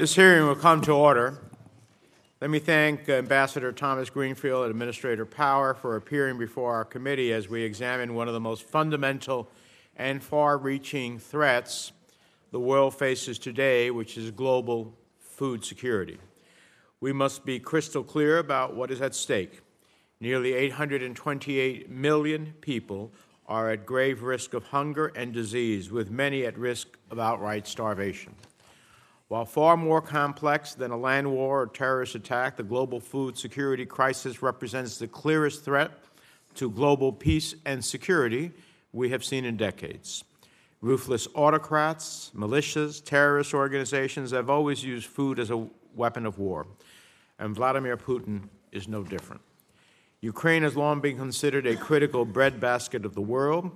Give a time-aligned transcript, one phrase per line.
[0.00, 1.42] This hearing will come to order.
[2.40, 7.50] Let me thank Ambassador Thomas Greenfield and Administrator Power for appearing before our committee as
[7.50, 9.50] we examine one of the most fundamental
[9.94, 11.92] and far reaching threats
[12.50, 16.16] the world faces today, which is global food security.
[17.00, 19.60] We must be crystal clear about what is at stake.
[20.18, 23.12] Nearly 828 million people
[23.46, 28.34] are at grave risk of hunger and disease, with many at risk of outright starvation.
[29.30, 33.86] While far more complex than a land war or terrorist attack, the global food security
[33.86, 35.92] crisis represents the clearest threat
[36.56, 38.50] to global peace and security
[38.92, 40.24] we have seen in decades.
[40.80, 46.66] Ruthless autocrats, militias, terrorist organizations have always used food as a weapon of war,
[47.38, 49.42] and Vladimir Putin is no different.
[50.22, 53.70] Ukraine has long been considered a critical breadbasket of the world,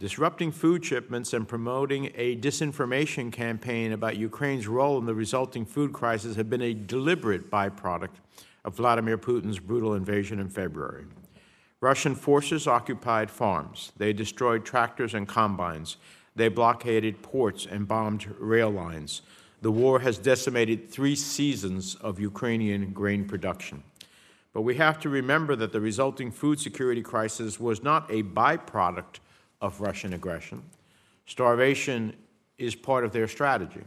[0.00, 5.92] Disrupting food shipments and promoting a disinformation campaign about Ukraine's role in the resulting food
[5.92, 8.16] crisis have been a deliberate byproduct
[8.64, 11.04] of Vladimir Putin's brutal invasion in February.
[11.82, 13.92] Russian forces occupied farms.
[13.98, 15.98] They destroyed tractors and combines.
[16.34, 19.20] They blockaded ports and bombed rail lines.
[19.60, 23.82] The war has decimated three seasons of Ukrainian grain production.
[24.54, 29.20] But we have to remember that the resulting food security crisis was not a byproduct
[29.60, 30.62] of Russian aggression.
[31.26, 32.14] Starvation
[32.58, 33.82] is part of their strategy.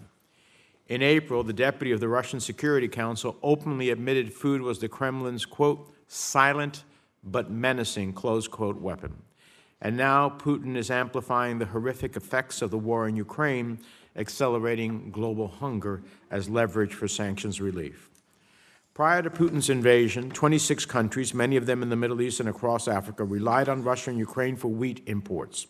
[0.87, 5.45] In April, the deputy of the Russian Security Council openly admitted food was the Kremlin's,
[5.45, 6.83] quote, silent
[7.23, 9.13] but menacing, close quote, weapon.
[9.81, 13.79] And now Putin is amplifying the horrific effects of the war in Ukraine,
[14.15, 18.09] accelerating global hunger as leverage for sanctions relief.
[18.93, 22.87] Prior to Putin's invasion, 26 countries, many of them in the Middle East and across
[22.87, 25.65] Africa, relied on Russia and Ukraine for wheat imports.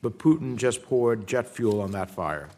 [0.00, 2.50] But Putin just poured jet fuel on that fire.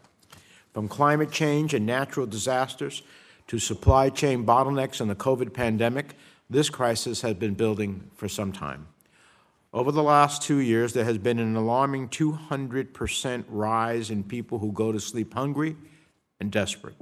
[0.75, 3.01] From climate change and natural disasters
[3.47, 6.15] to supply chain bottlenecks and the COVID pandemic,
[6.51, 8.87] this crisis has been building for some time.
[9.73, 14.71] Over the last two years, there has been an alarming 200% rise in people who
[14.71, 15.75] go to sleep hungry
[16.39, 16.95] and desperate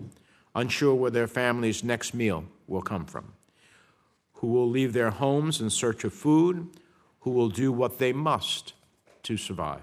[0.55, 3.33] unsure where their family's next meal will come from,
[4.33, 6.67] who will leave their homes in search of food,
[7.21, 8.73] who will do what they must
[9.23, 9.81] to survive.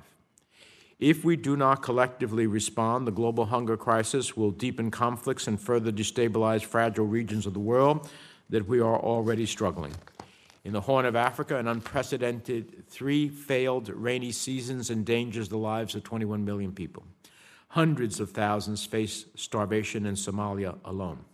[0.99, 5.91] If we do not collectively respond, the global hunger crisis will deepen conflicts and further
[5.91, 8.11] destabilize fragile regions of the world
[8.51, 9.95] that we are already struggling.
[10.63, 16.05] In the Horn of Africa, an unprecedented three failed rainy seasons endangers the lives of
[16.05, 17.05] 21 million people.
[17.69, 21.25] Hundreds of thousands face starvation in Somalia alone.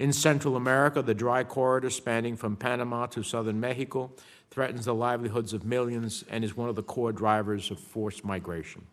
[0.00, 4.10] In Central America, the dry corridor spanning from Panama to southern Mexico
[4.50, 8.86] threatens the livelihoods of millions and is one of the core drivers of forced migration.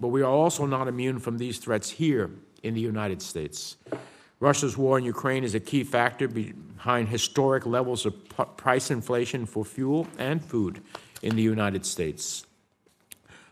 [0.00, 2.32] But we are also not immune from these threats here
[2.64, 3.76] in the United States.
[4.40, 8.14] Russia's war in Ukraine is a key factor behind historic levels of
[8.56, 10.82] price inflation for fuel and food
[11.22, 12.44] in the United States.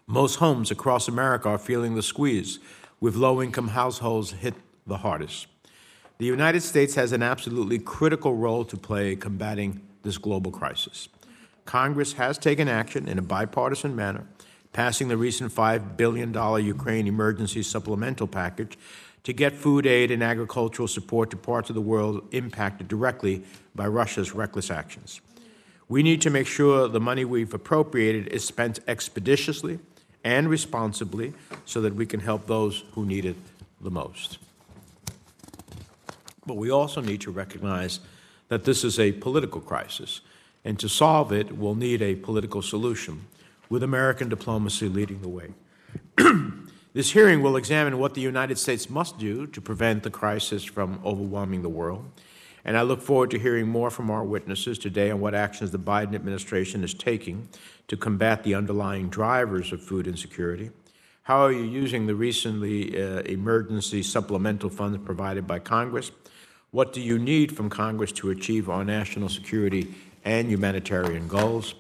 [0.09, 2.59] Most homes across America are feeling the squeeze,
[2.99, 4.54] with low income households hit
[4.84, 5.47] the hardest.
[6.22, 11.08] The United States has an absolutely critical role to play combating this global crisis.
[11.64, 14.28] Congress has taken action in a bipartisan manner,
[14.72, 16.32] passing the recent $5 billion
[16.64, 18.78] Ukraine emergency supplemental package
[19.24, 23.42] to get food aid and agricultural support to parts of the world impacted directly
[23.74, 25.20] by Russia's reckless actions.
[25.88, 29.80] We need to make sure the money we've appropriated is spent expeditiously
[30.22, 31.34] and responsibly
[31.64, 33.36] so that we can help those who need it
[33.80, 34.38] the most.
[36.47, 38.00] But we also need to recognize
[38.48, 40.20] that this is a political crisis,
[40.64, 43.26] and to solve it, we'll need a political solution,
[43.69, 45.54] with American diplomacy leading the way.
[46.92, 51.00] this hearing will examine what the United States must do to prevent the crisis from
[51.04, 52.04] overwhelming the world
[52.64, 55.78] and I look forward to hearing more from our witnesses today on what actions the
[55.78, 57.48] Biden administration is taking
[57.88, 60.70] to combat the underlying drivers of food insecurity.
[61.25, 66.11] How are you using the recently uh, emergency supplemental funds provided by Congress?
[66.72, 71.74] What do you need from Congress to achieve our national security and humanitarian goals?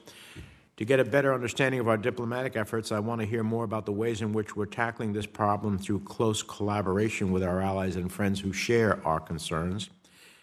[0.76, 3.86] To get a better understanding of our diplomatic efforts, I want to hear more about
[3.86, 8.12] the ways in which we're tackling this problem through close collaboration with our allies and
[8.12, 9.88] friends who share our concerns.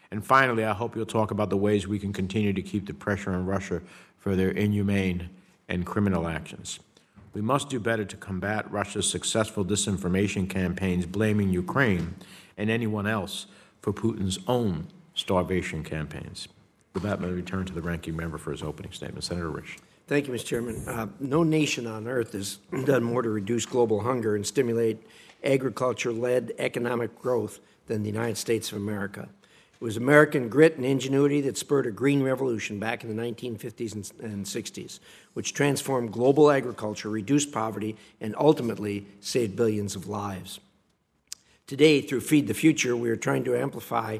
[0.09, 2.93] And finally, I hope you'll talk about the ways we can continue to keep the
[2.95, 3.83] pressure on Russia
[4.17, 5.29] for their inhumane
[5.67, 6.79] and criminal actions.
[7.35, 12.15] We must do better to combat Russia's successful disinformation campaigns blaming Ukraine
[12.57, 13.45] and anyone else
[13.81, 16.47] for Putin's own starvation campaigns.
[16.93, 19.23] With that, me return to the ranking member for his opening statement.
[19.23, 19.77] Senator Risch.
[20.07, 20.45] Thank you, Mr.
[20.45, 20.87] Chairman.
[20.87, 25.05] Uh, no nation on earth has done more to reduce global hunger and stimulate
[25.43, 29.29] agriculture led economic growth than the United States of America.
[29.73, 34.11] It was American grit and ingenuity that spurred a green revolution back in the 1950s
[34.19, 34.99] and, 60s,
[35.33, 40.59] which transformed global agriculture, reduced poverty, and ultimately saved billions of lives.
[41.69, 44.17] Today, through Feed the Future, we are trying to amplify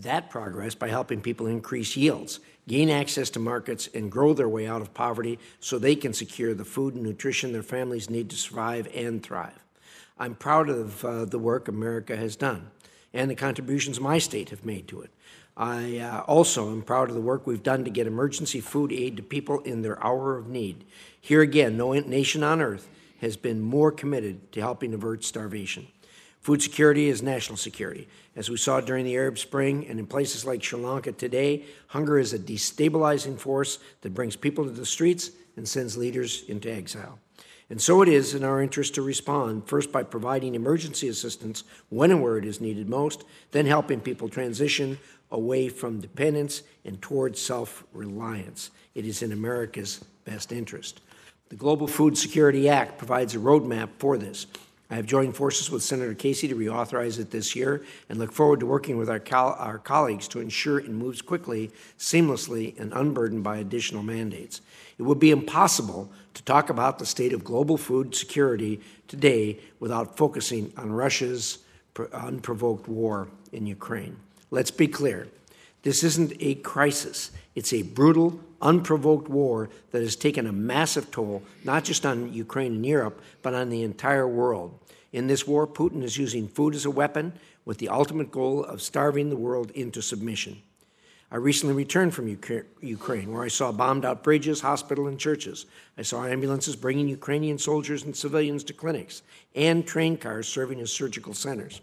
[0.00, 4.66] that progress by helping people increase yields, gain access to markets, and grow their way
[4.66, 8.36] out of poverty so they can secure the food and nutrition their families need to
[8.36, 9.64] survive and thrive.
[10.18, 12.70] I'm proud of uh, the work America has done
[13.14, 15.10] and the contributions my state have made to it.
[15.56, 19.16] I uh, also am proud of the work we've done to get emergency food aid
[19.16, 20.84] to people in their hour of need.
[21.18, 22.90] Here again, no nation on earth
[23.22, 25.86] has been more committed to helping avert starvation.
[26.40, 28.08] Food security is national security.
[28.34, 32.18] As we saw during the Arab Spring and in places like Sri Lanka today, hunger
[32.18, 37.18] is a destabilizing force that brings people to the streets and sends leaders into exile.
[37.68, 42.10] And so it is in our interest to respond, first by providing emergency assistance when
[42.10, 44.98] and where it is needed most, then helping people transition
[45.30, 48.70] away from dependence and towards self reliance.
[48.94, 51.00] It is in America's best interest.
[51.50, 54.46] The Global Food Security Act provides a roadmap for this.
[54.90, 58.58] I have joined forces with Senator Casey to reauthorize it this year and look forward
[58.60, 63.58] to working with our, our colleagues to ensure it moves quickly, seamlessly, and unburdened by
[63.58, 64.60] additional mandates.
[64.98, 70.16] It would be impossible to talk about the state of global food security today without
[70.16, 71.58] focusing on Russia's
[72.12, 74.16] unprovoked war in Ukraine.
[74.50, 75.28] Let's be clear
[75.82, 81.42] this isn't a crisis, it's a brutal, unprovoked war that has taken a massive toll,
[81.64, 84.78] not just on Ukraine and Europe, but on the entire world.
[85.12, 87.32] In this war, Putin is using food as a weapon
[87.64, 90.62] with the ultimate goal of starving the world into submission.
[91.32, 92.26] I recently returned from
[92.80, 95.66] Ukraine, where I saw bombed out bridges, hospitals, and churches.
[95.96, 99.22] I saw ambulances bringing Ukrainian soldiers and civilians to clinics,
[99.54, 101.80] and train cars serving as surgical centers.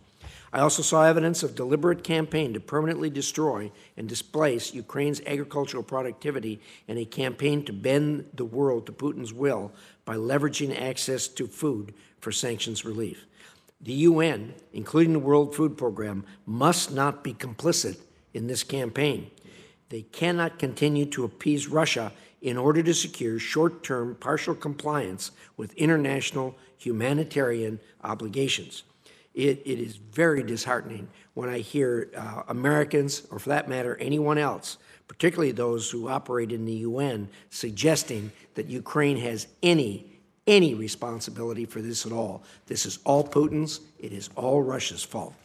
[0.53, 6.61] I also saw evidence of deliberate campaign to permanently destroy and displace Ukraine's agricultural productivity
[6.87, 9.73] and a campaign to bend the world to Putin's will
[10.05, 13.25] by leveraging access to food for sanctions relief.
[13.81, 17.99] The UN, including the World Food Program, must not be complicit
[18.33, 19.29] in this campaign.
[19.89, 22.11] They cannot continue to appease Russia
[22.41, 28.83] in order to secure short term partial compliance with international humanitarian obligations.
[29.37, 34.39] It, it is very disheartening when I hear uh, Americans, or for that matter, anyone
[34.39, 40.11] else, particularly those who operate in the UN, suggesting that Ukraine has any
[40.47, 42.41] any responsibility for this at all.
[42.67, 45.35] This is all Putin's, it is all Russia's fault.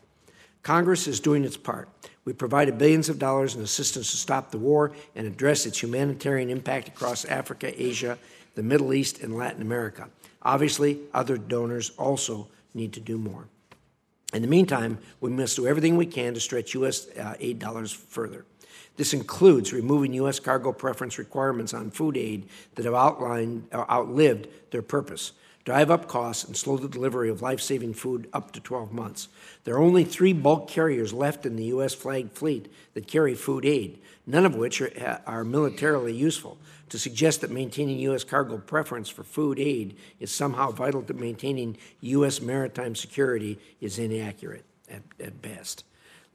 [0.63, 1.89] Congress is doing its part.
[2.25, 6.51] We provided billions of dollars in assistance to stop the war and address its humanitarian
[6.51, 8.17] impact across Africa, Asia,
[8.55, 10.09] the Middle East, and Latin America.
[10.41, 13.49] Obviously, other donors also need to do more.
[14.33, 17.09] In the meantime, we must do everything we can to stretch U.S.
[17.11, 18.45] Uh, aid dollars further.
[18.97, 20.39] This includes removing U.S.
[20.39, 25.33] cargo preference requirements on food aid that have uh, outlived their purpose
[25.65, 29.29] drive up costs, and slow the delivery of life saving food up to 12 months.
[29.65, 31.95] There are only three bulk carriers left in the U.S.
[31.95, 36.59] flagged fleet that carry food aid, none of which are, are militarily useful.
[36.93, 38.23] To suggest that maintaining U.S.
[38.23, 42.43] cargo preference for food aid is somehow vital to maintaining U.S.
[42.43, 45.85] maritime security is inaccurate at, at best.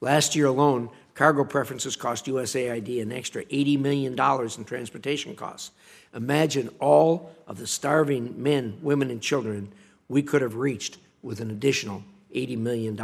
[0.01, 5.69] Last year alone, cargo preferences cost USAID an extra $80 million in transportation costs.
[6.15, 9.71] Imagine all of the starving men, women, and children
[10.09, 12.01] we could have reached with an additional
[12.33, 12.99] $80 million.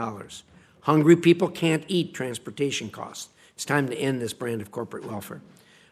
[0.81, 3.29] Hungry people can't eat transportation costs.
[3.53, 5.41] It's time to end this brand of corporate welfare.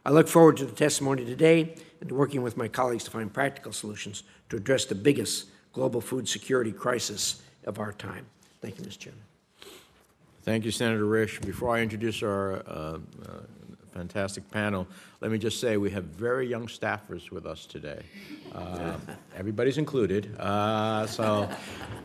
[0.05, 3.31] I look forward to the testimony today and to working with my colleagues to find
[3.31, 8.25] practical solutions to address the biggest global food security crisis of our time.
[8.61, 8.97] Thank you, Mr.
[8.97, 9.21] Chairman.
[10.43, 11.39] Thank you, Senator Risch.
[11.45, 12.97] Before I introduce our uh, uh,
[13.91, 14.87] fantastic panel.
[15.19, 18.01] Let me just say we have very young staffers with us today.
[18.53, 18.97] Uh,
[19.35, 20.35] everybody's included.
[20.39, 21.49] Uh, so,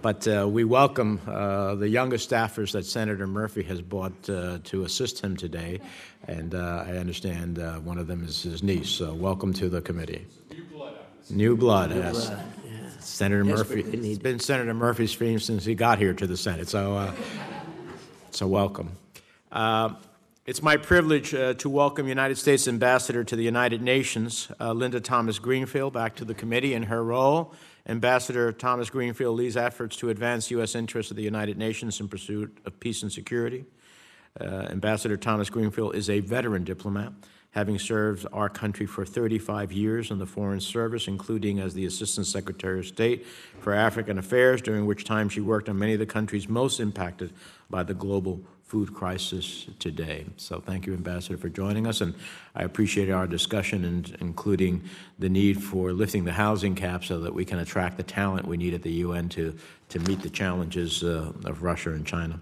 [0.03, 4.85] but uh, we welcome uh, the youngest staffers that Senator Murphy has brought uh, to
[4.85, 5.81] assist him today,
[6.27, 8.91] and uh, I understand one of them is his niece.
[8.91, 10.27] So, welcome to the committee.
[10.51, 10.95] New blood.
[11.31, 11.91] New blood.
[11.91, 12.27] New yes.
[12.27, 12.45] Blood.
[12.65, 12.91] Yeah.
[12.99, 13.81] Senator Murphy.
[13.81, 16.69] It's been Senator Murphy's dream since he got here to the Senate.
[16.69, 17.13] So,
[18.33, 18.93] so welcome.
[20.47, 25.01] It's my privilege uh, to welcome United States Ambassador to the United Nations, uh, Linda
[25.01, 27.53] Thomas Greenfield, back to the committee in her role.
[27.89, 30.77] Ambassador Thomas Greenfield leads efforts to advance U.S.
[30.77, 33.65] interests of the United Nations in pursuit of peace and security.
[34.41, 37.13] Uh, Ambassador Thomas Greenfield is a veteran diplomat,
[37.51, 42.25] having served our country for 35 years in the Foreign Service, including as the Assistant
[42.25, 43.27] Secretary of State
[43.59, 47.33] for African Affairs, during which time she worked on many of the countries most impacted
[47.69, 50.27] by the global food crisis today.
[50.37, 52.15] So thank you, Ambassador, for joining us, and
[52.55, 54.83] I appreciate our discussion, and including
[55.21, 58.57] the need for lifting the housing cap so that we can attract the talent we
[58.57, 59.55] need at the UN to,
[59.91, 62.41] to meet the challenges uh, of Russia and China.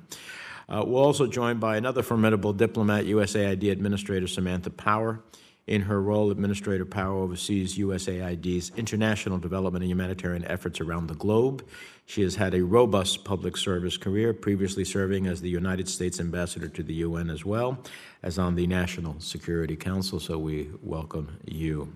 [0.67, 5.21] Uh, we're also joined by another formidable diplomat, USAID Administrator Samantha Power.
[5.67, 11.67] In her role, Administrator Power oversees USAID's international development and humanitarian efforts around the globe.
[12.07, 16.69] She has had a robust public service career, previously serving as the United States Ambassador
[16.69, 17.79] to the UN as well
[18.23, 21.93] as on the National Security Council, so we welcome you.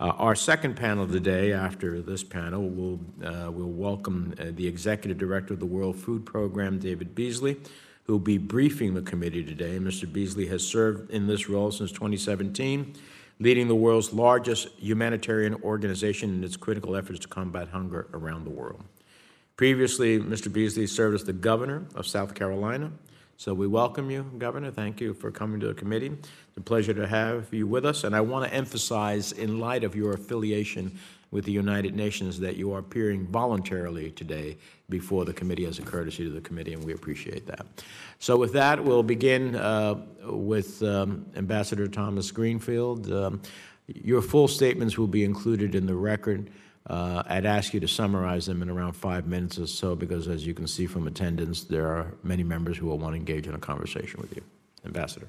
[0.00, 5.18] Uh, our second panel today, after this panel, will uh, will welcome uh, the Executive
[5.18, 7.60] Director of the World Food Program, David Beasley,
[8.04, 9.78] who will be briefing the committee today.
[9.78, 10.10] Mr.
[10.10, 12.94] Beasley has served in this role since 2017,
[13.38, 18.50] leading the world's largest humanitarian organization in its critical efforts to combat hunger around the
[18.50, 18.82] world.
[19.56, 20.52] Previously, Mr.
[20.52, 22.90] Beasley served as the governor of South Carolina.
[23.36, 24.72] So we welcome you, Governor.
[24.72, 26.08] Thank you for coming to the committee.
[26.08, 28.02] It's a pleasure to have you with us.
[28.02, 30.98] And I want to emphasize, in light of your affiliation
[31.30, 34.56] with the United Nations that you are appearing voluntarily today
[34.88, 37.64] before the committee as a courtesy to the committee, and we appreciate that.
[38.18, 43.12] So, with that, we'll begin uh, with um, Ambassador Thomas Greenfield.
[43.12, 43.40] Um,
[43.86, 46.50] your full statements will be included in the record.
[46.86, 50.46] Uh, I'd ask you to summarize them in around five minutes or so, because as
[50.46, 53.54] you can see from attendance, there are many members who will want to engage in
[53.54, 54.42] a conversation with you.
[54.84, 55.28] Ambassador.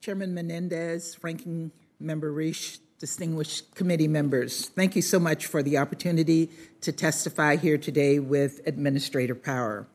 [0.00, 6.48] Chairman Menendez, Ranking Member Risch, distinguished committee members, thank you so much for the opportunity
[6.82, 9.88] to testify here today with Administrator Power.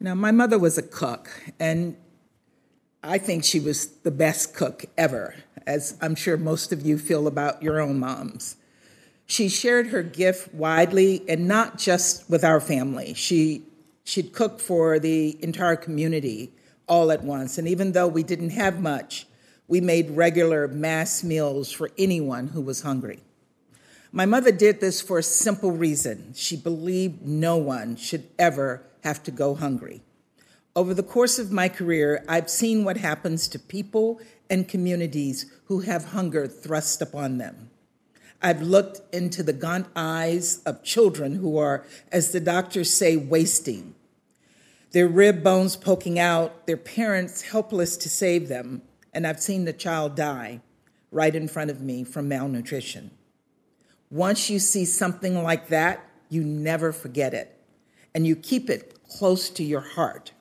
[0.00, 1.96] Now, my mother was a cook, and
[3.08, 7.28] I think she was the best cook ever, as I'm sure most of you feel
[7.28, 8.56] about your own moms.
[9.26, 13.14] She shared her gift widely and not just with our family.
[13.14, 13.62] She,
[14.02, 16.50] she'd cook for the entire community
[16.88, 17.58] all at once.
[17.58, 19.28] And even though we didn't have much,
[19.68, 23.20] we made regular mass meals for anyone who was hungry.
[24.10, 26.32] My mother did this for a simple reason.
[26.34, 30.02] She believed no one should ever have to go hungry.
[30.76, 35.80] Over the course of my career, I've seen what happens to people and communities who
[35.80, 37.70] have hunger thrust upon them.
[38.42, 43.94] I've looked into the gaunt eyes of children who are, as the doctors say, wasting,
[44.90, 48.82] their rib bones poking out, their parents helpless to save them,
[49.14, 50.60] and I've seen the child die
[51.10, 53.10] right in front of me from malnutrition.
[54.10, 57.58] Once you see something like that, you never forget it,
[58.14, 60.32] and you keep it close to your heart.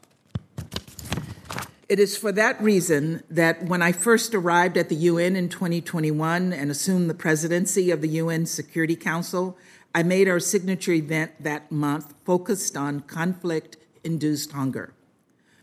[1.88, 6.52] It is for that reason that when I first arrived at the UN in 2021
[6.52, 9.56] and assumed the presidency of the UN Security Council,
[9.94, 14.94] I made our signature event that month focused on conflict induced hunger.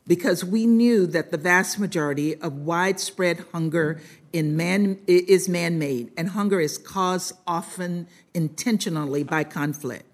[0.07, 4.01] Because we knew that the vast majority of widespread hunger
[4.33, 10.07] man is man-made and hunger is caused often intentionally by conflict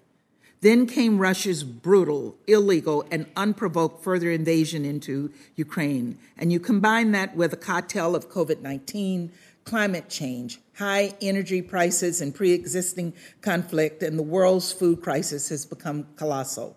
[0.61, 6.17] then came Russia's brutal, illegal, and unprovoked further invasion into Ukraine.
[6.37, 9.31] And you combine that with a cocktail of COVID 19,
[9.63, 15.65] climate change, high energy prices, and pre existing conflict, and the world's food crisis has
[15.65, 16.75] become colossal.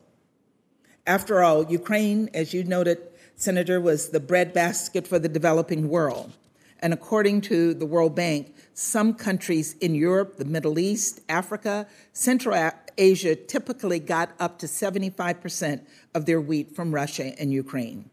[1.07, 2.99] After all, Ukraine, as you noted,
[3.35, 6.33] Senator, was the breadbasket for the developing world.
[6.79, 12.71] And according to the World Bank, some countries in Europe, the Middle East, Africa, Central
[12.97, 15.83] Asia typically got up to 75%
[16.15, 18.11] of their wheat from Russia and Ukraine.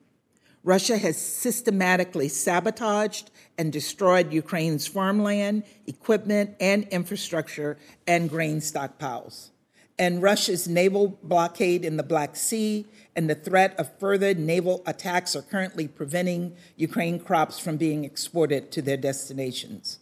[0.63, 9.51] Russia has systematically sabotaged and destroyed Ukraine's farmland, equipment, and infrastructure and grain stockpiles
[9.99, 12.87] and Russia's naval blockade in the Black Sea
[13.17, 18.71] and the threat of further naval attacks are currently preventing Ukraine crops from being exported
[18.71, 19.99] to their destinations.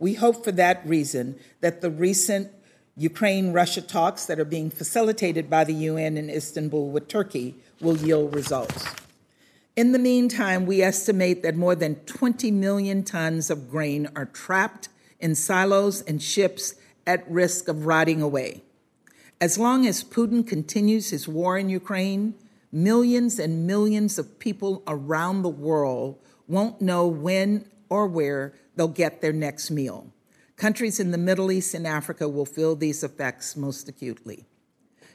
[0.00, 2.50] We hope for that reason that the recent
[2.96, 7.98] Ukraine Russia talks that are being facilitated by the UN in Istanbul with Turkey will
[7.98, 8.86] yield results.
[9.76, 14.88] In the meantime, we estimate that more than 20 million tons of grain are trapped
[15.20, 16.74] in silos and ships
[17.06, 18.62] at risk of rotting away.
[19.38, 22.34] As long as Putin continues his war in Ukraine,
[22.72, 29.20] millions and millions of people around the world won't know when or where they'll get
[29.20, 30.06] their next meal.
[30.56, 34.46] Countries in the Middle East and Africa will feel these effects most acutely.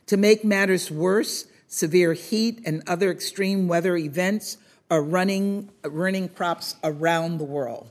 [0.05, 4.59] To make matters worse, severe heat and other extreme weather events
[4.91, 7.89] are running, running crops around the world.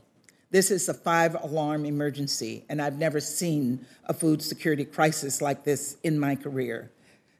[0.52, 5.64] This is a five alarm emergency, and I've never seen a food security crisis like
[5.64, 6.92] this in my career.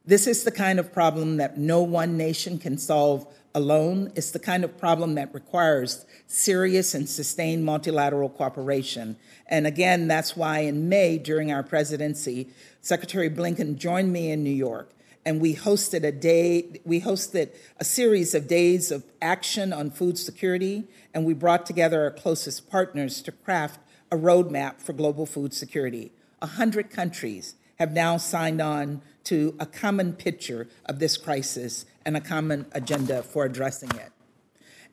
[0.06, 4.12] This is the kind of problem that no one nation can solve alone.
[4.14, 9.16] It's the kind of problem that requires serious and sustained multilateral cooperation.
[9.46, 12.48] And again, that's why in May, during our presidency,
[12.82, 14.90] Secretary Blinken joined me in New York
[15.24, 20.18] and we hosted a day we hosted a series of days of action on food
[20.18, 20.84] security
[21.14, 23.80] and we brought together our closest partners to craft
[24.12, 30.12] a roadmap for global food security 100 countries have now signed on to a common
[30.12, 34.10] picture of this crisis and a common agenda for addressing it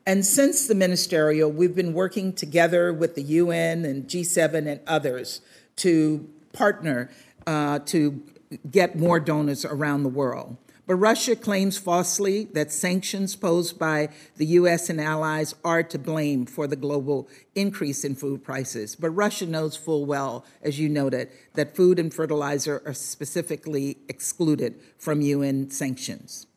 [0.06, 5.40] and since the ministerial we've been working together with the un and g7 and others
[5.76, 7.10] to partner
[7.46, 8.22] uh, to
[8.70, 10.56] get more donors around the world.
[10.84, 14.90] But Russia claims falsely that sanctions posed by the U.S.
[14.90, 18.96] and allies are to blame for the global increase in food prices.
[18.96, 24.80] But Russia knows full well, as you noted, that food and fertilizer are specifically excluded
[24.98, 26.48] from UN sanctions.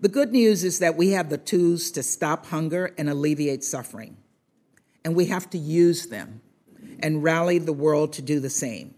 [0.00, 4.16] The good news is that we have the tools to stop hunger and alleviate suffering,
[5.04, 6.40] and we have to use them
[6.98, 8.94] and rally the world to do the same.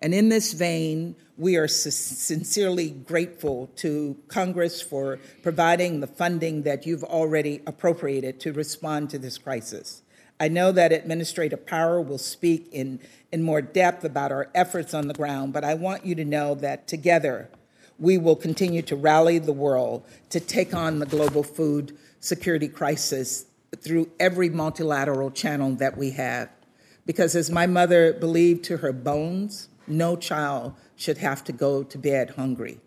[0.00, 6.86] And in this vein, we are sincerely grateful to Congress for providing the funding that
[6.86, 10.02] you've already appropriated to respond to this crisis.
[10.40, 13.00] I know that Administrator Power will speak in,
[13.32, 16.54] in more depth about our efforts on the ground, but I want you to know
[16.56, 17.50] that together
[17.98, 23.46] we will continue to rally the world to take on the global food security crisis
[23.76, 26.48] through every multilateral channel that we have.
[27.04, 31.98] Because as my mother believed to her bones, no child should have to go to
[31.98, 32.78] bed hungry.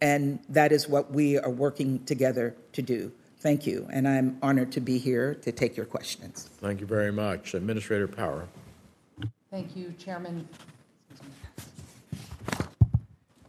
[0.00, 3.12] And that is what we are working together to do.
[3.38, 6.50] Thank you, and I'm honored to be here to take your questions.
[6.60, 7.54] Thank you very much.
[7.54, 8.46] Administrator Power.
[9.50, 10.46] Thank you, Chairman.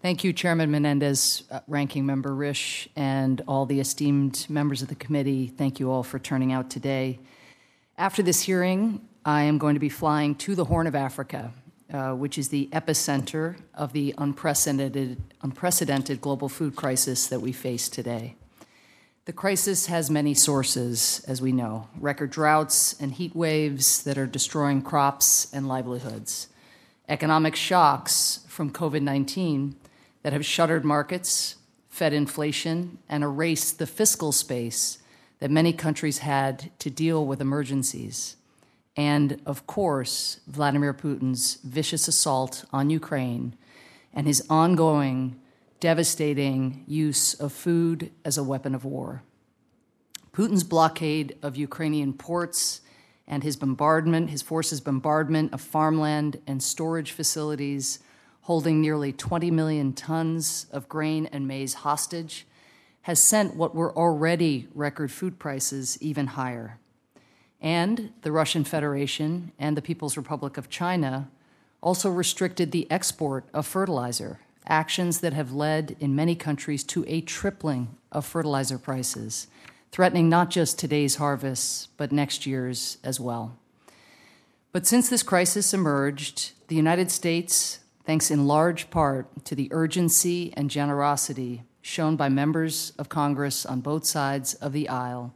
[0.01, 4.95] Thank you, Chairman Menendez, uh, Ranking Member Risch, and all the esteemed members of the
[4.95, 5.48] committee.
[5.48, 7.20] Thank you all for turning out today.
[7.98, 11.53] After this hearing, I am going to be flying to the Horn of Africa
[11.93, 17.89] uh, which is the epicenter of the unprecedented, unprecedented global food crisis that we face
[17.89, 18.35] today.
[19.25, 21.89] The crisis has many sources, as we know.
[21.99, 26.47] Record droughts and heat waves that are destroying crops and livelihoods,
[27.07, 29.75] economic shocks from COVID 19
[30.23, 31.55] that have shuttered markets,
[31.89, 34.99] fed inflation, and erased the fiscal space
[35.39, 38.37] that many countries had to deal with emergencies
[38.97, 43.55] and, of course, Vladimir Putin's vicious assault on Ukraine
[44.13, 45.39] and his ongoing
[45.79, 49.23] devastating use of food as a weapon of war.
[50.33, 52.81] Putin's blockade of Ukrainian ports
[53.27, 57.99] and his bombardment, his forces' bombardment of farmland and storage facilities
[58.41, 62.45] holding nearly 20 million tons of grain and maize hostage,
[63.03, 66.77] has sent what were already record food prices even higher
[67.61, 71.29] and the Russian Federation and the People's Republic of China
[71.81, 77.21] also restricted the export of fertilizer, actions that have led in many countries to a
[77.21, 79.47] tripling of fertilizer prices,
[79.91, 83.57] threatening not just today's harvests, but next year's as well.
[84.71, 90.53] But since this crisis emerged, the United States, thanks in large part to the urgency
[90.55, 95.33] and generosity shown by members of Congress on both sides of the aisle,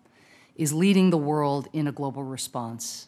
[0.55, 3.07] is leading the world in a global response.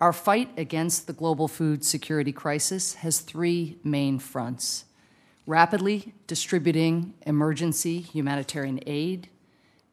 [0.00, 4.84] Our fight against the global food security crisis has three main fronts
[5.48, 9.30] rapidly distributing emergency humanitarian aid,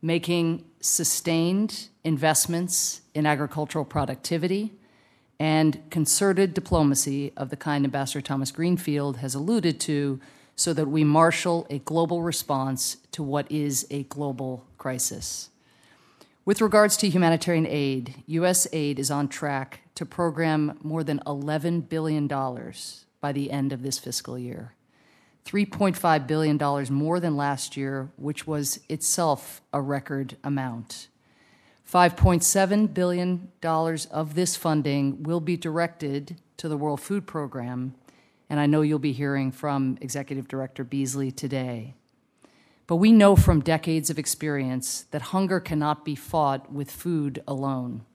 [0.01, 4.73] making sustained investments in agricultural productivity,
[5.39, 10.19] and concerted diplomacy of the kind Ambassador Thomas Greenfield has alluded to
[10.57, 15.49] so that we marshal a global response to what is a global crisis.
[16.45, 18.67] With regards to humanitarian aid, U.S.
[18.71, 22.27] aid is on track to program more than $11 billion
[23.19, 24.75] by the end of this fiscal year.
[25.43, 31.08] $3.5 billion more than last year, which was itself a record amount.
[31.91, 33.51] $5.7 billion
[34.12, 37.95] of this funding will be directed to the World Food Program,
[38.51, 41.95] and I know you'll be hearing from Executive Director Beasley today.
[42.87, 48.05] But we know from decades of experience that hunger cannot be fought with food alone.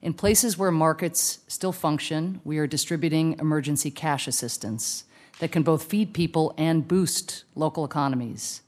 [0.00, 5.04] In places where markets still function, we are distributing emergency cash assistance
[5.40, 8.62] that can both feed people and boost local economies.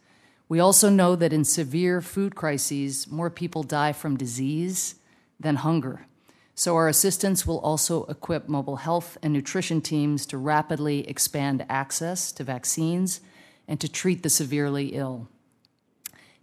[0.48, 4.96] We also know that in severe food crises, more people die from disease
[5.38, 6.06] than hunger.
[6.54, 12.32] So, our assistance will also equip mobile health and nutrition teams to rapidly expand access
[12.32, 13.20] to vaccines
[13.68, 15.28] and to treat the severely ill.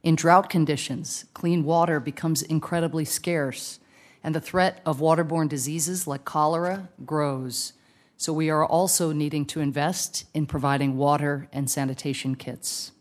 [0.03, 3.79] In drought conditions, clean water becomes incredibly scarce,
[4.21, 7.71] and the threat of waterborne diseases like cholera grows.
[8.17, 12.91] So, we are also needing to invest in providing water and sanitation kits.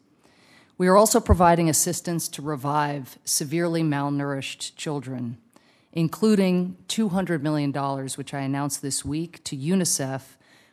[0.78, 5.38] We are also providing assistance to revive severely malnourished children,
[5.92, 7.72] including $200 million,
[8.16, 10.22] which I announced this week, to UNICEF,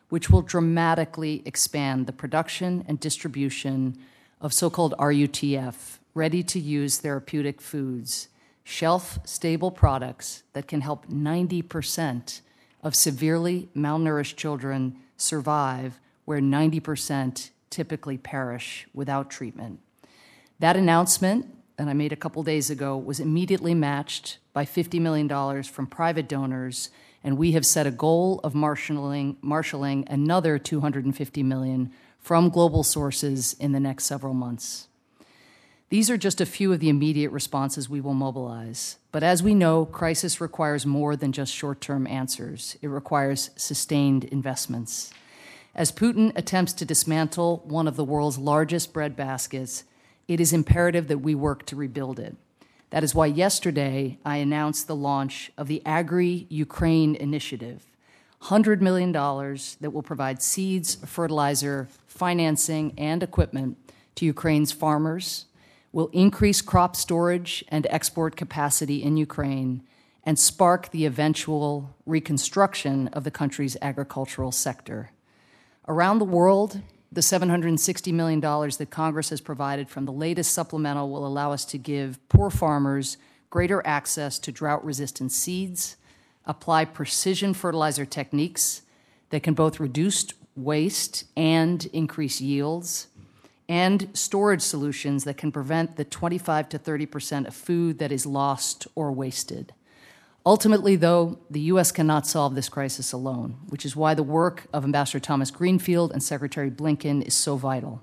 [0.08, 3.98] which will dramatically expand the production and distribution
[4.40, 8.28] of so called RUTF, ready to use therapeutic foods,
[8.64, 12.40] shelf stable products that can help 90%
[12.82, 19.80] of severely malnourished children survive, where 90% typically perish without treatment.
[20.58, 21.46] That announcement
[21.76, 26.28] that I made a couple days ago was immediately matched by $50 million from private
[26.28, 26.90] donors,
[27.24, 33.54] and we have set a goal of marshaling, marshaling another 250 million from global sources
[33.54, 34.88] in the next several months.
[35.90, 38.96] These are just a few of the immediate responses we will mobilize.
[39.10, 44.22] But as we know, crisis requires more than just short term answers, it requires sustained
[44.24, 45.12] investments.
[45.74, 49.82] As Putin attempts to dismantle one of the world's largest bread baskets,
[50.28, 52.36] it is imperative that we work to rebuild it.
[52.90, 57.84] That is why yesterday I announced the launch of the Agri Ukraine Initiative
[58.42, 63.76] $100 million that will provide seeds, fertilizer, financing, and equipment
[64.14, 65.46] to Ukraine's farmers,
[65.92, 69.82] will increase crop storage and export capacity in Ukraine,
[70.24, 75.10] and spark the eventual reconstruction of the country's agricultural sector.
[75.88, 81.26] Around the world, the $760 million that Congress has provided from the latest supplemental will
[81.26, 83.16] allow us to give poor farmers
[83.48, 85.96] greater access to drought resistant seeds,
[86.46, 88.82] apply precision fertilizer techniques
[89.30, 93.08] that can both reduce waste and increase yields,
[93.70, 98.26] and storage solutions that can prevent the 25 to 30 percent of food that is
[98.26, 99.72] lost or wasted.
[100.44, 101.92] Ultimately, though, the U.S.
[101.92, 106.20] cannot solve this crisis alone, which is why the work of Ambassador Thomas Greenfield and
[106.20, 108.02] Secretary Blinken is so vital.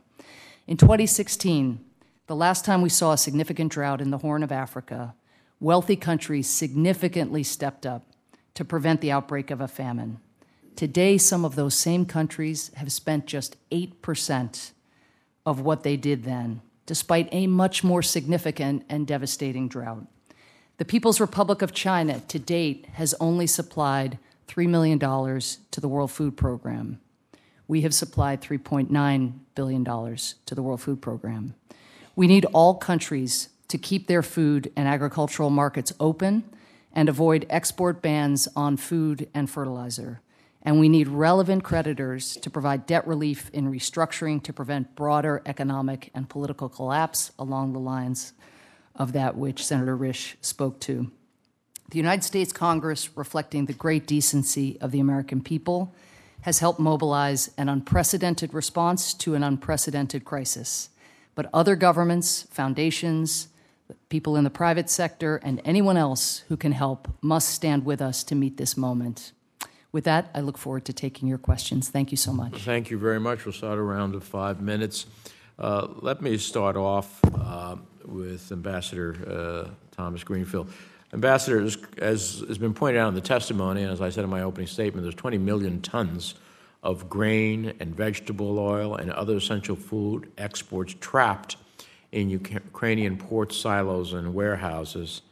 [0.67, 1.83] In 2016,
[2.27, 5.15] the last time we saw a significant drought in the Horn of Africa,
[5.59, 8.05] wealthy countries significantly stepped up
[8.53, 10.19] to prevent the outbreak of a famine.
[10.77, 14.71] Today, some of those same countries have spent just 8%
[15.47, 20.05] of what they did then, despite a much more significant and devastating drought.
[20.75, 26.11] The People's Republic of China to date has only supplied $3 million to the World
[26.11, 26.99] Food Program.
[27.65, 31.55] We have supplied $3.9 billion to the World Food Program.
[32.13, 36.43] We need all countries to keep their food and agricultural markets open
[36.91, 40.19] and avoid export bans on food and fertilizer.
[40.67, 46.11] And we need relevant creditors to provide debt relief in restructuring to prevent broader economic
[46.13, 48.33] and political collapse along the lines
[48.93, 51.09] of that which Senator Risch spoke to.
[51.91, 55.95] The United States Congress, reflecting the great decency of the American people,
[56.41, 60.89] has helped mobilize an unprecedented response to an unprecedented crisis.
[61.33, 63.47] But other governments, foundations,
[64.09, 68.21] people in the private sector, and anyone else who can help must stand with us
[68.25, 69.31] to meet this moment.
[69.97, 71.89] With that, I look forward to taking your questions.
[71.89, 72.61] Thank you so much.
[72.61, 73.45] Thank you very much.
[73.45, 75.07] We'll start a round of five minutes.
[75.57, 80.69] Uh, let me start off uh, with Ambassador uh, Thomas Greenfield.
[81.13, 84.29] Ambassador, as, as has been pointed out in the testimony, and as I said in
[84.29, 86.35] my opening statement, there's 20 million tons
[86.83, 91.57] of grain and vegetable oil and other essential food exports trapped
[92.11, 95.23] in Ukrainian port silos and warehouses.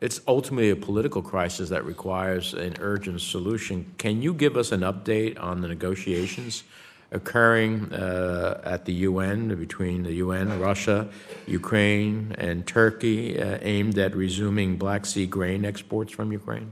[0.00, 3.92] It's ultimately a political crisis that requires an urgent solution.
[3.98, 6.64] Can you give us an update on the negotiations
[7.12, 11.08] occurring uh, at the UN between the UN, Russia,
[11.46, 16.70] Ukraine, and Turkey, uh, aimed at resuming Black Sea grain exports from Ukraine?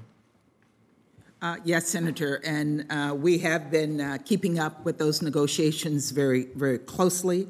[1.43, 6.47] Uh, yes, Senator, and uh, we have been uh, keeping up with those negotiations very,
[6.55, 7.47] very closely.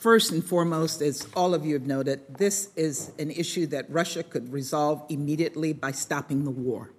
[0.00, 4.22] First and foremost, as all of you have noted, this is an issue that Russia
[4.22, 6.90] could resolve immediately by stopping the war.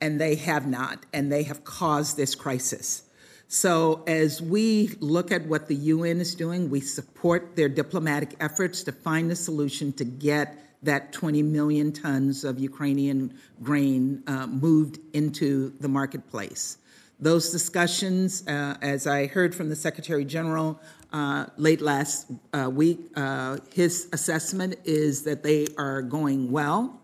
[0.00, 3.04] And they have not, and they have caused this crisis.
[3.46, 8.82] So, as we look at what the UN is doing, we support their diplomatic efforts
[8.82, 14.98] to find a solution to get that 20 million tons of Ukrainian grain uh, moved
[15.12, 16.78] into the marketplace.
[17.20, 20.80] Those discussions, uh, as I heard from the Secretary General
[21.14, 27.00] uh, late last uh, week, uh, his assessment is that they are going well.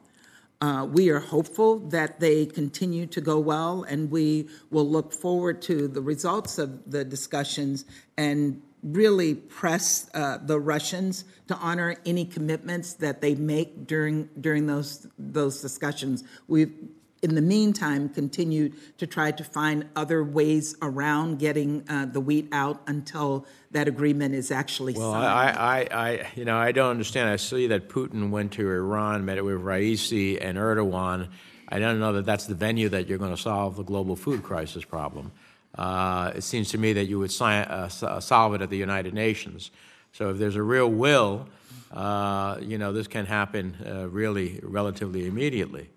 [0.61, 5.63] Uh, we are hopeful that they continue to go well, and we will look forward
[5.63, 7.85] to the results of the discussions
[8.19, 14.67] and really press uh, the Russians to honor any commitments that they make during during
[14.67, 16.25] those those discussions.
[16.49, 16.73] We've
[17.23, 22.49] in the meantime continued to try to find other ways around getting uh, the wheat
[22.53, 25.27] out until that agreement is actually Well, signed.
[25.27, 27.29] I, I, I, you know, I don't understand.
[27.29, 31.29] I see that Putin went to Iran, met with Raisi and Erdogan.
[31.69, 34.43] I don't know that that's the venue that you're going to solve the global food
[34.43, 35.31] crisis problem.
[35.77, 38.77] Uh, it seems to me that you would si- uh, uh, solve it at the
[38.77, 39.71] United Nations.
[40.13, 41.47] So if there's a real will,
[41.93, 45.89] uh, you know, this can happen uh, really relatively immediately.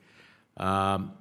[0.58, 1.14] Um,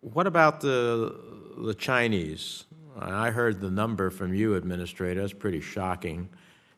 [0.00, 1.14] what about the
[1.58, 2.64] the Chinese?
[3.00, 5.20] I heard the number from you, Administrator.
[5.20, 6.28] That's pretty shocking.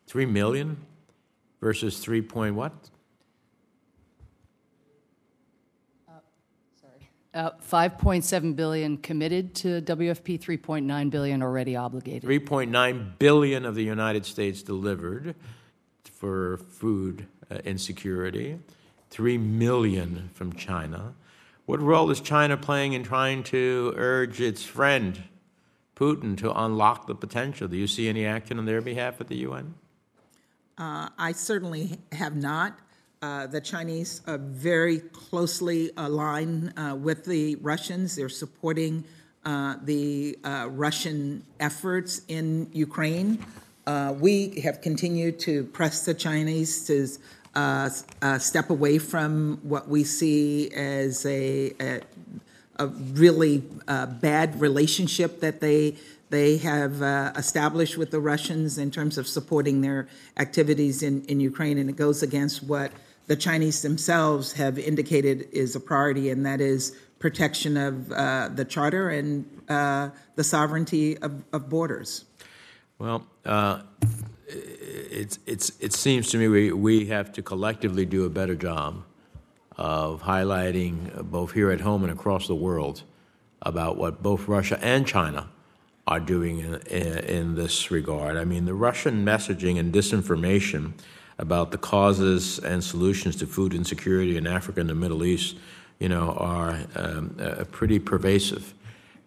[0.07, 0.77] Three million
[1.61, 2.73] versus three point what?
[7.33, 12.29] Uh, 5.7 billion committed to WFP, 3.9 billion already obligated.
[12.29, 15.33] 3.9 billion of the United States delivered
[16.03, 18.59] for food uh, insecurity,
[19.11, 21.13] 3 million from China.
[21.65, 25.23] What role is China playing in trying to urge its friend
[25.95, 27.67] Putin to unlock the potential?
[27.67, 29.75] Do you see any action on their behalf at the UN?
[30.77, 32.79] Uh, I certainly have not.
[33.21, 38.15] Uh, the Chinese are very closely aligned uh, with the Russians.
[38.15, 39.03] They're supporting
[39.45, 43.45] uh, the uh, Russian efforts in Ukraine.
[43.85, 47.07] Uh, we have continued to press the Chinese to
[47.55, 47.89] uh,
[48.39, 52.01] step away from what we see as a, a,
[52.77, 55.95] a really uh, bad relationship that they
[56.29, 61.41] they have uh, established with the Russians in terms of supporting their activities in, in
[61.41, 62.93] Ukraine, and it goes against what
[63.27, 68.63] the Chinese themselves have indicated is a priority, and that is protection of uh, the
[68.63, 72.23] charter and uh, the sovereignty of, of borders.
[72.97, 73.27] Well,
[74.51, 79.03] it's, it's, it seems to me we, we have to collectively do a better job
[79.77, 83.03] of highlighting, both here at home and across the world,
[83.61, 85.47] about what both Russia and China
[86.07, 88.37] are doing in, in, in this regard.
[88.37, 90.93] I mean, the Russian messaging and disinformation
[91.37, 95.57] about the causes and solutions to food insecurity in Africa and the Middle East,
[95.99, 98.73] you know, are um, uh, pretty pervasive.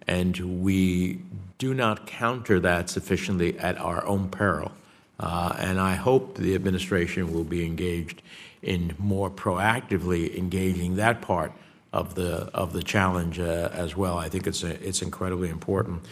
[0.06, 1.22] And we
[1.58, 4.72] do not counter that sufficiently at our own peril.
[5.18, 8.22] Uh, and I hope the administration will be engaged
[8.62, 11.52] in more proactively engaging that part
[11.92, 14.18] of the of the challenge uh, as well.
[14.18, 16.02] I think it's a, it's incredibly important.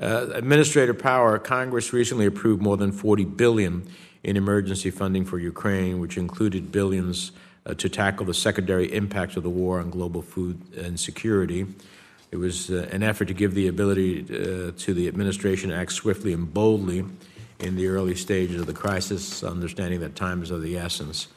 [0.00, 3.88] Uh, Administrator Power, Congress recently approved more than 40 billion
[4.22, 7.32] in emergency funding for Ukraine, which included billions
[7.66, 11.66] uh, to tackle the secondary impacts of the war on global food and security.
[12.30, 15.92] It was uh, an effort to give the ability uh, to the administration to act
[15.92, 17.04] swiftly and boldly
[17.62, 21.28] in the early stages of the crisis, understanding that time is of the essence.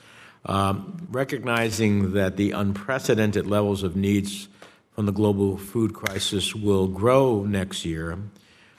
[0.45, 4.47] Um, recognizing that the unprecedented levels of needs
[4.91, 8.17] from the global food crisis will grow next year,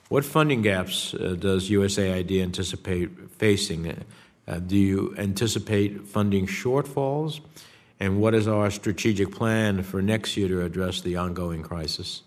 [0.08, 4.04] what funding gaps uh, does USAID anticipate facing?
[4.46, 7.40] Uh, do you anticipate funding shortfalls?
[7.98, 12.22] And what is our strategic plan for next year to address the ongoing crisis?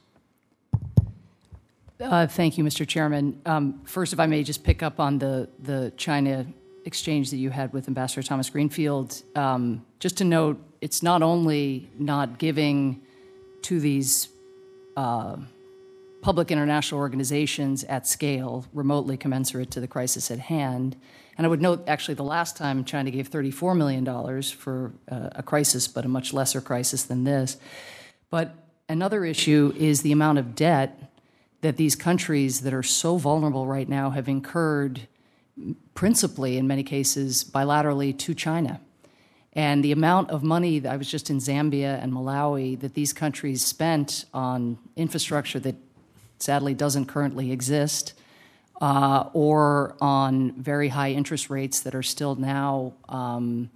[2.00, 2.88] Uh, Thank you, Mr.
[2.88, 3.42] Chairman.
[3.46, 6.46] Um, First, if I may just pick up on the, the China
[6.86, 9.22] exchange that you had with Ambassador Thomas Greenfield.
[9.36, 13.02] Um, Just to note, it's not only not giving
[13.64, 14.30] to these
[14.96, 15.36] uh,
[16.22, 20.96] public international organizations at scale, remotely commensurate to the crisis at hand.
[21.38, 25.44] And I would note, actually, the last time China gave $34 million for uh, a
[25.44, 27.58] crisis, but a much lesser crisis than this.
[28.30, 28.56] But
[28.88, 31.09] another issue is the amount of debt
[31.62, 35.08] that these countries that are so vulnerable right now have incurred,
[35.94, 38.80] principally in many cases bilaterally to China.
[39.54, 43.14] And the amount of money, that I was just in Zambia and Malawi, that these
[43.14, 45.76] countries spent on infrastructure that
[46.38, 48.14] sadly doesn't currently exist,
[48.80, 53.70] uh, or on very high interest rates that are still now um,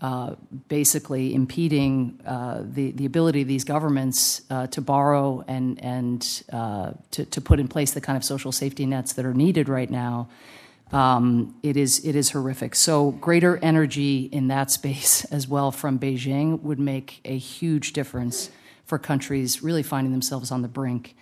[0.00, 0.34] uh,
[0.68, 6.92] basically impeding uh, the, the ability of these governments uh, to borrow and, and uh,
[7.10, 9.90] to, to put in place the kind of social safety nets that are needed right
[9.90, 10.28] now.
[10.92, 12.74] Um, it is it is horrific.
[12.74, 18.50] So greater energy in that space as well from Beijing would make a huge difference
[18.86, 21.14] for countries really finding themselves on the brink.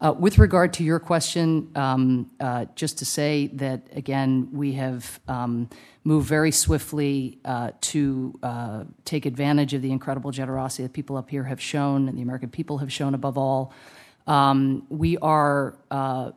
[0.00, 5.18] Uh, with regard to your question, um, uh, just to say that again, we have
[5.26, 5.68] um,
[6.08, 11.28] moved very swiftly uh, to uh, take advantage of the incredible generosity that people up
[11.28, 13.74] here have shown and the American people have shown above all.
[14.26, 16.30] Um, we are uh,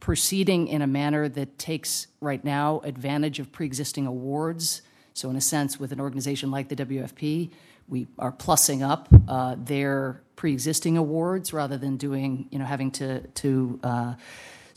[0.00, 4.80] proceeding in a manner that takes right now advantage of pre existing awards.
[5.12, 7.50] So, in a sense, with an organization like the WFP,
[7.86, 13.20] we are plussing up uh, their pre-existing awards rather than doing, you know, having to
[13.42, 14.14] to uh,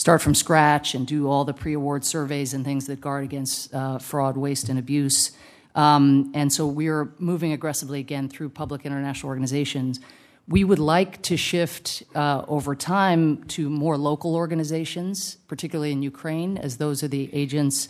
[0.02, 4.00] start from scratch and do all the pre-award surveys and things that guard against uh,
[4.00, 5.30] fraud, waste, and abuse.
[5.76, 10.00] Um, and so we're moving aggressively again through public international organizations.
[10.48, 16.58] We would like to shift uh, over time to more local organizations, particularly in Ukraine,
[16.58, 17.88] as those are the agents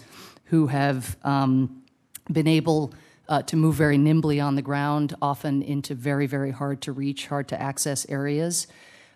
[0.47, 1.82] who have um,
[2.30, 2.93] been able
[3.30, 7.28] uh, to move very nimbly on the ground, often into very, very hard to reach,
[7.28, 8.67] hard to access areas.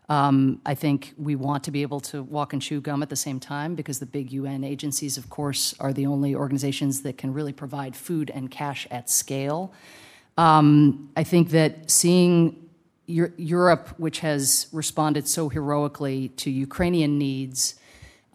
[0.07, 3.15] Um, I think we want to be able to walk and chew gum at the
[3.15, 7.33] same time because the big UN agencies, of course, are the only organizations that can
[7.33, 9.73] really provide food and cash at scale.
[10.37, 12.69] Um, I think that seeing
[13.07, 17.75] Europe, which has responded so heroically to Ukrainian needs,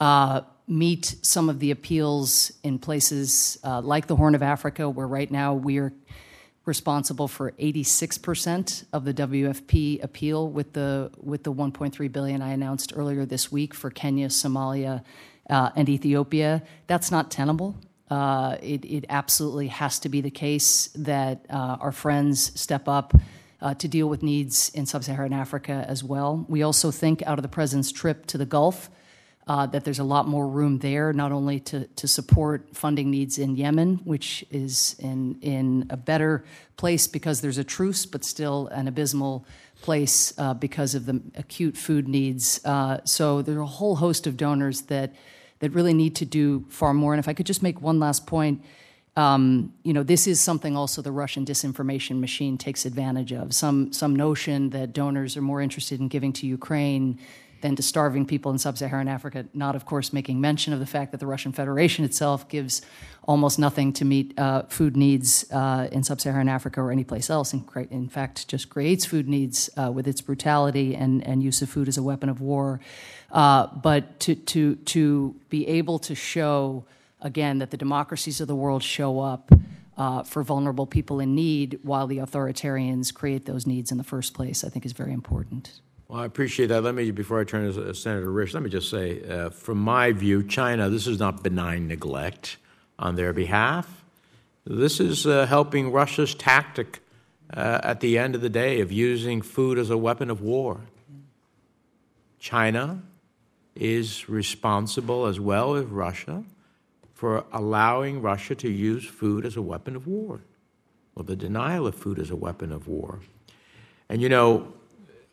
[0.00, 5.08] uh, meet some of the appeals in places uh, like the Horn of Africa, where
[5.08, 5.92] right now we are
[6.70, 12.92] responsible for 86% of the WFP appeal with the with the 1.3 billion I announced
[12.94, 15.02] earlier this week for Kenya, Somalia,
[15.50, 16.62] uh, and Ethiopia.
[16.86, 17.74] That's not tenable.
[18.08, 23.14] Uh, it, it, absolutely has to be the case that uh, our friends step up
[23.60, 26.44] uh, to deal with needs in sub-Saharan Africa as well.
[26.48, 28.90] We also think out of the president's trip to the Gulf
[29.46, 33.38] uh, that there's a lot more room there, not only to, to support funding needs
[33.38, 36.44] in Yemen, which is in, in a better
[36.76, 39.44] place because there's a truce, but still an abysmal
[39.80, 42.60] place uh, because of the acute food needs.
[42.64, 45.14] Uh, so there are a whole host of donors that,
[45.60, 47.12] that really need to do far more.
[47.12, 48.62] And if I could just make one last point,
[49.16, 53.52] um, you know, this is something also the Russian disinformation machine takes advantage of.
[53.54, 57.18] Some, some notion that donors are more interested in giving to Ukraine
[57.60, 60.86] than to starving people in sub Saharan Africa, not, of course, making mention of the
[60.86, 62.82] fact that the Russian Federation itself gives
[63.24, 67.52] almost nothing to meet uh, food needs uh, in sub Saharan Africa or anyplace else,
[67.52, 71.68] and in fact, just creates food needs uh, with its brutality and, and use of
[71.68, 72.80] food as a weapon of war.
[73.30, 76.84] Uh, but to, to, to be able to show,
[77.20, 79.52] again, that the democracies of the world show up.
[79.98, 84.32] Uh, for vulnerable people in need, while the authoritarians create those needs in the first
[84.32, 85.82] place, I think is very important.
[86.10, 86.82] Well, I appreciate that.
[86.82, 90.10] Let me, before I turn to Senator Risch, let me just say, uh, from my
[90.10, 92.56] view, China, this is not benign neglect
[92.98, 94.02] on their behalf.
[94.64, 96.98] This is uh, helping Russia's tactic
[97.54, 100.80] uh, at the end of the day of using food as a weapon of war.
[102.40, 103.02] China
[103.76, 106.42] is responsible, as well as Russia,
[107.14, 110.40] for allowing Russia to use food as a weapon of war,
[111.14, 113.20] or the denial of food as a weapon of war.
[114.08, 114.72] And you know,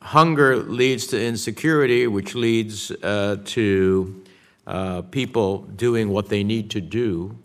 [0.01, 4.23] hunger leads to insecurity, which leads uh, to
[4.65, 7.37] uh, people doing what they need to do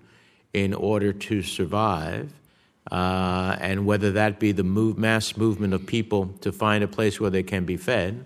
[0.53, 2.33] in order to survive.
[2.91, 7.21] Uh, and whether that be the move, mass movement of people to find a place
[7.21, 8.25] where they can be fed,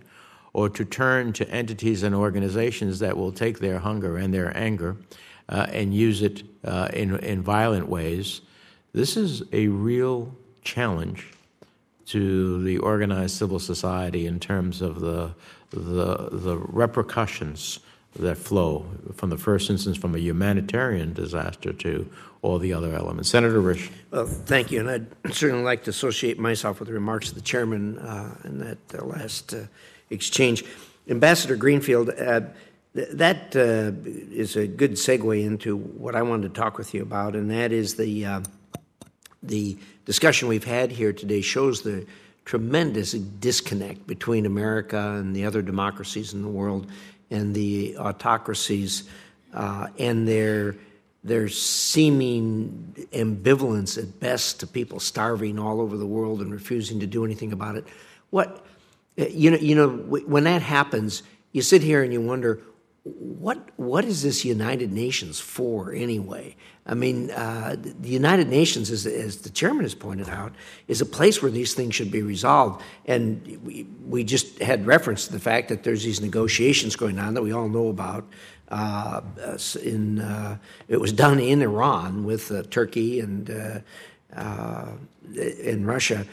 [0.54, 4.96] or to turn to entities and organizations that will take their hunger and their anger
[5.50, 8.40] uh, and use it uh, in, in violent ways,
[8.94, 11.35] this is a real challenge
[12.06, 15.34] to the organized civil society in terms of the,
[15.70, 17.80] the, the repercussions
[18.18, 22.08] that flow from the first instance from a humanitarian disaster to
[22.42, 23.28] all the other elements.
[23.28, 23.90] Senator Risch.
[24.10, 27.40] Well, thank you, and I'd certainly like to associate myself with the remarks of the
[27.40, 29.64] chairman uh, in that uh, last uh,
[30.10, 30.64] exchange.
[31.08, 32.40] Ambassador Greenfield, uh,
[32.94, 33.92] th- that uh,
[34.32, 37.72] is a good segue into what I wanted to talk with you about, and that
[37.72, 38.40] is the uh,
[39.48, 42.06] the discussion we've had here today shows the
[42.44, 46.90] tremendous disconnect between America and the other democracies in the world
[47.30, 49.04] and the autocracies
[49.52, 50.76] uh, and their
[51.24, 57.06] their seeming ambivalence at best to people starving all over the world and refusing to
[57.06, 57.84] do anything about it.
[58.30, 58.64] What
[59.16, 61.22] you know, you know, when that happens,
[61.52, 62.60] you sit here and you wonder,
[63.02, 66.54] what what is this United Nations for anyway?
[66.88, 70.52] I mean, uh, the United Nations, as, as, the chairman has pointed out,
[70.86, 72.82] is a place where these things should be resolved.
[73.06, 77.34] And we, we just had reference to the fact that there's these negotiations going on
[77.34, 78.24] that we all know about.
[78.68, 79.20] Uh,
[79.82, 80.58] in uh,
[80.88, 83.78] it was done in Iran with uh, Turkey and uh,
[84.36, 84.92] uh,
[85.34, 86.26] in Russia.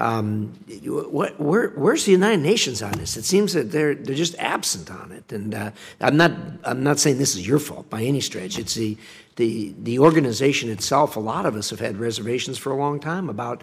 [0.00, 0.54] Um,
[0.86, 3.18] what, where, where's the United Nations on this?
[3.18, 5.30] It seems that they're they're just absent on it.
[5.30, 6.32] And uh, I'm not
[6.64, 8.58] I'm not saying this is your fault by any stretch.
[8.58, 8.96] It's the
[9.36, 11.16] the the organization itself.
[11.16, 13.62] A lot of us have had reservations for a long time about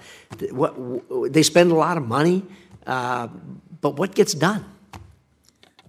[0.51, 2.43] what w- they spend a lot of money,
[2.85, 3.27] uh,
[3.81, 4.65] but what gets done.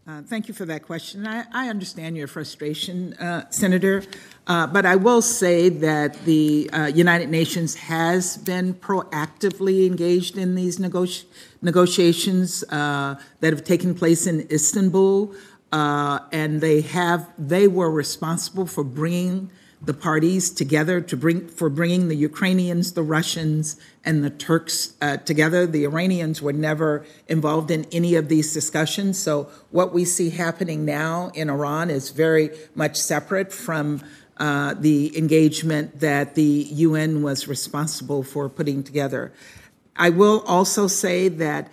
[0.08, 1.26] Uh, Thank you for that question.
[1.26, 4.02] I, I understand your frustration, uh, Senator,
[4.46, 10.54] uh, but I will say that the uh, United Nations has been proactively engaged in
[10.54, 11.26] these negoti-
[11.60, 15.34] negotiations uh, that have taken place in Istanbul,
[15.72, 19.50] uh, and they have they were responsible for bringing
[19.80, 25.18] the parties together to bring for bringing the Ukrainians, the Russians, and the Turks uh,
[25.18, 25.66] together.
[25.66, 29.18] The Iranians were never involved in any of these discussions.
[29.18, 34.02] So what we see happening now in Iran is very much separate from
[34.38, 39.32] uh, the engagement that the UN was responsible for putting together.
[39.96, 41.70] I will also say that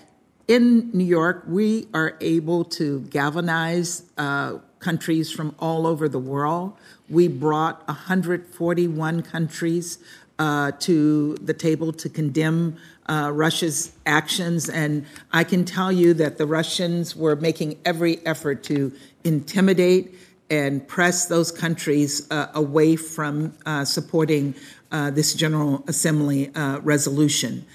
[0.48, 6.78] in New York, we are able to galvanize uh, countries from all over the world.
[7.10, 10.00] We brought 141 countries
[10.40, 12.78] uh, to the table to condemn
[13.08, 18.64] uh, Russia's actions, and I can tell you that the Russians were making every effort
[18.64, 18.92] to
[19.24, 20.16] intimidate
[20.50, 24.56] and press those countries uh, away from uh, supporting
[24.92, 27.66] uh, this General Assembly uh, resolution.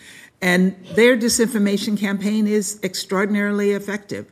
[0.43, 4.31] And their disinformation campaign is extraordinarily effective,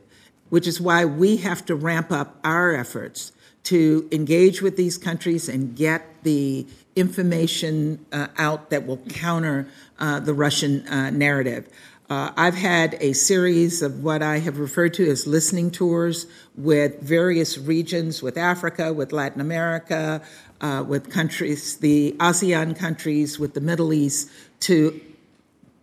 [0.49, 3.31] which is why we have to ramp up our efforts
[3.69, 6.65] to engage with these countries and get the
[6.95, 9.67] information uh, out that will counter
[9.99, 11.69] uh, the Russian uh, narrative.
[12.09, 16.99] Uh, I've had a series of what I have referred to as listening tours with
[16.99, 20.23] various regions, with Africa, with Latin America,
[20.61, 24.99] uh, with countries, the ASEAN countries, with the Middle East, to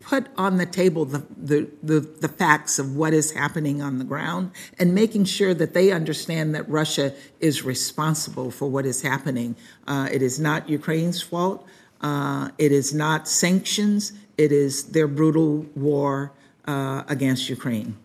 [0.07, 4.05] put on the table the, the, the, the, facts of what is happening on the
[4.05, 9.57] ground and making sure that they understand that Russia is responsible for what is happening.
[9.89, 11.67] Uh, it is not Ukraine's fault.
[12.01, 14.13] Uh, it is not sanctions.
[14.39, 16.31] It is their brutal war
[16.67, 17.97] uh, against Ukraine.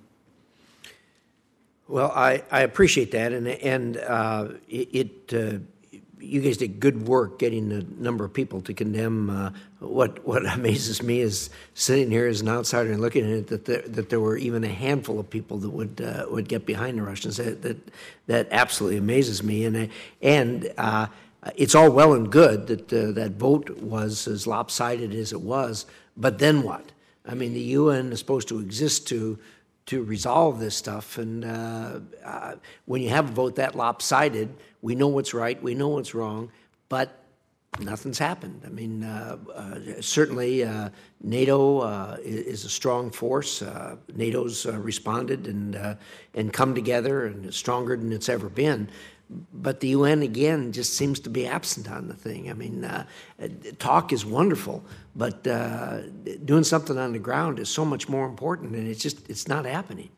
[1.88, 5.60] Well, I, I appreciate that, and and uh, it, it uh,
[6.22, 9.30] you guys did good work getting a number of people to condemn.
[9.30, 13.48] Uh, what what amazes me is sitting here as an outsider and looking at it
[13.48, 16.66] that there, that there were even a handful of people that would uh, would get
[16.66, 17.38] behind the Russians.
[17.38, 17.78] That that,
[18.28, 19.90] that absolutely amazes me, and
[20.22, 20.74] and.
[20.78, 21.08] Uh,
[21.56, 25.88] it's all well and good that uh, that vote was as lopsided as it was,
[26.16, 26.92] but then what?
[27.26, 29.40] I mean, the UN is supposed to exist to
[29.88, 31.18] to resolve this stuff.
[31.18, 32.56] And uh, uh,
[32.86, 34.50] when you have a vote that lopsided,
[34.82, 36.52] we know what's right, we know what's wrong,
[36.90, 37.18] but
[37.80, 38.62] nothing's happened.
[38.66, 40.90] I mean, uh, uh certainly uh,
[41.22, 43.64] NATO uh, is a strong force.
[44.14, 45.98] NATO's responded and
[46.34, 48.90] and come together and is stronger than it's ever been
[49.54, 52.50] but the UN again just seems to be absent on the thing.
[52.50, 53.06] I mean, uh,
[53.80, 54.84] talk is wonderful,
[55.16, 56.02] but uh,
[56.46, 59.66] doing something on the ground is so much more important, and it's just it's not
[59.66, 60.10] happening.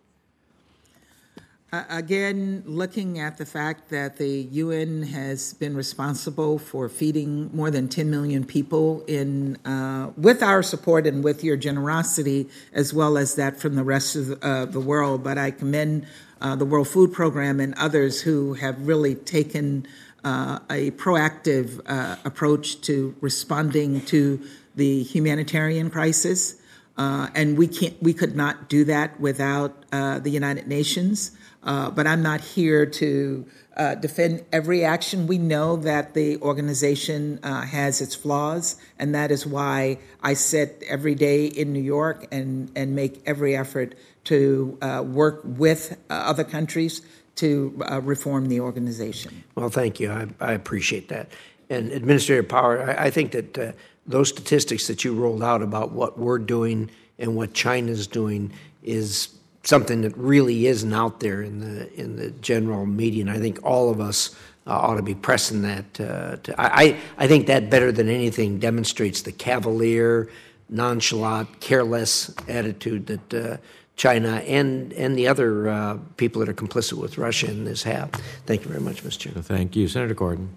[1.89, 7.89] Again, looking at the fact that the UN has been responsible for feeding more than
[7.89, 13.33] 10 million people in, uh, with our support and with your generosity, as well as
[13.35, 15.23] that from the rest of uh, the world.
[15.23, 16.05] But I commend
[16.43, 19.87] uh, the World Food Program and others who have really taken
[20.23, 24.39] uh, a proactive uh, approach to responding to
[24.75, 26.55] the humanitarian crisis.
[26.97, 31.31] and we can't, we could not do that without the United Nations.
[31.63, 33.45] Uh, but I'm not here to
[33.75, 35.27] uh, defend every action.
[35.27, 40.83] We know that the organization uh, has its flaws, and that is why I sit
[40.87, 43.95] every day in New York and, and make every effort
[44.25, 47.01] to uh, work with uh, other countries
[47.35, 49.43] to reform the organization.
[49.55, 50.11] Well, thank you.
[50.11, 51.31] I, I appreciate that.
[51.67, 56.19] And administrative Power, I, I think that those statistics that you rolled out about what
[56.19, 58.51] we're doing and what China's doing
[58.83, 59.29] is
[59.63, 63.21] something that really isn't out there in the in the general media.
[63.21, 64.35] And I think all of us
[64.67, 65.99] uh, ought to be pressing that.
[65.99, 70.29] Uh, to, I I think that better than anything demonstrates the cavalier,
[70.69, 73.33] nonchalant, careless attitude that.
[73.33, 73.57] Uh,
[73.95, 78.09] China and and the other uh, people that are complicit with Russia in this have.
[78.47, 79.19] Thank you very much, Mr.
[79.19, 79.43] Chairman.
[79.43, 80.47] Thank you, Senator Cardin.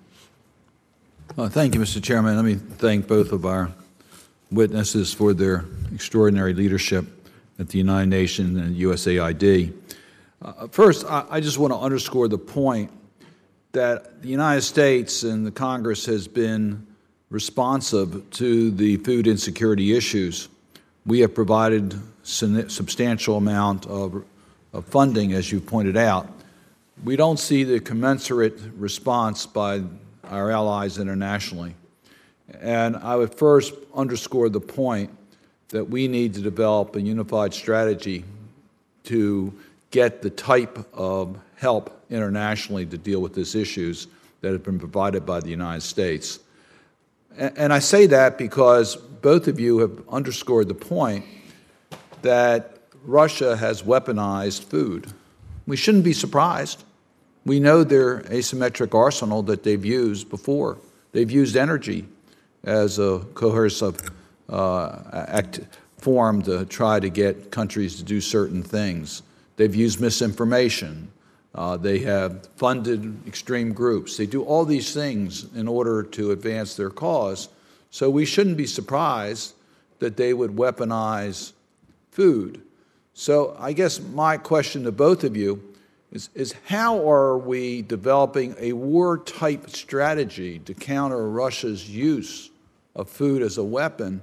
[1.37, 2.03] Well, thank you, Mr.
[2.03, 2.35] Chairman.
[2.35, 3.71] Let me thank both of our
[4.51, 7.05] witnesses for their extraordinary leadership
[7.59, 9.73] at the United Nations and USAID.
[10.43, 12.91] Uh, first, I, I just want to underscore the point
[13.73, 16.87] that the United States and the Congress has been
[17.31, 20.49] responsive to the food insecurity issues
[21.07, 21.95] We have provided
[22.25, 24.25] substantial amount of,
[24.73, 26.29] of funding, as you pointed out.
[27.05, 29.83] We don't see the commensurate response by
[30.25, 31.77] our allies internationally.
[32.61, 35.16] And I would first underscore the point
[35.69, 38.25] that we need to develop a unified strategy
[39.05, 39.53] to
[39.91, 44.07] get the type of help internationally to deal with these issues
[44.41, 46.41] that have been provided by the United States.
[47.37, 51.25] And I say that because both of you have underscored the point
[52.23, 55.13] that Russia has weaponized food.
[55.67, 56.85] We shouldn't be surprised.
[57.45, 60.79] We know their asymmetric arsenal that they've used before.
[61.13, 62.07] They've used energy
[62.65, 64.11] as a coercive
[64.51, 65.61] act,
[65.99, 69.23] form to try to get countries to do certain things.
[69.57, 71.11] They've used misinformation.
[71.55, 74.17] Uh, they have funded extreme groups.
[74.17, 77.49] They do all these things in order to advance their cause.
[77.91, 79.55] So we shouldn't be surprised
[79.99, 81.53] that they would weaponize
[82.11, 82.61] food.
[83.15, 85.75] So I guess my question to both of you
[86.13, 92.51] is, is how are we developing a war type strategy to counter Russia's use
[92.95, 94.23] of food as a weapon?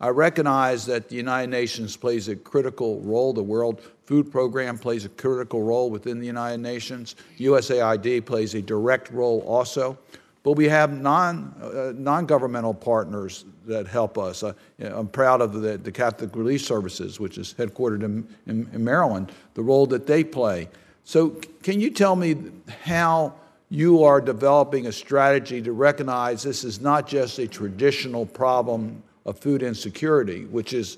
[0.00, 3.32] I recognize that the United Nations plays a critical role.
[3.32, 7.16] The World Food Program plays a critical role within the United Nations.
[7.38, 9.98] USAID plays a direct role also.
[10.44, 14.42] But we have non, uh, non-governmental partners that help us.
[14.42, 18.84] Uh, I'm proud of the, the, Catholic Relief Services, which is headquartered in, in, in
[18.84, 20.68] Maryland, the role that they play.
[21.04, 21.30] So
[21.62, 22.36] can you tell me
[22.82, 23.34] how
[23.68, 29.38] you are developing a strategy to recognize this is not just a traditional problem of
[29.38, 30.96] food insecurity, which is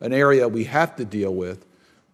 [0.00, 1.66] an area we have to deal with,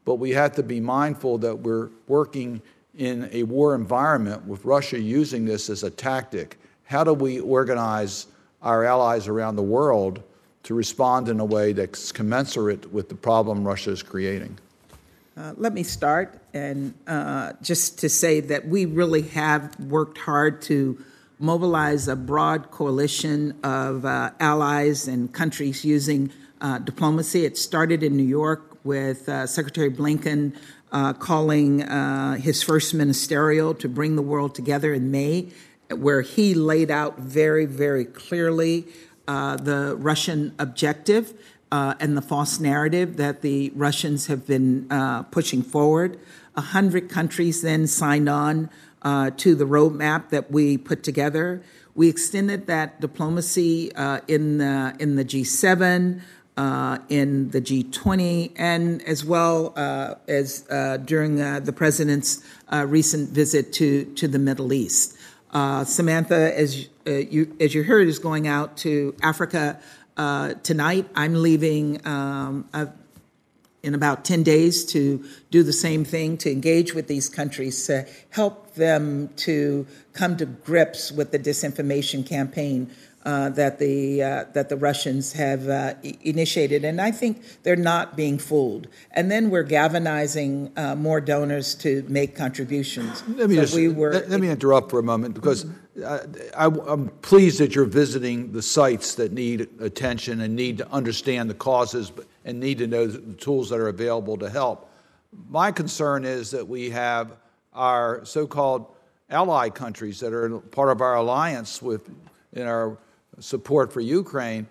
[0.07, 2.63] but we have to be mindful that we're working
[2.97, 6.59] in a war environment with Russia using this as a tactic.
[6.85, 8.27] How do we organize
[8.63, 10.23] our allies around the world
[10.63, 14.59] to respond in a way that's commensurate with the problem Russia is creating?
[15.37, 20.63] Uh, let me start and uh, just to say that we really have worked hard
[20.63, 20.97] to
[21.39, 26.31] mobilize a broad coalition of uh, allies and countries using
[26.61, 27.45] uh, diplomacy.
[27.45, 30.57] It started in New York with uh, Secretary Blinken
[30.93, 35.49] uh, calling uh, his first ministerial to bring the world together in May,
[35.91, 38.87] where he laid out very, very clearly
[39.29, 41.35] uh, the Russian objective.
[41.71, 44.87] and the false narrative that the Russians have been
[45.31, 46.19] pushing forward.
[46.55, 48.71] A hundred countries then signed on
[49.03, 51.63] uh, to the roadmap that we put together.
[51.95, 56.21] We extended that diplomacy uh, in the in the G7,
[56.57, 63.31] uh, in the G20, and as well uh, as uh, during uh, the president's recent
[63.31, 65.17] visit to to the Middle East.
[65.85, 69.81] Samantha, as you as you heard, is going out to Africa
[70.63, 71.09] tonight.
[71.15, 72.07] I'm leaving.
[72.07, 72.69] Um,
[73.87, 78.05] in about 10 days to do the same thing, to engage with these countries, to
[78.31, 82.91] help them to come to grips with the disinformation campaign
[83.25, 88.17] uh, that the uh, that the Russians have uh, initiated, and I think they're not
[88.17, 88.87] being fooled.
[89.11, 93.25] And then we're galvanizing uh, more donors to make contributions.
[93.27, 95.67] Let me so just we were, let, let, me interrupt for a moment because
[96.57, 101.51] I, am pleased that you're visiting the sites that need attention and need to understand
[101.51, 102.13] the causes
[102.47, 104.91] and need to know the tools that are available to help.
[105.51, 107.37] My concern is that we have
[107.75, 108.87] our so-called
[109.29, 112.09] ally countries that are part of our alliance with
[112.55, 112.97] in our
[113.41, 114.67] support for Ukraine,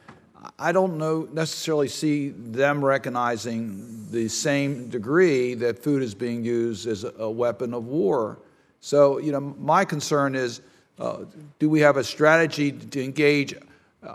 [0.58, 6.88] I don't know necessarily see them recognizing the same degree that food is being used
[6.88, 8.40] as a weapon of war.
[8.80, 10.62] So, you know, my concern is
[11.00, 11.26] uh,
[11.60, 13.56] do we have a strategy to engage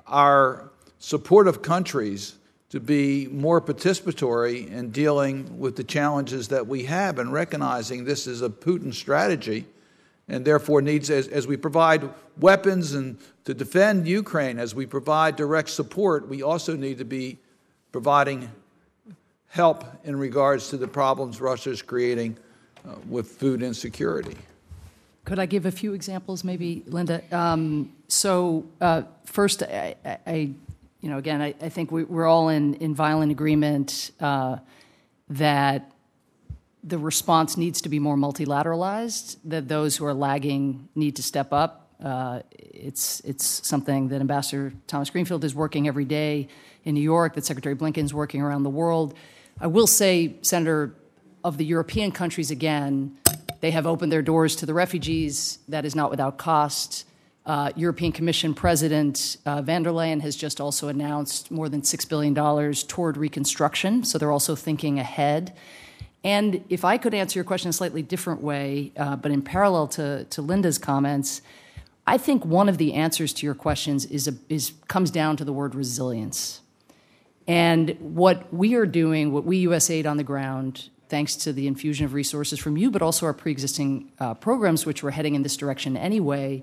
[0.06, 2.36] our supportive countries
[2.70, 8.26] to be more participatory in dealing with the challenges that we have and recognizing this
[8.26, 9.66] is a Putin strategy?
[10.30, 12.08] and therefore needs, as, as we provide
[12.38, 17.36] weapons and to defend Ukraine, as we provide direct support, we also need to be
[17.92, 18.50] providing
[19.48, 22.38] help in regards to the problems Russia is creating
[22.86, 24.36] uh, with food insecurity.
[25.24, 27.22] Could I give a few examples, maybe, Linda?
[27.36, 29.96] Um, so, uh, first, I,
[30.26, 30.50] I,
[31.00, 34.58] you know, again, I, I think we, are all in, in violent agreement uh,
[35.30, 35.92] that
[36.82, 41.52] the response needs to be more multilateralized, that those who are lagging need to step
[41.52, 41.88] up.
[42.02, 46.48] Uh, it's, it's something that Ambassador Thomas Greenfield is working every day
[46.84, 49.14] in New York, that Secretary Blinken is working around the world.
[49.60, 50.94] I will say, Senator,
[51.44, 53.16] of the European countries, again,
[53.60, 55.58] they have opened their doors to the refugees.
[55.68, 57.06] That is not without cost.
[57.50, 62.08] Uh, European Commission President uh, von der Leyen has just also announced more than $6
[62.08, 62.32] billion
[62.86, 65.52] toward reconstruction, so they're also thinking ahead.
[66.22, 69.42] And if I could answer your question in a slightly different way, uh, but in
[69.42, 71.42] parallel to, to Linda's comments,
[72.06, 75.44] I think one of the answers to your questions is, a, is comes down to
[75.44, 76.60] the word resilience.
[77.48, 82.06] And what we are doing, what we USAID on the ground, thanks to the infusion
[82.06, 85.56] of resources from you, but also our pre-existing uh, programs, which were heading in this
[85.56, 86.62] direction anyway,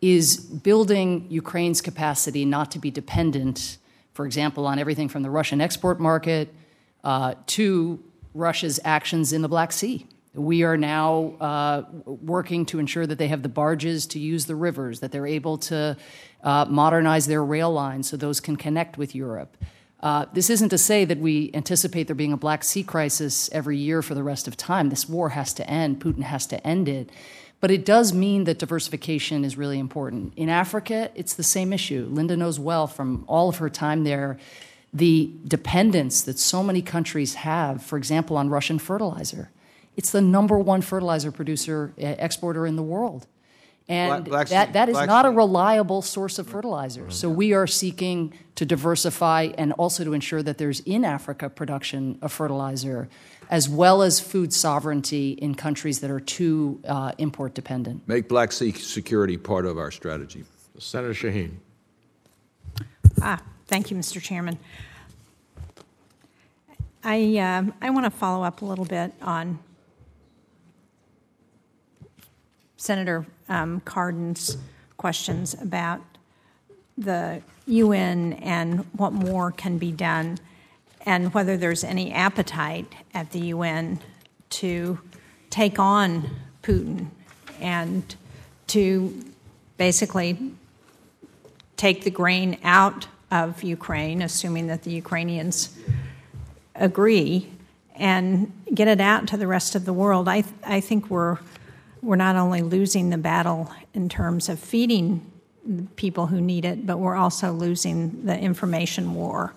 [0.00, 3.78] is building Ukraine's capacity not to be dependent,
[4.12, 6.54] for example, on everything from the Russian export market
[7.04, 8.02] uh, to
[8.34, 10.06] Russia's actions in the Black Sea.
[10.34, 14.54] We are now uh, working to ensure that they have the barges to use the
[14.54, 15.96] rivers, that they're able to
[16.44, 19.56] uh, modernize their rail lines so those can connect with Europe.
[20.00, 23.78] Uh, this isn't to say that we anticipate there being a Black Sea crisis every
[23.78, 24.90] year for the rest of time.
[24.90, 26.00] This war has to end.
[26.00, 27.08] Putin has to end it.
[27.60, 30.34] But it does mean that diversification is really important.
[30.36, 32.06] In Africa, it's the same issue.
[32.10, 34.38] Linda knows well from all of her time there
[34.92, 39.50] the dependence that so many countries have, for example, on Russian fertilizer.
[39.96, 43.26] It's the number one fertilizer producer, uh, exporter in the world.
[43.88, 47.10] And Black- Black that, that is Black not a reliable source of fertilizer.
[47.10, 52.18] So we are seeking to diversify and also to ensure that there's in Africa production
[52.20, 53.08] of fertilizer,
[53.50, 58.06] as well as food sovereignty in countries that are too uh, import dependent.
[58.08, 60.44] Make Black Sea security part of our strategy.
[60.78, 61.52] Senator Shaheen.
[63.22, 64.20] Ah, thank you, Mr.
[64.20, 64.58] Chairman.
[67.02, 69.58] I, um, I want to follow up a little bit on
[72.76, 74.58] Senator um, Cardin's
[74.96, 76.00] questions about
[76.98, 80.38] the UN and what more can be done,
[81.06, 84.00] and whether there's any appetite at the UN
[84.50, 84.98] to
[85.48, 86.28] take on
[86.62, 87.06] Putin
[87.60, 88.16] and
[88.66, 89.24] to
[89.78, 90.52] basically
[91.76, 95.76] take the grain out of Ukraine, assuming that the Ukrainians
[96.74, 97.50] agree,
[97.94, 100.28] and get it out to the rest of the world.
[100.28, 101.38] I, I think we're,
[102.02, 105.30] we're not only losing the battle in terms of feeding
[105.96, 109.54] people who need it, but we're also losing the information war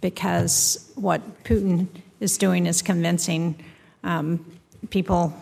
[0.00, 1.88] because what Putin
[2.20, 3.62] is doing is convincing
[4.04, 4.44] um,
[4.90, 5.34] people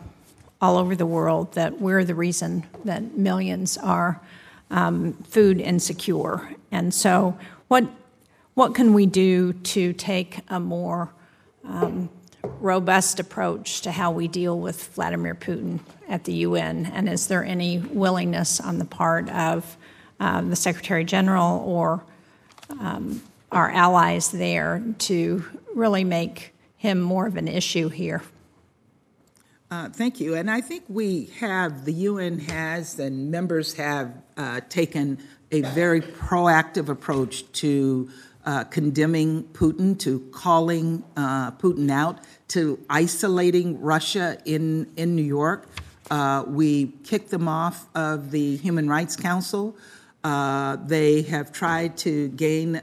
[0.60, 4.20] all over the world that we're the reason that millions are
[4.70, 6.48] um, food insecure.
[6.72, 7.38] And so,
[7.68, 7.84] what
[8.54, 11.10] what can we do to take a more
[11.64, 12.08] um,
[12.42, 16.86] robust approach to how we deal with Vladimir Putin at the UN?
[16.86, 19.76] And is there any willingness on the part of
[20.20, 22.02] uh, the Secretary General or
[22.80, 23.20] um,
[23.56, 25.44] our allies there to
[25.74, 28.22] really make him more of an issue here?
[29.70, 30.34] Uh, Thank you.
[30.34, 35.18] And I think we have, the UN has, and members have uh, taken
[35.50, 38.10] a very proactive approach to
[38.44, 45.66] uh, condemning Putin, to calling uh, Putin out, to isolating Russia in, in New York.
[46.10, 49.76] Uh, We kicked them off of the Human Rights Council.
[50.22, 52.76] Uh, They have tried to gain,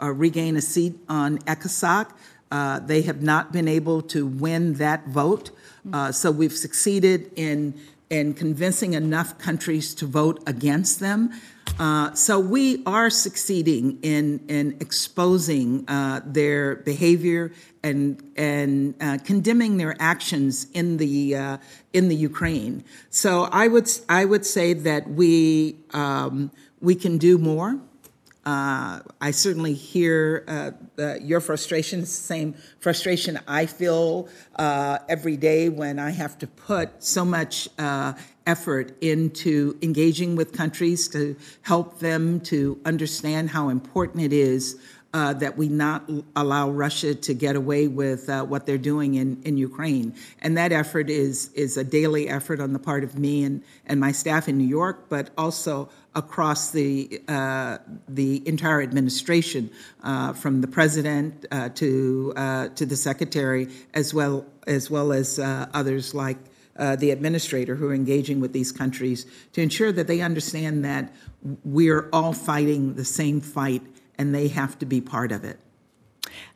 [0.00, 2.10] uh, regain a seat on ECOSOC.
[2.50, 5.50] Uh, They have not been able to win that vote.
[5.92, 7.74] Uh, So we've succeeded in,
[8.10, 11.30] in convincing enough countries to vote against them.
[11.78, 19.76] Uh, So we are succeeding in, in exposing uh, their behavior and, and uh, condemning
[19.76, 21.56] their actions in the, uh,
[21.92, 22.82] in the Ukraine.
[23.10, 27.78] So I would, I would say that we, um, we can do more.
[28.48, 35.00] Uh, I certainly hear uh, the, your frustration, it's the same frustration I feel uh,
[35.06, 38.14] every day when I have to put so much uh,
[38.46, 44.80] effort into engaging with countries to help them to understand how important it is
[45.12, 49.42] uh, that we not allow Russia to get away with uh, what they're doing in,
[49.42, 50.14] in Ukraine.
[50.40, 54.00] And that effort is, is a daily effort on the part of me and, and
[54.00, 59.70] my staff in New York, but also across the, uh, the entire administration,
[60.02, 65.38] uh, from the president uh, to, uh, to the secretary, as well as, well as
[65.38, 66.38] uh, others like
[66.76, 71.14] uh, the administrator who are engaging with these countries to ensure that they understand that
[71.64, 73.82] we're all fighting the same fight
[74.18, 75.58] and they have to be part of it.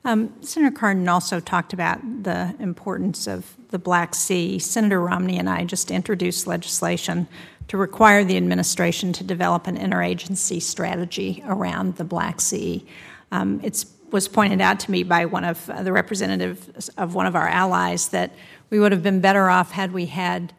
[0.05, 4.59] Um, Senator Cardin also talked about the importance of the Black Sea.
[4.59, 7.29] Senator Romney and I just introduced legislation
[7.73, 12.85] to require the administration to develop an interagency strategy around the Black Sea.
[13.31, 17.25] Um, it was pointed out to me by one of uh, the representatives of one
[17.25, 18.31] of our allies that
[18.69, 20.53] we would have been better off had we had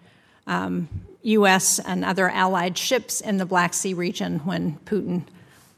[0.47, 0.89] um,
[1.21, 1.77] U.S.
[1.77, 5.21] and other allied ships in the Black Sea region when Putin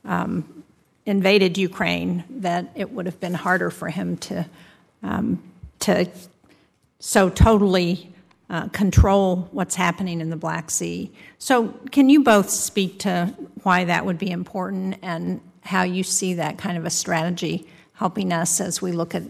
[0.05, 0.63] um,
[1.05, 4.45] invaded Ukraine, that it would have been harder for him to
[5.03, 5.43] um,
[5.79, 6.09] to
[6.99, 8.14] so totally
[8.49, 11.11] uh, control what's happening in the Black Sea.
[11.39, 13.33] So, can you both speak to
[13.63, 18.31] why that would be important and how you see that kind of a strategy helping
[18.31, 19.23] us as we look at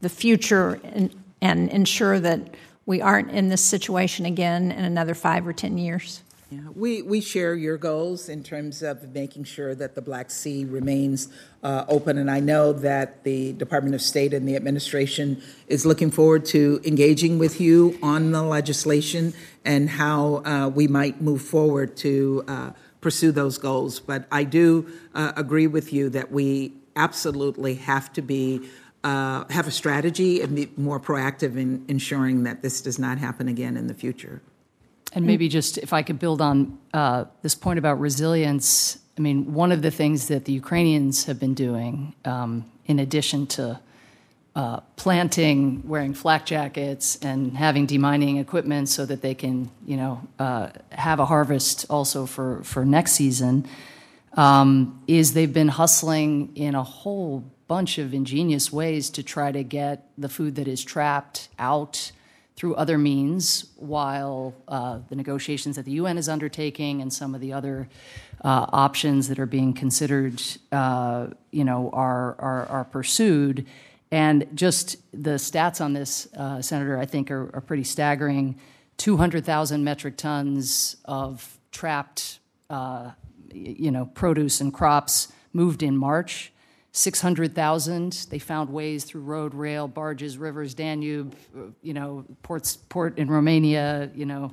[0.00, 2.54] the future and, and ensure that
[2.86, 6.22] we aren't in this situation again in another five or ten years?
[6.50, 10.64] Yeah, we, we share your goals in terms of making sure that the Black Sea
[10.64, 11.28] remains
[11.62, 12.16] uh, open.
[12.16, 16.80] And I know that the Department of State and the administration is looking forward to
[16.84, 19.34] engaging with you on the legislation
[19.66, 22.70] and how uh, we might move forward to uh,
[23.02, 24.00] pursue those goals.
[24.00, 28.66] But I do uh, agree with you that we absolutely have to be.
[29.04, 33.46] Uh, have a strategy and be more proactive in ensuring that this does not happen
[33.46, 34.42] again in the future.
[35.14, 39.54] And maybe just if I could build on uh, this point about resilience, I mean,
[39.54, 43.80] one of the things that the Ukrainians have been doing, um, in addition to
[44.54, 50.20] uh, planting, wearing flak jackets, and having demining equipment so that they can, you know,
[50.38, 53.66] uh, have a harvest also for, for next season,
[54.34, 59.62] um, is they've been hustling in a whole bunch of ingenious ways to try to
[59.62, 62.12] get the food that is trapped out
[62.58, 67.40] through other means while uh, the negotiations that the UN is undertaking and some of
[67.40, 67.88] the other
[68.44, 70.42] uh, options that are being considered,
[70.72, 73.64] uh, you know, are, are, are, pursued.
[74.10, 78.58] And just the stats on this, uh, Senator, I think are, are pretty staggering.
[78.96, 82.40] 200,000 metric tons of trapped,
[82.70, 83.12] uh,
[83.52, 86.52] you know, produce and crops moved in March.
[86.98, 88.26] 600,000.
[88.30, 91.34] They found ways through road, rail, barges, rivers, Danube,
[91.82, 94.52] you know, ports, port in Romania, you know,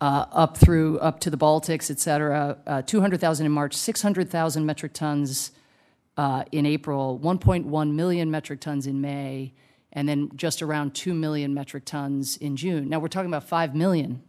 [0.00, 2.56] uh, up through up to the Baltics, et cetera.
[2.66, 5.52] Uh, 200,000 in March, 600,000 metric tons
[6.16, 9.52] uh, in April, 1.1 million metric tons in May,
[9.92, 12.88] and then just around 2 million metric tons in June.
[12.88, 14.22] Now we're talking about 5 million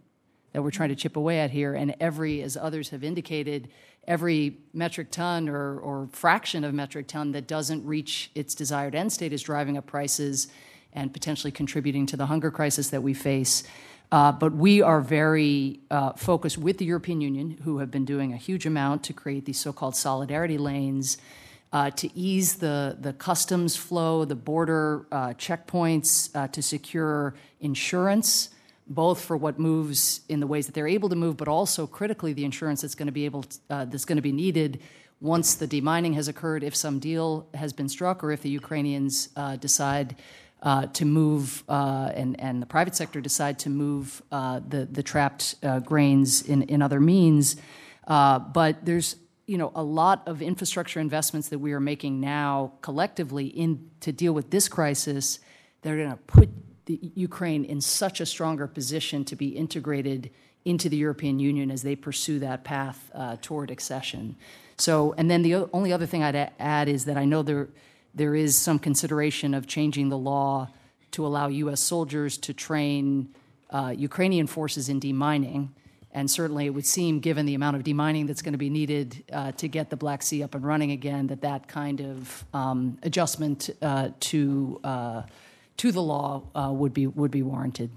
[0.53, 3.69] that we're trying to chip away at here, and every, as others have indicated,
[4.07, 9.11] every metric ton or, or fraction of metric ton that doesn't reach its desired end
[9.11, 10.47] state is driving up prices
[10.93, 13.63] and potentially contributing to the hunger crisis that we face.
[14.11, 18.31] Uh, but we are very uh, focused with the European Union, who have been doing
[18.31, 21.17] a huge amount to create these so called solidarity lanes
[21.71, 28.49] uh, to ease the, the customs flow, the border uh, checkpoints, uh, to secure insurance
[28.88, 32.34] both for what moves in the ways that they're able to move, but also critically
[32.34, 34.79] the insurance that's going to be able to, uh, that's going to be needed
[35.21, 39.29] once the demining has occurred, if some deal has been struck, or if the Ukrainians
[39.38, 40.17] uh, decide
[40.61, 45.03] uh, to move uh, and and the private sector decide to move uh, the the
[45.03, 47.55] trapped uh, grains in in other means.
[48.05, 49.15] but there's
[49.45, 54.11] you know a lot of infrastructure investments that we are making now collectively in to
[54.11, 55.39] deal with this crisis.
[55.81, 56.49] They're going to put
[56.86, 60.29] the Ukraine in such a stronger position to be integrated
[60.65, 64.36] into the European Union as they pursue that path uh, toward accession.
[64.77, 67.67] So, and then the only other thing I'd add is that I know there
[68.13, 70.69] there is some consideration of changing the law
[71.11, 71.81] to allow U.S.
[71.81, 73.34] soldiers to train
[73.69, 75.69] uh, Ukrainian forces in demining.
[76.11, 79.23] And certainly, it would seem, given the amount of demining that's going to be needed
[79.34, 82.99] uh, to get the Black Sea up and running again, that that kind of um,
[83.01, 85.23] adjustment uh, to uh,
[85.78, 87.91] to the law uh, would be would be warranted.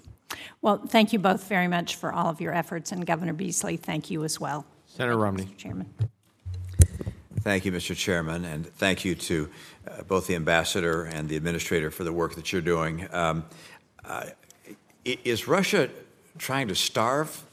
[0.60, 4.10] Well, thank you both very much for all of your efforts, and Governor Beasley, thank
[4.10, 4.66] you as well.
[4.86, 5.56] Senator Romney, Mr.
[5.56, 5.94] Chairman.
[7.40, 7.94] Thank you, Mr.
[7.94, 9.48] Chairman, and thank you to
[9.86, 13.06] uh, both the ambassador and the administrator for the work that you're doing.
[13.12, 13.44] Um,
[14.04, 14.26] uh,
[15.04, 15.88] is Russia
[16.38, 17.44] trying to starve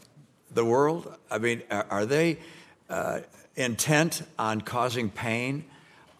[0.51, 1.15] the world?
[1.29, 2.39] I mean, are, are they
[2.89, 3.19] uh,
[3.55, 5.65] intent on causing pain?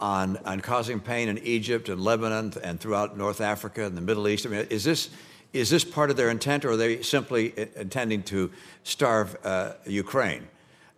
[0.03, 4.27] On, on causing pain in Egypt and Lebanon and throughout North Africa and the Middle
[4.27, 4.45] East?
[4.45, 5.09] I mean, is this,
[5.53, 8.51] is this part of their intent, or are they simply intending to
[8.83, 10.45] starve uh, Ukraine?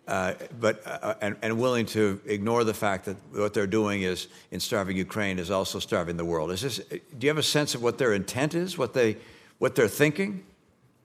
[0.07, 4.27] Uh, but uh, and, and, willing to ignore the fact that what they're doing is
[4.51, 6.51] in starving Ukraine is also starving the world.
[6.51, 6.77] Is this?
[6.77, 8.77] Do you have a sense of what their intent is?
[8.77, 9.17] What they,
[9.57, 10.43] what they're thinking?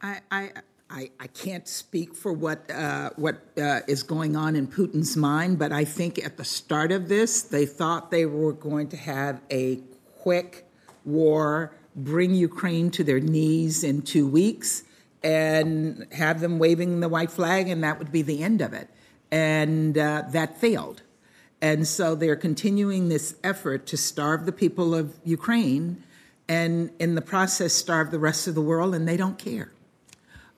[0.03, 0.51] I, I
[0.91, 5.59] I, I can't speak for what uh, what uh, is going on in Putin's mind,
[5.59, 9.41] but I think at the start of this, they thought they were going to have
[9.53, 9.81] a
[10.19, 10.67] quick
[11.05, 14.83] war, bring Ukraine to their knees in two weeks,
[15.23, 18.91] and have them waving the white flag, and that would be the end of it.
[19.31, 21.03] And uh, that failed.
[21.63, 26.03] And so they're continuing this effort to starve the people of Ukraine
[26.49, 29.71] and in the process starve the rest of the world, and they don't care.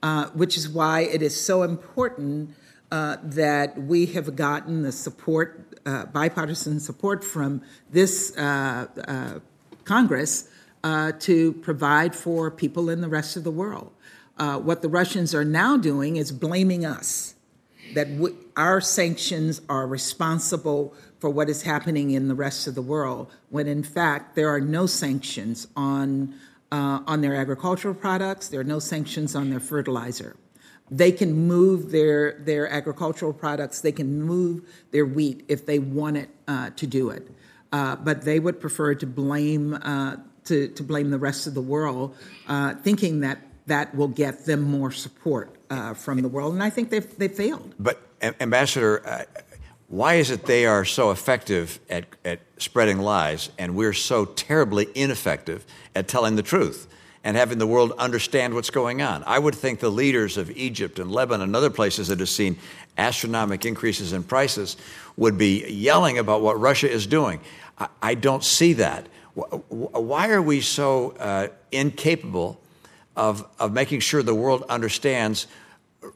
[0.02, 2.54] Uh, which is why it is so important
[2.90, 9.38] uh, that we have gotten the support, uh, bipartisan support from this uh, uh,
[9.84, 10.48] Congress
[11.18, 13.92] to provide for people in the rest of the world.
[14.36, 17.36] what the Russians are now doing is blaming us,
[17.94, 22.82] that we, our sanctions are responsible for what is happening in the rest of the
[22.82, 26.34] world, when in fact there are no sanctions on,
[26.72, 30.36] on their agricultural products, there are no sanctions on their fertilizer
[30.92, 33.80] they can move their their agricultural products.
[33.80, 37.26] They can move their wheat if they wanted uh, to do it,
[37.72, 41.62] uh, but they would prefer to blame uh, to to blame the rest of the
[41.62, 42.14] world,
[42.46, 46.52] uh, thinking that that will get them more support uh, from the world.
[46.52, 47.74] And I think they've they failed.
[47.78, 48.06] But
[48.40, 49.26] Ambassador.
[49.92, 54.88] Why is it they are so effective at, at spreading lies and we're so terribly
[54.94, 56.88] ineffective at telling the truth?
[57.24, 59.22] and having the world understand what's going on.
[59.28, 62.56] I would think the leaders of Egypt and Lebanon and other places that have seen
[62.98, 64.76] astronomical increases in prices
[65.16, 67.38] would be yelling about what Russia is doing.
[67.78, 69.06] I, I don't see that.
[69.34, 72.60] Why are we so uh, incapable
[73.14, 75.46] of, of making sure the world understands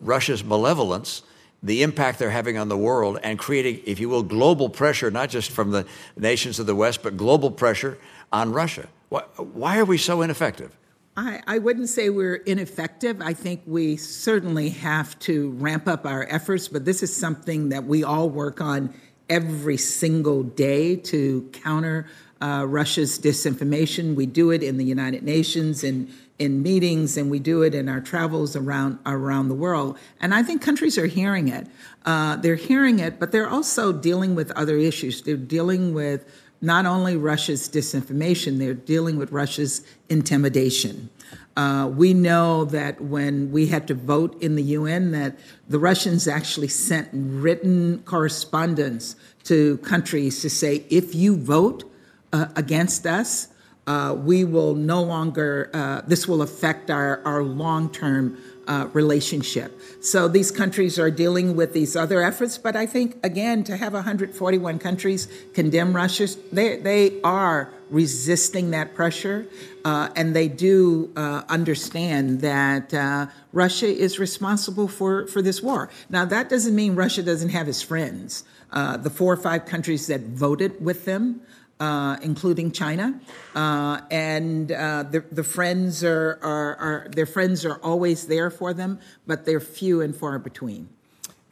[0.00, 1.22] Russia's malevolence?
[1.66, 5.28] The impact they're having on the world and creating, if you will, global pressure, not
[5.28, 5.86] just from the
[6.16, 7.98] nations of the West, but global pressure
[8.32, 8.88] on Russia.
[9.08, 10.76] Why, why are we so ineffective?
[11.16, 13.22] I, I, wouldn't say we're ineffective.
[13.22, 17.84] I think we certainly have to ramp up our efforts, but this is something that
[17.84, 18.92] we all work on
[19.30, 22.06] every single day to counter
[22.42, 24.14] uh, Russia's disinformation.
[24.14, 27.88] We do it in the United Nations in in meetings, and we do it in
[27.88, 29.98] our travels around around the world.
[30.20, 31.66] And I think countries are hearing it.
[32.04, 35.22] Uh, they're hearing it, but they're also dealing with other issues.
[35.22, 36.24] They're dealing with
[36.60, 41.10] not only Russia's disinformation, they're dealing with Russia's intimidation.
[41.56, 46.28] Uh, we know that when we had to vote in the UN, that the Russians
[46.28, 51.90] actually sent written correspondence to countries to say, if you vote
[52.32, 53.48] uh, against us,
[53.86, 59.80] uh, we will no longer, uh, this will affect our, our long term uh, relationship.
[60.00, 63.92] So these countries are dealing with these other efforts, but I think, again, to have
[63.92, 69.46] 141 countries condemn Russia, they, they are resisting that pressure,
[69.84, 75.88] uh, and they do uh, understand that Russia is responsible for, for this war.
[76.10, 78.42] Now, that doesn't mean Russia doesn't have its friends.
[78.72, 81.40] The four or five countries that voted with them
[81.80, 83.20] uh, including China,
[83.54, 88.72] uh, and uh, the, the friends are, are, are, their friends are always there for
[88.72, 90.88] them, but they're few and far between.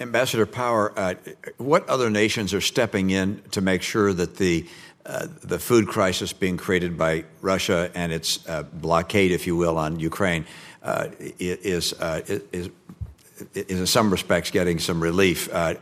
[0.01, 1.15] Ambassador Power, uh,
[1.59, 4.67] what other nations are stepping in to make sure that the
[5.07, 8.39] uh, the food crisis being created by Russia and its
[8.73, 10.47] blockade, if you will, on Ukraine
[11.39, 12.71] is is
[13.55, 15.49] in some respects getting some relief.
[15.53, 15.75] Uh,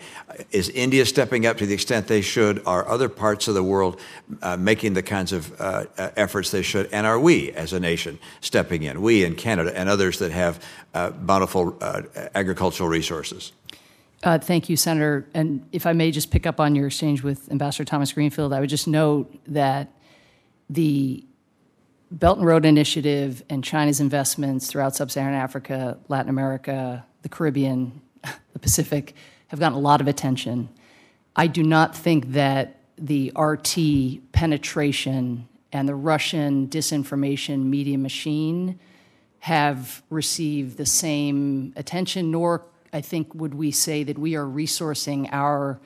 [0.50, 2.62] is India stepping up to the extent they should?
[2.66, 4.00] Are other parts of the world
[4.42, 5.84] uh, making the kinds of uh,
[6.16, 6.88] efforts they should?
[6.92, 9.02] And are we, as a nation, stepping in?
[9.02, 12.02] We in Canada and others that have uh, bountiful uh,
[12.34, 13.52] agricultural resources.
[14.22, 15.26] Uh, thank you, Senator.
[15.34, 18.60] And if I may just pick up on your exchange with Ambassador Thomas Greenfield, I
[18.60, 19.88] would just note that
[20.70, 21.24] the
[22.12, 28.02] Belt and Road Initiative and China's investments throughout sub Saharan Africa, Latin America, the Caribbean,
[28.52, 29.14] the Pacific
[29.48, 30.68] have gotten a lot of attention.
[31.34, 38.78] I do not think that the RT penetration and the Russian disinformation media machine
[39.38, 45.30] have received the same attention, nor I think would we say that we are resourcing
[45.32, 45.80] our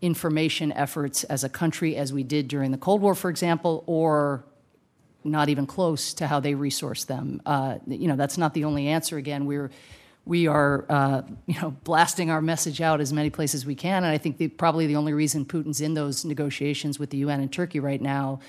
[0.00, 4.44] information efforts as a country as we did during the Cold War, for example, or
[5.26, 7.42] not even close to how they resource them.
[7.44, 9.16] Uh, you know, that's not the only answer.
[9.16, 9.70] Again, we're
[10.26, 14.04] we are uh, you know blasting our message out as many places as we can
[14.04, 17.40] and i think the, probably the only reason putin's in those negotiations with the un
[17.40, 18.40] and turkey right now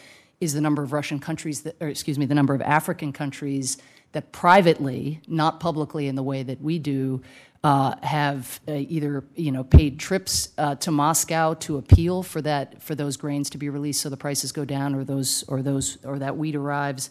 [0.42, 3.78] is the number of russian countries that or excuse me the number of african countries
[4.12, 7.22] that privately not publicly in the way that we do
[7.64, 12.82] uh, have uh, either you know paid trips uh, to Moscow to appeal for that
[12.82, 15.98] for those grains to be released so the prices go down or those or those
[16.04, 17.10] or that wheat arrives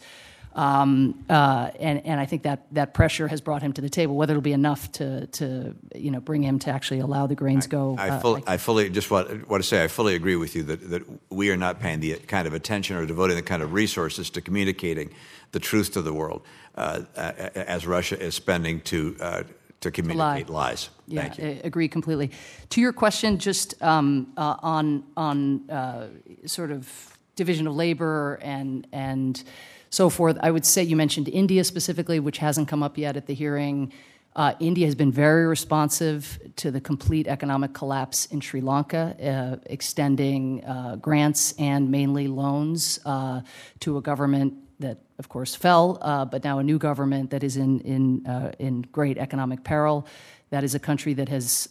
[0.57, 4.15] um, uh, and, and I think that, that pressure has brought him to the table.
[4.15, 7.67] Whether it'll be enough to, to you know, bring him to actually allow the grains
[7.67, 7.95] go.
[7.97, 10.55] I, I, full, I, I fully just want, want to say I fully agree with
[10.55, 13.61] you that, that we are not paying the kind of attention or devoting the kind
[13.61, 15.11] of resources to communicating
[15.51, 16.41] the truth to the world
[16.73, 19.43] uh, as Russia is spending to uh,
[19.81, 20.69] to communicate Lie.
[20.69, 20.89] lies.
[21.07, 21.45] Yeah, Thank you.
[21.45, 22.31] I agree completely.
[22.69, 26.07] To your question, just um, uh, on on uh,
[26.45, 29.43] sort of division of labor and and
[29.89, 30.37] so forth.
[30.41, 33.93] I would say you mentioned India specifically, which hasn't come up yet at the hearing.
[34.35, 39.63] Uh, India has been very responsive to the complete economic collapse in Sri Lanka, uh,
[39.65, 43.41] extending uh, grants and mainly loans uh,
[43.79, 47.57] to a government that, of course, fell, uh, but now a new government that is
[47.57, 50.05] in, in, uh, in great economic peril.
[50.49, 51.67] That is a country that has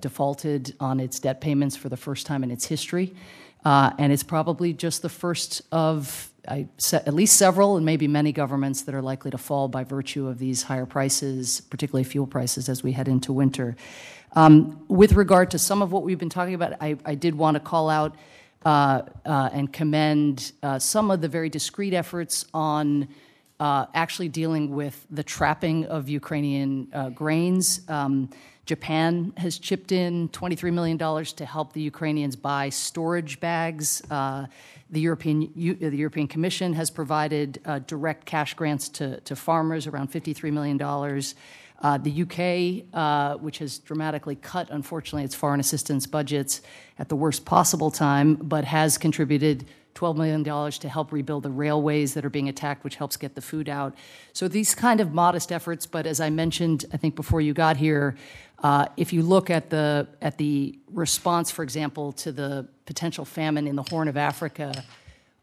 [0.00, 3.14] defaulted on its debt payments for the first time in its history.
[3.64, 8.82] and it's probably just the first of I, at least several and maybe many governments
[8.82, 12.82] that are likely to fall by virtue of these higher prices, particularly fuel prices, as
[12.82, 13.76] we head into winter.
[14.36, 17.54] Um, with regard to some of what we've been talking about, I, I did want
[17.54, 18.16] to call out
[18.64, 23.08] uh, uh, and commend uh, some of the very discreet efforts on
[23.60, 27.80] uh, actually dealing with the trapping of Ukrainian uh, grains.
[27.88, 28.30] Um,
[28.66, 34.02] Japan has chipped in $23 million to help the Ukrainians buy storage bags.
[34.10, 34.46] Uh,
[34.90, 40.10] the European, the European Commission has provided uh, direct cash grants to, to farmers, around
[40.10, 40.78] $53 million.
[41.84, 46.62] Uh, the UK, uh, which has dramatically cut, unfortunately, its foreign assistance budgets
[46.98, 52.14] at the worst possible time, but has contributed $12 million to help rebuild the railways
[52.14, 53.94] that are being attacked, which helps get the food out.
[54.32, 57.76] So these kind of modest efforts, but as I mentioned, I think before you got
[57.76, 58.16] here,
[58.62, 63.66] uh, if you look at the at the response, for example, to the potential famine
[63.66, 64.84] in the Horn of Africa,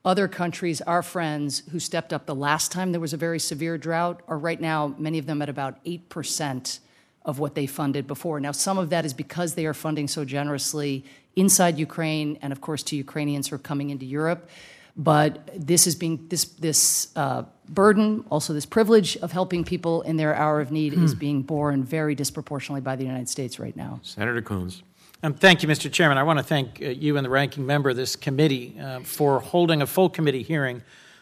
[0.04, 3.78] other countries, our friends who stepped up the last time there was a very severe
[3.78, 6.80] drought, are right now many of them at about eight percent
[7.24, 8.40] of what they funded before.
[8.40, 12.62] Now, some of that is because they are funding so generously inside Ukraine, and of
[12.62, 14.50] course to Ukrainians who are coming into Europe.
[14.98, 20.18] But this is being this this uh, burden, also this privilege of helping people in
[20.18, 21.06] their hour of need, hmm.
[21.06, 24.00] is being borne very disproportionately by the United States right now.
[24.04, 24.84] Senator Coons.
[25.24, 25.92] Um, thank you, Mr.
[25.92, 26.18] Chairman.
[26.18, 29.40] I want to thank uh, you and the ranking member of this committee uh, for
[29.40, 30.82] holding a full committee hearing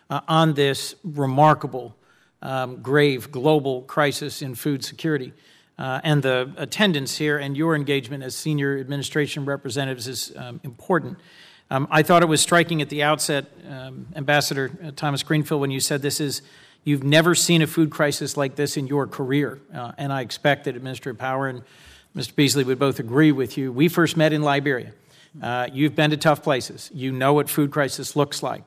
[0.09, 1.97] uh, on this remarkable,
[2.41, 5.33] um, grave global crisis in food security.
[5.77, 11.17] Uh, and the attendance here and your engagement as senior administration representatives is um, important.
[11.69, 15.71] Um, I thought it was striking at the outset, um, Ambassador uh, Thomas Greenfield, when
[15.71, 16.41] you said this is,
[16.85, 19.59] you've never seen a food crisis like this in your career.
[19.73, 21.63] Uh, and I expect that Administrator Power and
[22.15, 22.35] Mr.
[22.35, 23.71] Beasley would both agree with you.
[23.71, 24.93] We first met in Liberia.
[25.41, 26.89] Uh, you've been to tough places.
[26.93, 28.63] You know what food crisis looks like.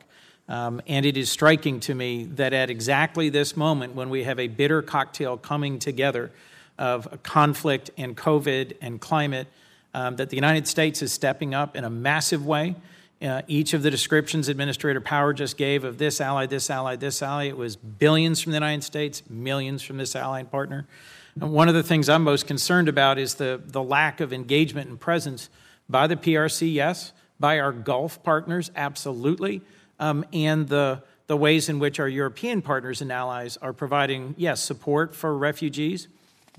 [0.49, 4.39] Um, and it is striking to me that at exactly this moment, when we have
[4.39, 6.31] a bitter cocktail coming together
[6.79, 9.49] of conflict and COVID and climate,
[9.95, 12.75] um, that the United States is stepping up in a massive way.
[13.21, 17.23] Uh, each of the descriptions Administrator Power just gave of this ally, this ally, this
[17.23, 20.87] ally, it was billions from the United States, millions from this allied partner.
[21.37, 25.01] One of the things I'm most concerned about is the, the lack of engagement and
[25.01, 25.49] presence
[25.89, 29.63] by the PRC, yes, by our Gulf partners, absolutely,
[29.99, 34.63] um, and the, the ways in which our European partners and allies are providing, yes,
[34.63, 36.09] support for refugees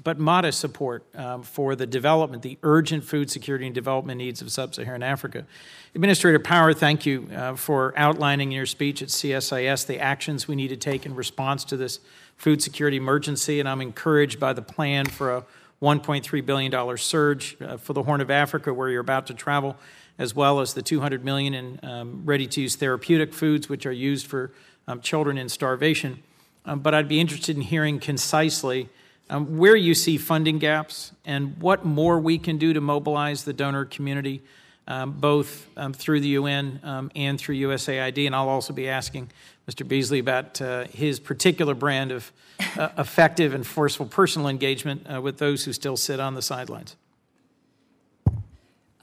[0.04, 4.52] but modest support um, for the development, the urgent food security and development needs of
[4.52, 5.46] sub Saharan Africa.
[5.94, 10.56] Administrator Power, thank you uh, for outlining in your speech at CSIS the actions we
[10.56, 12.00] need to take in response to this
[12.38, 15.46] food security emergency, and I'm encouraged by the plan for a
[15.84, 19.76] $1.3 billion surge uh, for the Horn of Africa, where you're about to travel,
[20.18, 24.52] as well as the 200 million in um, ready-to-use therapeutic foods, which are used for
[24.88, 26.24] um, children in starvation.
[26.66, 28.88] Um, but I'd be interested in hearing concisely
[29.30, 33.54] um, where you see funding gaps and what more we can do to mobilize the
[33.54, 34.42] donor community,
[34.88, 36.80] um, both um, through the UN
[37.16, 38.26] and through USAID.
[38.26, 39.30] And I'll also be asking
[39.70, 39.88] Mr.
[39.88, 42.32] Beasley about uh, his particular brand of
[42.78, 46.96] uh, effective and forceful personal engagement uh, with those who still sit on the sidelines.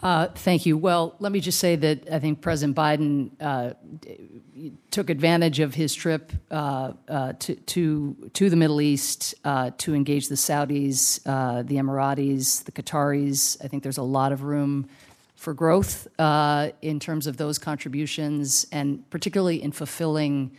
[0.02, 0.78] Uh, thank you.
[0.78, 3.74] Well, let me just say that I think President Biden uh,
[4.90, 6.92] took advantage of his trip uh,
[7.38, 13.62] to, to, to the Middle East to engage the Saudis, the Emiratis, the Qataris.
[13.62, 14.88] I think there's a lot of room
[15.41, 16.07] for growth
[16.82, 20.51] in terms of those contributions, and particularly in fulfilling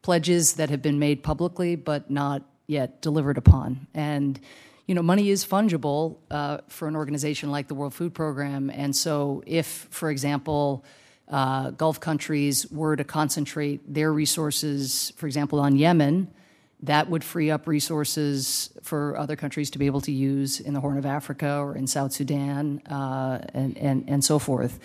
[0.00, 3.88] pledges that have been made publicly but not yet delivered upon.
[3.94, 4.38] And
[4.86, 8.70] you know, money is fungible uh, for an organization like the World Food Program.
[8.70, 10.84] And so, if, for example,
[11.28, 16.28] uh, Gulf countries were to concentrate their resources, for example, on Yemen,
[16.82, 20.80] that would free up resources for other countries to be able to use in the
[20.80, 24.78] Horn of Africa or in South Sudan uh, and, and, and so forth.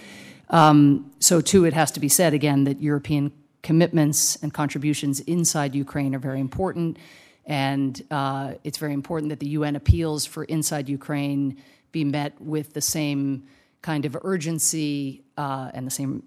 [0.50, 3.32] Um, so, too, it has to be said again that European
[3.62, 6.98] commitments and contributions inside Ukraine are very important.
[7.46, 11.58] And uh, it's very important that the UN appeals for inside Ukraine
[11.91, 13.44] be met with the same
[13.84, 16.24] kind of urgency uh, and the same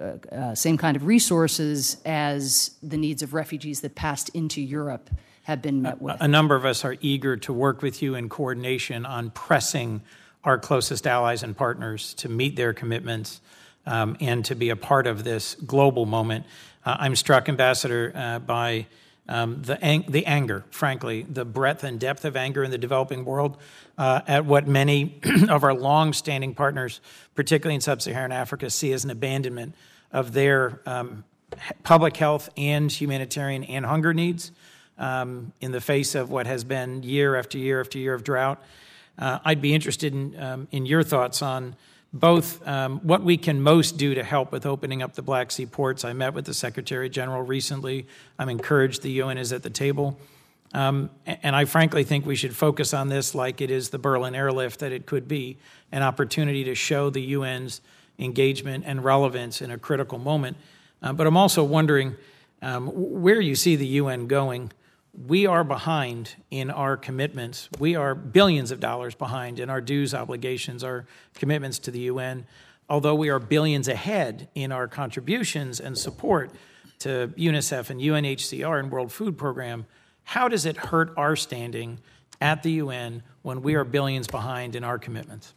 [0.00, 5.10] uh, uh, same kind of resources as the needs of refugees that passed into Europe
[5.42, 6.16] have been met with.
[6.20, 10.02] A number of us are eager to work with you in coordination on pressing
[10.44, 13.40] our closest allies and partners to meet their commitments
[13.86, 16.44] um, and to be a part of this global moment.
[16.84, 18.86] Uh, I'm struck, Ambassador, uh, by
[19.28, 23.24] um, the, ang- the anger, frankly, the breadth and depth of anger in the developing
[23.24, 23.58] world
[23.98, 27.00] uh, at what many of our long-standing partners,
[27.34, 29.74] particularly in sub-Saharan Africa, see as an abandonment
[30.12, 31.24] of their um,
[31.82, 34.50] public health and humanitarian and hunger needs
[34.96, 38.62] um, in the face of what has been year after year after year of drought.
[39.18, 41.76] Uh, I'd be interested in, um, in your thoughts on
[42.12, 45.66] both um, what we can most do to help with opening up the Black Sea
[45.66, 46.04] ports.
[46.04, 48.06] I met with the Secretary General recently.
[48.38, 50.18] I'm encouraged the UN is at the table.
[50.74, 54.34] Um, and I frankly think we should focus on this like it is the Berlin
[54.34, 55.56] airlift that it could be
[55.92, 57.80] an opportunity to show the UN's
[58.18, 60.56] engagement and relevance in a critical moment.
[61.02, 62.16] Uh, but I'm also wondering
[62.60, 64.72] um, where you see the UN going
[65.26, 67.68] we are behind in our commitments.
[67.78, 72.46] We are billions of dollars behind in our dues obligations, our commitments to the UN,
[72.88, 76.52] although we are billions ahead in our contributions and support
[77.00, 79.86] to UNICEF and UNHCR and World Food Program.
[80.24, 81.98] How does it hurt our standing
[82.40, 85.54] at the UN when we are billions behind in our commitments?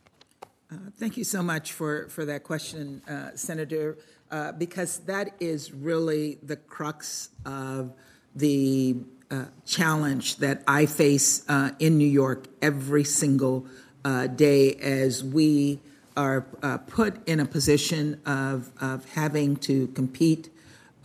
[0.71, 3.97] Uh, thank you so much for, for that question, uh, Senator,
[4.31, 7.93] uh, because that is really the crux of
[8.35, 8.95] the
[9.31, 13.65] uh, challenge that I face uh, in New York every single
[14.03, 15.79] uh, day as we
[16.17, 20.49] are uh, put in a position of, of having to compete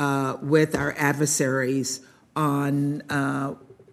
[0.00, 2.00] uh, with our adversaries
[2.34, 3.02] on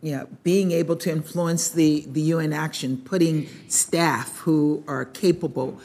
[0.01, 5.79] you know, being able to influence the, the UN action, putting staff who are capable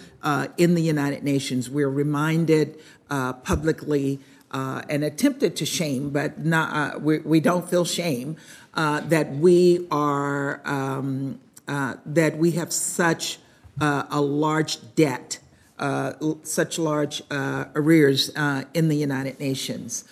[0.57, 1.69] in the United Nations.
[1.71, 4.19] We're reminded publicly
[4.51, 8.37] uh, and attempted to shame, but not, uh, we, we, don't feel shame
[8.75, 13.39] uh, that we are um, uh, that we have such
[13.81, 15.39] uh, a large debt,
[15.79, 18.31] uh, such large arrears
[18.73, 20.05] in the United Nations.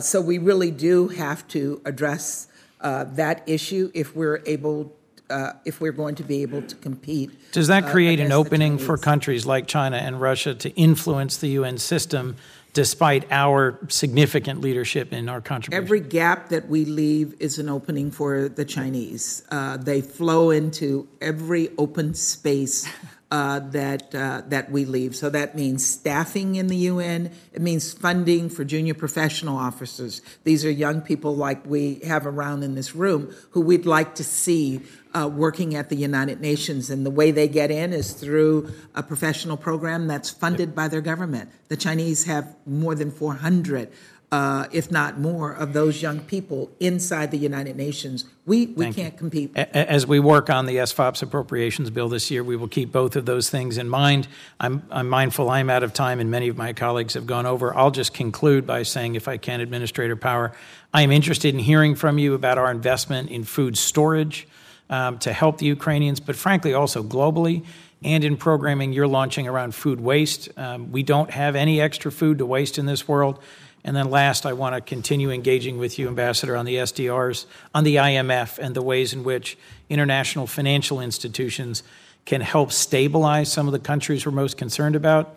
[0.00, 2.46] so we really do have to address
[2.80, 4.94] that issue if we're able
[5.30, 7.30] uh, if we're going to be able to compete.
[7.52, 11.48] Does that create uh, an opening for countries like China and Russia to influence the
[11.50, 12.36] UN system
[12.72, 15.82] despite our significant leadership in our contribution.
[15.82, 19.42] Every gap that we leave is an opening for the Chinese.
[19.50, 22.88] Uh, they flow into every open space
[23.30, 25.14] uh, that uh, that we leave.
[25.14, 27.30] So that means staffing in the UN.
[27.52, 30.20] It means funding for junior professional officers.
[30.42, 34.24] These are young people like we have around in this room who we'd like to
[34.24, 34.80] see
[35.14, 36.90] uh, working at the United Nations.
[36.90, 41.00] And the way they get in is through a professional program that's funded by their
[41.00, 41.50] government.
[41.68, 43.90] The Chinese have more than 400
[44.32, 48.26] uh, if not more, of those young people inside the United Nations.
[48.46, 49.18] We, we Thank can't you.
[49.18, 49.56] compete.
[49.56, 53.26] As we work on the SFOPS appropriations bill this year, we will keep both of
[53.26, 54.28] those things in mind.
[54.60, 57.76] I'm, I'm mindful I'm out of time, and many of my colleagues have gone over.
[57.76, 60.52] I'll just conclude by saying, if I can, Administrator Power,
[60.94, 64.46] I am interested in hearing from you about our investment in food storage
[64.90, 67.64] um, to help the Ukrainians, but frankly also globally
[68.02, 70.48] and in programming you're launching around food waste.
[70.56, 73.38] Um, we don't have any extra food to waste in this world.
[73.82, 77.84] And then last, I want to continue engaging with you, Ambassador, on the SDRs, on
[77.84, 79.56] the IMF, and the ways in which
[79.88, 81.82] international financial institutions
[82.26, 85.34] can help stabilize some of the countries we're most concerned about.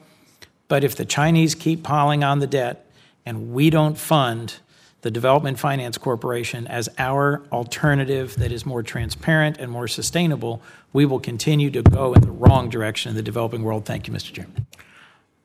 [0.68, 2.86] But if the Chinese keep piling on the debt
[3.26, 4.56] and we don't fund
[5.04, 10.62] the Development Finance Corporation as our alternative that is more transparent and more sustainable,
[10.94, 13.86] we will continue to go in the wrong direction in the developing world.
[13.86, 14.34] Thank you, Mr.
[14.34, 14.66] Chairman.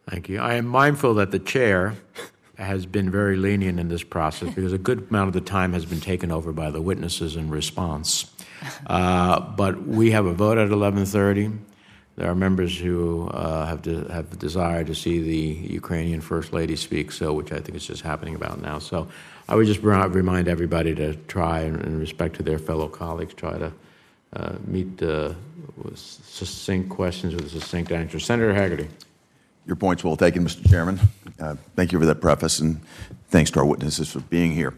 [0.09, 0.39] Thank you.
[0.39, 1.97] I am mindful that the chair
[2.57, 5.85] has been very lenient in this process because a good amount of the time has
[5.85, 8.31] been taken over by the witnesses in response.
[8.87, 11.59] Uh, but we have a vote at 11:30.
[12.17, 16.53] There are members who uh, have de- have the desire to see the Ukrainian First
[16.53, 18.81] Lady speak, so which I think is just happening about now.
[18.81, 19.07] So
[19.49, 23.73] I would just remind everybody to try, in respect to their fellow colleagues, try to
[24.35, 25.33] uh, meet uh,
[25.95, 28.21] succinct questions with succinct answer.
[28.21, 28.89] Senator Hagerty.
[29.67, 30.69] Your point's well taken, Mr.
[30.69, 31.01] Chairman.
[31.41, 32.81] Uh, thank you for that preface, and
[33.31, 34.75] thanks to our witnesses for being here.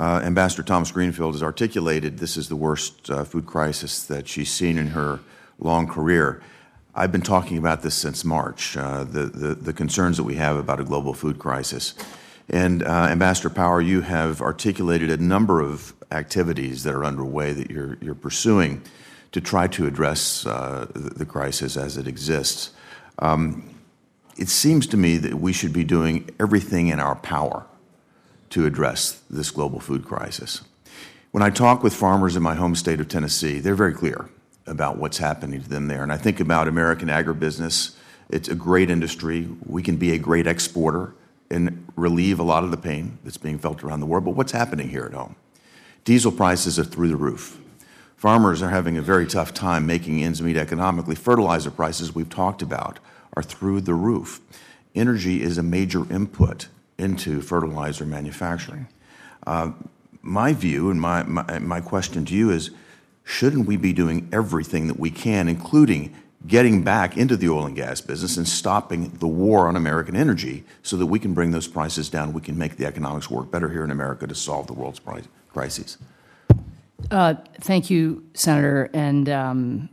[0.00, 4.50] Uh, Ambassador Thomas Greenfield has articulated this is the worst uh, food crisis that she's
[4.50, 5.20] seen in her
[5.58, 6.42] long career.
[6.94, 10.56] I've been talking about this since March, uh, the, the, the, concerns that we have
[10.56, 11.94] about a global food crisis.
[12.48, 17.70] And uh, Ambassador Power, you have articulated a number of activities that are underway that
[17.70, 18.82] you're, you're pursuing
[19.32, 22.70] to try to address uh, the, crisis as it exists.
[23.18, 23.74] Um,
[24.36, 27.66] it seems to me that we should be doing everything in our power
[28.50, 30.62] to address this global food crisis.
[31.32, 34.28] When I talk with farmers in my home state of Tennessee, they're very clear
[34.66, 36.02] about what's happening to them there.
[36.02, 37.96] And I think about American agribusiness.
[38.30, 39.48] It's a great industry.
[39.66, 41.12] We can be a great exporter
[41.50, 44.24] and relieve a lot of the pain that's being felt around the world.
[44.24, 45.36] But what's happening here at home?
[46.04, 47.58] Diesel prices are through the roof.
[48.16, 51.14] Farmers are having a very tough time making ends meet economically.
[51.14, 52.98] Fertilizer prices, we've talked about,
[53.34, 54.40] are through the roof.
[54.94, 56.68] Energy is a major input
[56.98, 58.88] into fertilizer manufacturing.
[59.46, 59.72] Uh,
[60.22, 62.70] my view and my, my, my question to you is
[63.24, 66.14] shouldn't we be doing everything that we can, including
[66.46, 70.64] getting back into the oil and gas business and stopping the war on American energy
[70.82, 72.32] so that we can bring those prices down?
[72.32, 75.00] We can make the economics work better here in America to solve the world's
[75.52, 75.98] crises.
[77.10, 78.90] Uh, thank you, Senator.
[78.92, 79.88] And um,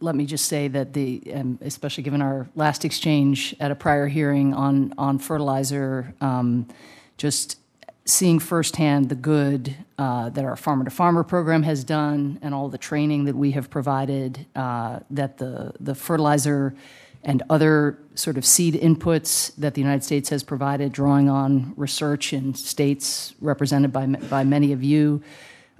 [0.00, 4.08] let me just say that the, um, especially given our last exchange at a prior
[4.08, 6.68] hearing on on fertilizer, um,
[7.16, 7.58] just
[8.04, 12.68] seeing firsthand the good uh, that our farmer to farmer program has done and all
[12.68, 16.74] the training that we have provided, uh, that the the fertilizer
[17.24, 22.32] and other sort of seed inputs that the United States has provided, drawing on research
[22.32, 25.22] in states represented by by many of you.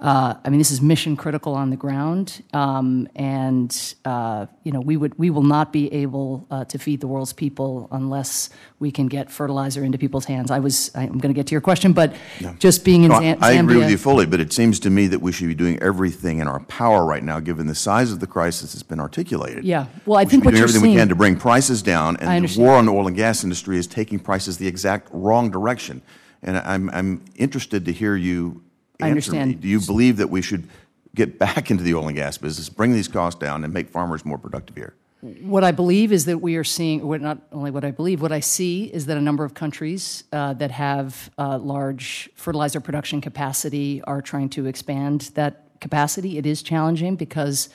[0.03, 4.81] Uh, I mean, this is mission critical on the ground, um, and uh, you know
[4.81, 8.51] we would we will not be able uh, to feed the world's people unless
[8.81, 10.51] we can get fertilizer into people's hands.
[10.51, 12.55] I was I'm going to get to your question, but Yeah.
[12.59, 15.07] just being in No, Zam- I agree with you fully, but it seems to me
[15.07, 18.19] that we should be doing everything in our power right now, given the size of
[18.19, 19.62] the crisis that's been articulated.
[19.65, 19.87] Yeah.
[20.05, 22.49] Well, I We think what doing you're everything we can to bring prices down, and
[22.49, 26.03] the war on the oil and gas industry is taking prices the exact wrong direction.
[26.43, 28.65] And I'm, I'm interested to hear you
[29.03, 29.39] I answer me.
[29.39, 29.61] understand.
[29.61, 30.69] Do you believe that we should
[31.15, 34.24] get back into the oil and gas business, bring these costs down, and make farmers
[34.24, 34.95] more productive here?
[35.41, 38.33] What I believe is that we are seeing, what not only what I believe, what
[38.33, 43.20] I see is that a number of countries uh, that have uh, large fertilizer production
[43.20, 46.39] capacity are trying to expand that capacity.
[46.39, 47.69] It is challenging because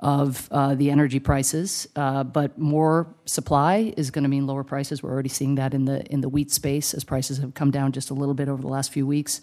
[0.00, 5.02] of uh, the energy prices, uh, but more supply is going to mean lower prices.
[5.02, 7.92] We're already seeing that in the in the wheat space as prices have come down
[7.92, 9.40] just a little bit over the last few weeks.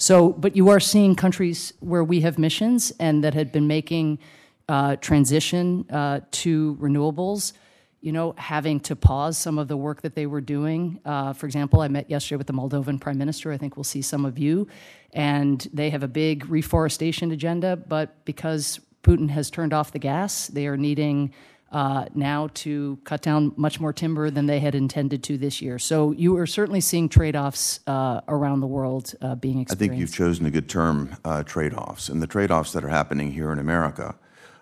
[0.00, 4.18] So, but you are seeing countries where we have missions and that had been making
[4.66, 7.52] uh, transition uh, to renewables,
[8.00, 11.00] you know, having to pause some of the work that they were doing.
[11.04, 13.52] Uh, for example, I met yesterday with the Moldovan Prime Minister.
[13.52, 14.68] I think we'll see some of you.
[15.12, 20.46] And they have a big reforestation agenda, but because Putin has turned off the gas,
[20.46, 21.34] they are needing
[21.72, 25.78] uh, now to cut down much more timber than they had intended to this year.
[25.78, 29.72] So you are certainly seeing trade offs uh, around the world uh, being experienced.
[29.72, 32.08] I think you've chosen a good term, uh, trade offs.
[32.08, 34.16] And the trade offs that are happening here in America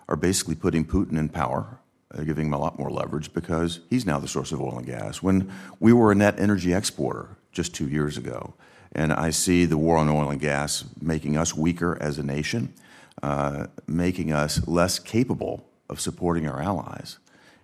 [0.07, 1.79] are basically putting Putin in power,
[2.13, 4.85] uh, giving him a lot more leverage because he's now the source of oil and
[4.85, 5.23] gas.
[5.23, 8.53] When we were a net energy exporter just two years ago,
[8.91, 12.73] and I see the war on oil and gas making us weaker as a nation,
[13.21, 17.17] uh, making us less capable of supporting our allies.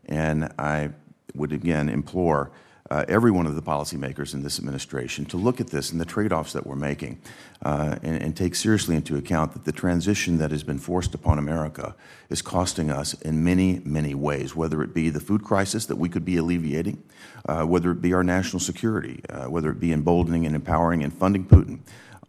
[0.05, 0.91] And I
[1.33, 2.51] would again implore
[2.91, 6.05] uh, every one of the policymakers in this administration to look at this and the
[6.05, 7.19] trade offs that we're making
[7.63, 11.39] uh, and, and take seriously into account that the transition that has been forced upon
[11.39, 11.95] America
[12.29, 16.09] is costing us in many, many ways, whether it be the food crisis that we
[16.09, 17.01] could be alleviating,
[17.49, 21.11] uh, whether it be our national security, uh, whether it be emboldening and empowering and
[21.11, 21.79] funding Putin.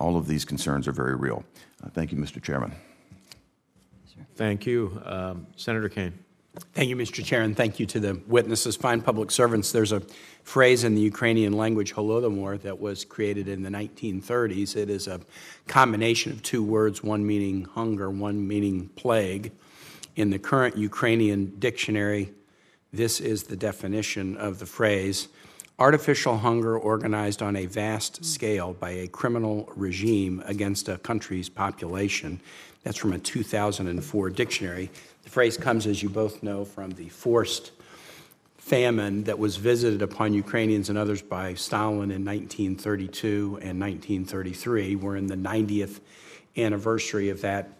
[0.01, 1.45] All of these concerns are very real.
[1.85, 2.43] Uh, thank you, Mr.
[2.43, 2.73] Chairman.
[4.37, 5.01] Thank you.
[5.05, 6.13] Um, Senator Kaine.
[6.73, 7.25] Thank you, Mr.
[7.25, 9.73] Chair, and thank you to the witnesses, fine public servants.
[9.73, 10.03] There's a
[10.43, 14.77] phrase in the Ukrainian language, holodomor, that was created in the 1930s.
[14.77, 15.21] It is a
[15.69, 19.53] combination of two words, one meaning hunger, one meaning plague.
[20.17, 22.33] In the current Ukrainian dictionary,
[22.93, 25.29] this is the definition of the phrase
[25.79, 32.41] artificial hunger organized on a vast scale by a criminal regime against a country's population.
[32.87, 34.91] That's from a 2004 dictionary.
[35.25, 37.73] The phrase comes, as you both know, from the forced
[38.59, 44.95] famine that was visited upon Ukrainians and others by Stalin in 1932 and 1933.
[44.95, 45.99] We're in the 90th
[46.57, 47.71] anniversary of that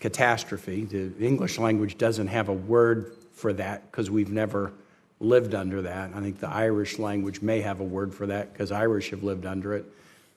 [0.00, 0.86] catastrophe.
[0.86, 4.72] The English language doesn't have a word for that because we've never
[5.20, 6.12] lived under that.
[6.14, 9.44] I think the Irish language may have a word for that because Irish have lived
[9.44, 9.84] under it,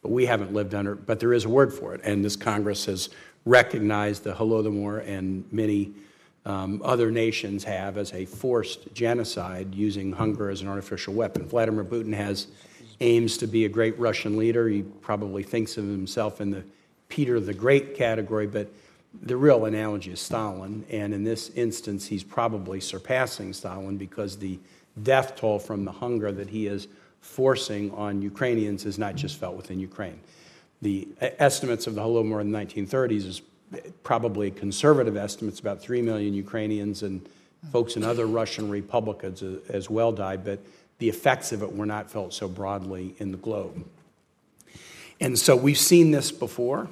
[0.02, 1.06] but we haven't lived under it.
[1.06, 3.10] But there is a word for it, and this Congress has
[3.46, 5.94] recognized the Holodomor and many
[6.46, 11.48] um, other nations have as a forced genocide using hunger as an artificial weapon.
[11.48, 12.48] Vladimir Putin has
[13.00, 14.68] aims to be a great Russian leader.
[14.68, 16.64] He probably thinks of himself in the
[17.10, 18.72] Peter the Great category, but
[19.24, 20.86] the real analogy is Stalin.
[20.90, 24.60] And in this instance, he's probably surpassing Stalin because the
[25.04, 26.88] death toll from the hunger that he is
[27.22, 30.20] forcing on Ukrainians is not just felt within Ukraine.
[30.82, 31.08] the
[31.38, 33.42] estimates of the Holodomor in the 1930s is
[34.04, 37.28] probably conservative estimates, about 3 million Ukrainians and
[37.72, 40.60] folks in other Russian republics as well died, but
[40.98, 43.86] the effects of it were not felt so broadly in the globe.
[45.20, 46.90] And so we've seen this before.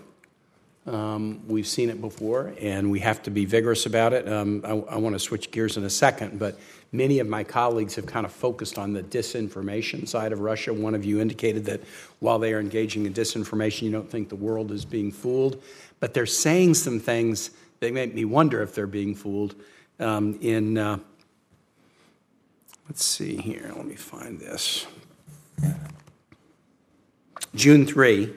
[0.89, 4.27] Um, we've seen it before, and we have to be vigorous about it.
[4.27, 6.59] Um, I, I want to switch gears in a second, but
[6.91, 10.73] many of my colleagues have kind of focused on the disinformation side of Russia.
[10.73, 11.81] One of you indicated that
[12.21, 15.61] while they are engaging in disinformation, you don't think the world is being fooled,
[15.99, 17.51] but they're saying some things
[17.81, 19.53] that make me wonder if they're being fooled.
[19.99, 20.97] Um, in uh,
[22.87, 24.87] let's see here, let me find this.
[27.53, 28.33] June 3,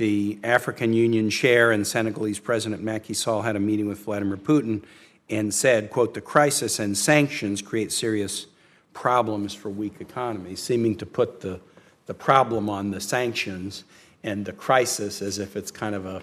[0.00, 4.82] the African Union chair and Senegalese President Macky Sall had a meeting with Vladimir Putin
[5.28, 8.46] and said, quote, the crisis and sanctions create serious
[8.94, 11.60] problems for weak economies, seeming to put the,
[12.06, 13.84] the problem on the sanctions
[14.24, 16.22] and the crisis as if it's kind of a,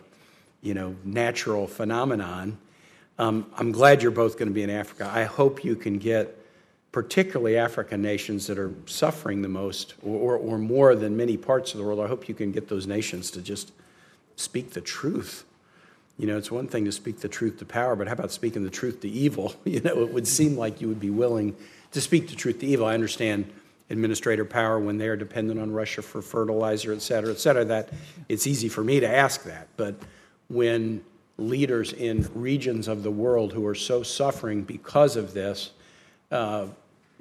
[0.64, 2.58] you know, natural phenomenon.
[3.20, 5.08] Um, I'm glad you're both going to be in Africa.
[5.14, 6.36] I hope you can get
[6.92, 11.74] particularly African nations that are suffering the most or, or, or, more than many parts
[11.74, 13.72] of the world, I hope you can get those nations to just
[14.36, 15.44] speak the truth.
[16.18, 18.64] You know, it's one thing to speak the truth to power, but how about speaking
[18.64, 19.56] the truth to evil?
[19.66, 21.56] You know, it would seem like you would be willing
[21.92, 22.88] to speak the truth to evil.
[22.88, 23.52] I understand
[23.90, 27.90] administrator power when they are dependent on Russia for fertilizer, et cetera, et cetera, that
[28.28, 29.68] it's easy for me to ask that.
[29.78, 29.96] But
[30.50, 31.04] when
[31.38, 35.72] leaders in regions of the world who are so suffering because of this,
[36.32, 36.68] uh,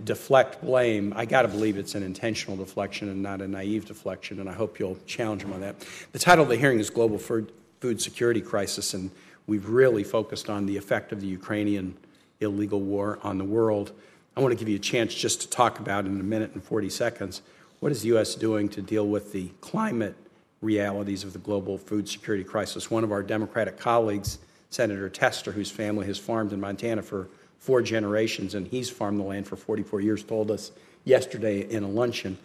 [0.04, 4.40] deflect blame, I got to believe it's an intentional deflection and not a naive deflection,
[4.40, 5.76] and I hope you'll challenge him on that.
[6.12, 9.10] The title of the hearing is Global Food, Food Security Crisis, and
[9.46, 11.96] we've really focused on the effect of the Ukrainian
[12.40, 13.92] illegal war on the world.
[14.36, 16.62] I want to give you a chance just to talk about in a minute and
[16.62, 17.42] 40 seconds
[17.80, 18.34] what is the U.S.
[18.34, 20.14] doing to deal with the climate
[20.60, 22.90] realities of the global food security crisis.
[22.90, 24.38] One of our Democratic colleagues,
[24.70, 27.28] Senator Tester, whose family has farmed in Montana for
[27.58, 30.72] four generations, and he's farmed the land for 44 years, told us
[31.04, 32.38] yesterday in a luncheon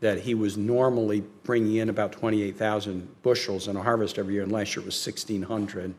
[0.00, 4.52] that he was normally bringing in about 28,000 bushels in a harvest every year, and
[4.52, 5.94] last year it was 1,600.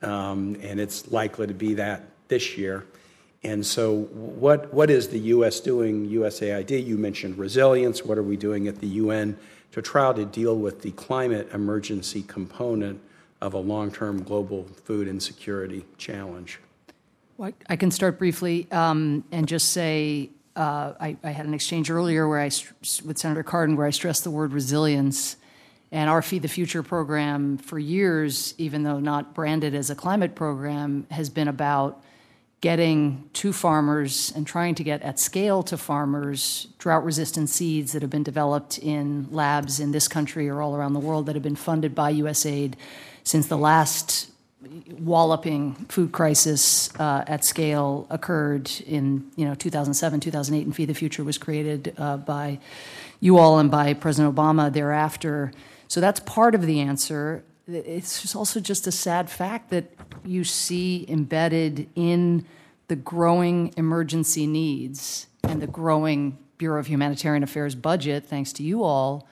[0.00, 2.86] Um, and it's likely to be that this year.
[3.42, 5.60] And so, what, what is the U.S.
[5.60, 6.84] doing, USAID?
[6.84, 8.04] You mentioned resilience.
[8.04, 9.38] What are we doing at the UN
[9.72, 13.00] to try to deal with the climate emergency component
[13.40, 16.58] of a long term global food insecurity challenge?
[17.38, 21.88] Well, I can start briefly um, and just say uh, I, I, had an exchange
[21.88, 22.46] earlier where I,
[23.04, 25.36] with Senator Cardin, where I stressed the word resilience.
[25.92, 30.34] And our Feed the Future program, for years, even though not branded as a climate
[30.34, 32.02] program, has been about
[32.60, 38.02] getting to farmers and trying to get at scale to farmers drought resistant seeds that
[38.02, 41.44] have been developed in labs in this country or all around the world that have
[41.44, 42.74] been funded by USAID
[43.22, 44.28] since the last
[44.98, 50.94] walloping food crisis uh, at scale occurred in you know 2007 2008 and feed the
[50.94, 52.58] future was created uh, by
[53.20, 55.52] you all and by president obama thereafter.
[55.86, 57.44] So that's part of the answer.
[57.66, 59.92] It's also just a sad fact that
[60.24, 62.46] you see embedded in
[62.88, 68.82] the growing emergency needs and the growing bureau of humanitarian affairs budget thanks to you
[68.82, 69.28] all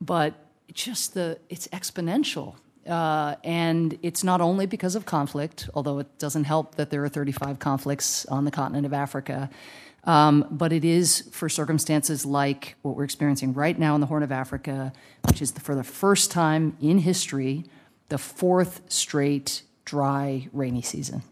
[0.00, 0.34] but
[0.72, 2.54] just the it's exponential
[2.86, 7.08] uh, and it's not only because of conflict, although it doesn't help that there are
[7.08, 9.50] 35 conflicts on the continent of Africa,
[10.04, 14.22] um, but it is for circumstances like what we're experiencing right now in the Horn
[14.22, 14.92] of Africa,
[15.28, 17.64] which is the, for the first time in history,
[18.10, 21.22] the fourth straight dry rainy season.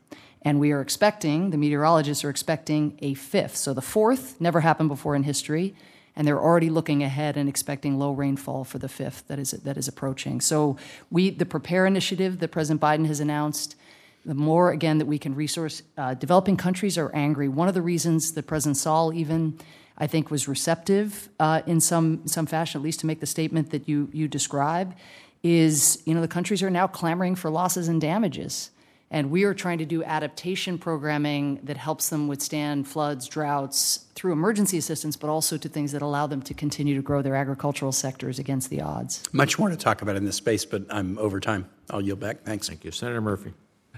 [0.40, 3.56] And we are expecting, the meteorologists are expecting a fifth.
[3.56, 5.74] So the fourth never happened before in history
[6.14, 9.76] and they're already looking ahead and expecting low rainfall for the fifth that is that
[9.76, 10.40] is approaching.
[10.40, 10.76] So
[11.10, 13.76] we the Prepare initiative that President Biden has announced.
[14.24, 17.48] The more again that we can resource, uh, developing countries are angry.
[17.48, 19.58] One of the reasons that President Sall even
[19.98, 23.70] I think was receptive uh, in some some fashion, at least to make the statement
[23.70, 24.94] that you you describe,
[25.42, 28.70] is you know the countries are now clamoring for losses and damages.
[29.12, 34.32] And we are trying to do adaptation programming that helps them withstand floods, droughts through
[34.32, 37.92] emergency assistance, but also to things that allow them to continue to grow their agricultural
[37.92, 39.22] sectors against the odds.
[39.30, 41.68] Much more to talk about in this space, but I'm over time.
[41.90, 42.42] I'll yield back.
[42.42, 42.68] Thanks.
[42.68, 42.90] Thank you.
[42.90, 43.52] Senator Murphy.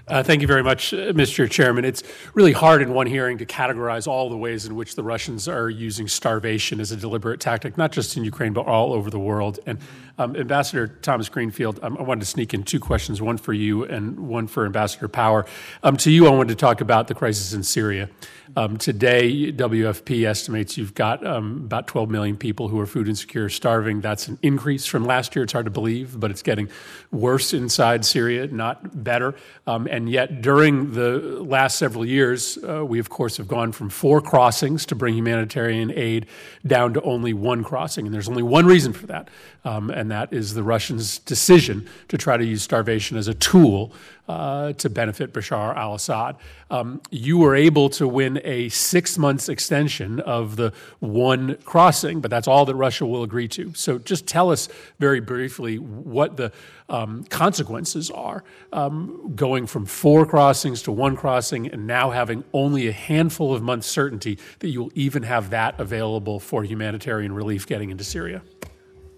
[0.07, 1.49] Uh, Thank you very much, uh, Mr.
[1.49, 1.83] Chairman.
[1.83, 2.03] It's
[2.35, 5.67] really hard in one hearing to categorize all the ways in which the Russians are
[5.67, 9.59] using starvation as a deliberate tactic, not just in Ukraine, but all over the world.
[9.65, 9.79] And
[10.19, 13.83] um, Ambassador Thomas Greenfield, um, I wanted to sneak in two questions, one for you
[13.83, 15.47] and one for Ambassador Power.
[15.81, 18.07] Um, To you, I wanted to talk about the crisis in Syria.
[18.55, 23.49] Um, Today, WFP estimates you've got um, about 12 million people who are food insecure,
[23.49, 24.01] starving.
[24.01, 25.43] That's an increase from last year.
[25.43, 26.69] It's hard to believe, but it's getting
[27.11, 29.33] worse inside Syria, not better.
[29.65, 33.89] Um, and yet, during the last several years, uh, we, of course, have gone from
[33.89, 36.27] four crossings to bring humanitarian aid
[36.67, 38.05] down to only one crossing.
[38.05, 39.29] And there's only one reason for that,
[39.63, 43.91] um, and that is the Russians' decision to try to use starvation as a tool
[44.27, 46.35] uh, to benefit Bashar al Assad.
[46.71, 52.31] Um, you were able to win a six months extension of the one crossing, but
[52.31, 53.73] that's all that Russia will agree to.
[53.75, 54.67] So just tell us
[54.99, 56.51] very briefly what the
[56.89, 58.43] um, consequences are
[58.73, 63.61] um, going from four crossings to one crossing and now having only a handful of
[63.61, 68.41] months' certainty that you will even have that available for humanitarian relief getting into Syria.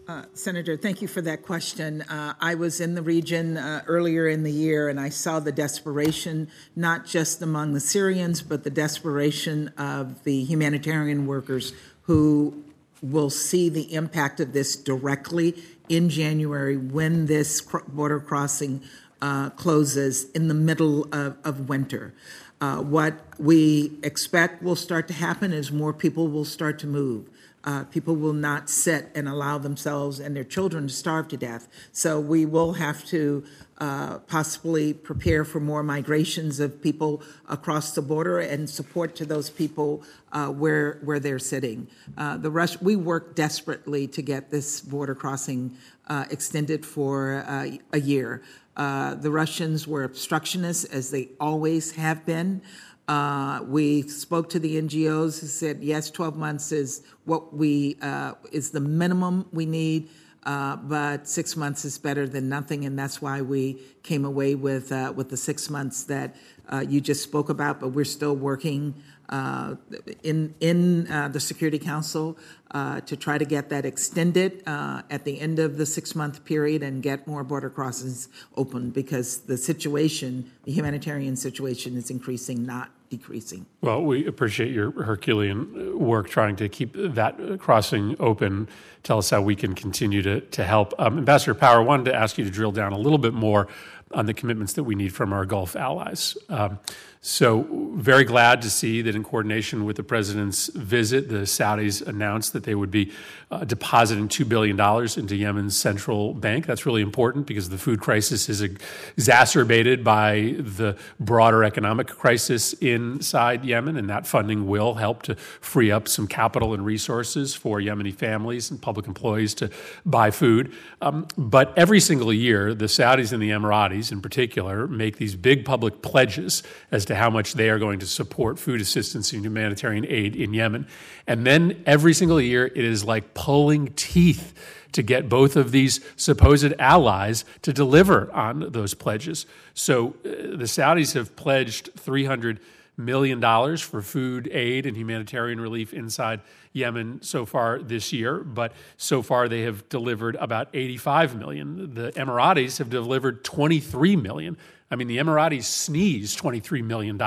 [0.08, 2.02] Uh, Senator, thank you for that question.
[2.04, 5.52] Uh, I was in the region uh, earlier in the year and I saw the
[5.52, 11.74] desperation, not just among the Syrians, but the desperation of the humanitarian workers
[12.04, 12.64] who
[13.02, 18.82] will see the impact of this directly in January when this border crossing
[19.22, 22.14] uh, closes in the middle of, of winter.
[22.62, 27.30] Uh, what we expect will start to happen is more people will start to move.
[27.68, 31.68] Uh, people will not sit and allow themselves and their children to starve to death.
[31.92, 33.44] So we will have to
[33.80, 39.50] uh, possibly prepare for more migrations of people across the border and support to those
[39.50, 41.88] people uh, where where they're sitting.
[42.18, 45.76] Uh, the Rush, we work desperately to get this border crossing
[46.08, 48.42] uh, extended for uh, a year.
[48.78, 52.62] The Russians were obstructionists, as they always have been.
[53.08, 58.34] Uh, we spoke to the NGOs who said, yes, 12 months is what we, uh,
[58.52, 60.10] is the minimum we need,
[60.44, 64.92] uh, but six months is better than nothing, and that's why we came away with,
[64.92, 66.36] uh, with the six months that
[66.68, 68.94] uh, you just spoke about, but we're still working
[69.30, 69.76] uh,
[70.24, 72.38] in, in the Security Council
[72.74, 77.26] to try to get that extended at the end of the six-month period and get
[77.26, 83.66] more border crossings open because the situation, the humanitarian situation is increasing, not decreasing.
[83.82, 88.68] Well, we appreciate your Herculean work trying to keep that crossing open.
[89.04, 90.94] Tell us how we can continue to, to help.
[91.00, 93.68] Um, Ambassador Power, I wanted to ask you to drill down a little bit more
[94.12, 96.38] on the commitments that we need from our Gulf allies.
[96.50, 96.80] Um,
[97.22, 102.54] so, very glad to see that in coordination with the president's visit, the Saudis announced
[102.54, 103.12] that they would be
[103.50, 104.80] uh, depositing $2 billion
[105.18, 106.66] into Yemen's central bank.
[106.66, 113.66] That's really important because the food crisis is exacerbated by the broader economic crisis inside
[113.66, 118.14] Yemen, and that funding will help to free up some capital and resources for Yemeni
[118.14, 119.72] families and public employees to
[120.06, 120.72] buy food.
[121.02, 125.66] Um, but every single year, the Saudis and the Emiratis, in particular, make these big
[125.66, 130.06] public pledges as to how much they are going to support food assistance and humanitarian
[130.08, 130.88] aid in Yemen.
[131.26, 134.54] And then every single year, it is like pulling teeth
[134.92, 139.46] to get both of these supposed allies to deliver on those pledges.
[139.74, 142.60] So uh, the Saudis have pledged 300
[142.98, 146.42] million dollars for food aid and humanitarian relief inside
[146.74, 151.94] Yemen so far this year, but so far they have delivered about 85 million.
[151.94, 154.58] The Emiratis have delivered 23 million.
[154.90, 157.22] I mean, the Emiratis sneeze $23 million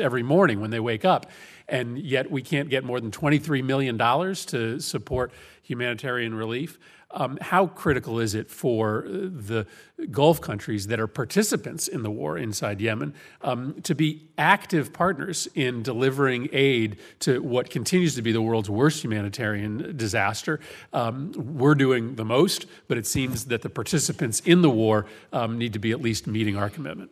[0.00, 1.30] every morning when they wake up,
[1.68, 5.32] and yet we can't get more than $23 million to support
[5.66, 6.78] humanitarian relief.
[7.12, 9.66] Um, how critical is it for the
[10.10, 15.48] Gulf countries that are participants in the war inside Yemen um, to be active partners
[15.54, 20.58] in delivering aid to what continues to be the world's worst humanitarian disaster?
[20.92, 25.58] Um, we're doing the most, but it seems that the participants in the war um,
[25.58, 27.10] need to be at least meeting our commitment.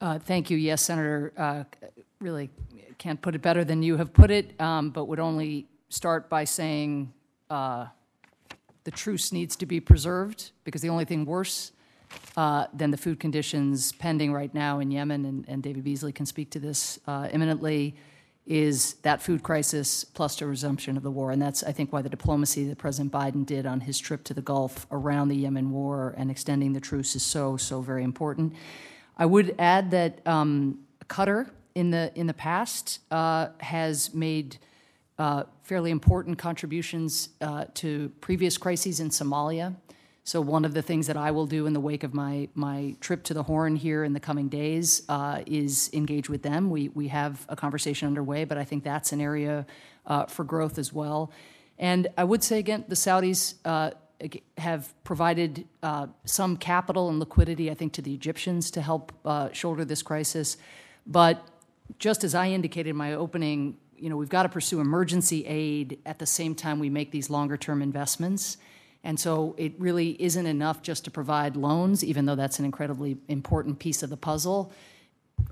[0.00, 0.56] Uh, thank you.
[0.56, 1.32] Yes, Senator.
[1.36, 1.64] Uh,
[2.20, 2.50] really
[2.98, 6.44] can't put it better than you have put it, um, but would only start by
[6.44, 7.12] saying
[7.54, 7.86] uh,
[8.82, 11.72] the truce needs to be preserved because the only thing worse
[12.36, 16.26] uh, than the food conditions pending right now in Yemen, and, and David Beasley can
[16.26, 17.96] speak to this uh, imminently,
[18.46, 21.30] is that food crisis plus the resumption of the war.
[21.30, 24.34] And that's, I think, why the diplomacy that President Biden did on his trip to
[24.34, 28.52] the Gulf around the Yemen war and extending the truce is so, so very important.
[29.16, 34.58] I would add that um, Qatar in the in the past uh, has made
[35.18, 39.74] uh, fairly important contributions uh, to previous crises in Somalia.
[40.24, 42.96] So one of the things that I will do in the wake of my my
[43.00, 46.70] trip to the Horn here in the coming days uh, is engage with them.
[46.70, 49.66] We we have a conversation underway, but I think that's an area
[50.06, 51.30] uh, for growth as well.
[51.78, 53.54] And I would say again, the Saudis.
[53.64, 53.90] Uh,
[54.56, 59.12] have provided uh, some capital and liquidity, I think, to the Egyptians to help
[59.52, 60.56] shoulder this crisis.
[61.04, 61.46] But
[61.98, 65.98] just as I indicated in my opening, you know, we've got to pursue emergency aid
[66.06, 68.56] at the same time we make these longer term investments.
[69.02, 73.18] And so it really isn't enough just to provide loans, even though that's an incredibly
[73.28, 74.72] important piece of the puzzle.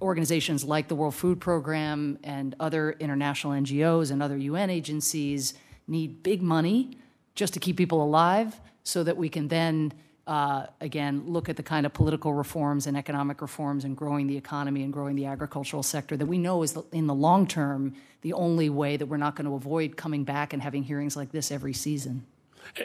[0.01, 5.55] Organizations like the World Food Program and other international NGOs and other UN agencies
[5.87, 6.97] need big money
[7.35, 9.93] just to keep people alive so that we can then
[10.27, 14.37] uh, again, look at the kind of political reforms and economic reforms and growing the
[14.37, 17.95] economy and growing the agricultural sector that we know is, the, in the long term,
[18.21, 21.33] the only way that we're not going to avoid coming back and having hearings like
[21.33, 22.25] this every season.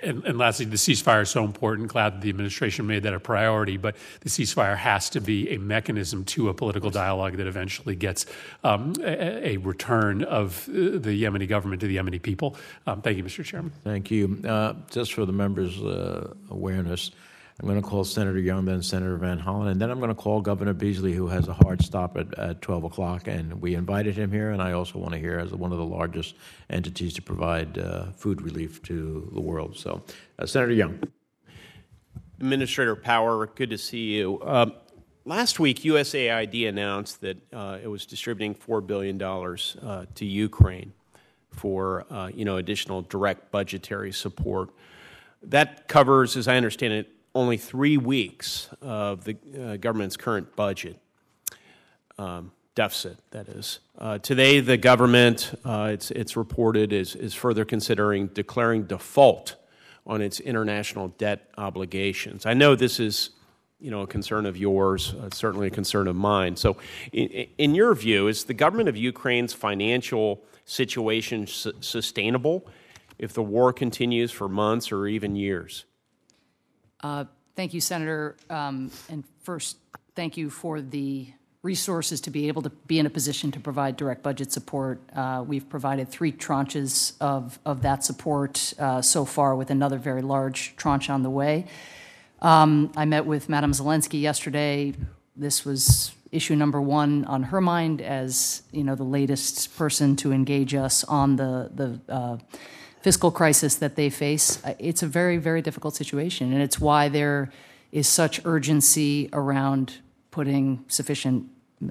[0.04, 1.88] And, and, lastly, the ceasefire is so important.
[1.88, 5.58] Glad that the administration made that a priority, but the ceasefire has to be a
[5.58, 8.26] mechanism to a political dialogue that eventually gets
[8.66, 12.58] um, a, a, return of the Yemeni government to the Yemeni people.
[12.86, 13.46] Um, thank you, Mr.
[13.46, 13.72] Chairman.
[13.84, 14.42] Thank you.
[14.46, 17.12] Uh, just for the members' uh, awareness,
[17.60, 20.16] I'm going to call Senator Young, then Senator Van Hollen, and then I'm going to
[20.16, 23.28] call Governor Beasley, who has a hard stop at, at 12 o'clock.
[23.28, 25.86] And we invited him here, and I also want to hear as one of the
[25.86, 26.36] largest
[26.70, 29.76] entities to provide uh, food relief to the world.
[29.76, 30.04] So,
[30.38, 31.00] uh, Senator Young.
[32.40, 34.38] Administrator Power, good to see you.
[34.42, 34.70] Uh,
[35.26, 40.94] last week, USAID announced that uh, it was distributing $4 billion uh, to Ukraine
[41.50, 44.70] for uh, you know, additional direct budgetary support.
[45.42, 51.00] That covers, as I understand it, only three weeks of the uh, government's current budget
[52.18, 53.80] um, deficit, that is.
[53.98, 59.56] Uh, today, the government, uh, it's, it's reported, is, is further considering declaring default
[60.08, 62.46] on its international debt obligations.
[62.48, 63.32] I know this is
[63.80, 66.56] you know, a concern of yours, uh, certainly a concern of mine.
[66.56, 66.78] So,
[67.12, 67.28] in,
[67.60, 72.68] in, your view, is the government of Ukraine's financial situation su- sustainable
[73.20, 75.86] if the war continues for months or even years?
[77.02, 77.26] Uh,
[77.56, 78.36] thank you, Senator.
[78.50, 79.78] Um, and first,
[80.16, 81.28] thank you for the
[81.64, 85.02] resources to be able to be in a position to provide direct budget support.
[85.16, 90.22] Uh, we've provided three tranches of, of that support uh, so far, with another very
[90.22, 91.66] large tranche on the way.
[92.42, 94.94] Um, I met with Madam Zelensky yesterday.
[95.36, 100.34] This was issue number one on her mind as you know the latest person to
[100.34, 102.38] engage us on the the uh,
[103.02, 104.64] fiscal crisis that they face.
[104.64, 107.52] Uh, it's a very, very difficult situation, and it's why there
[107.92, 109.96] is such urgency around
[110.32, 111.50] putting sufficient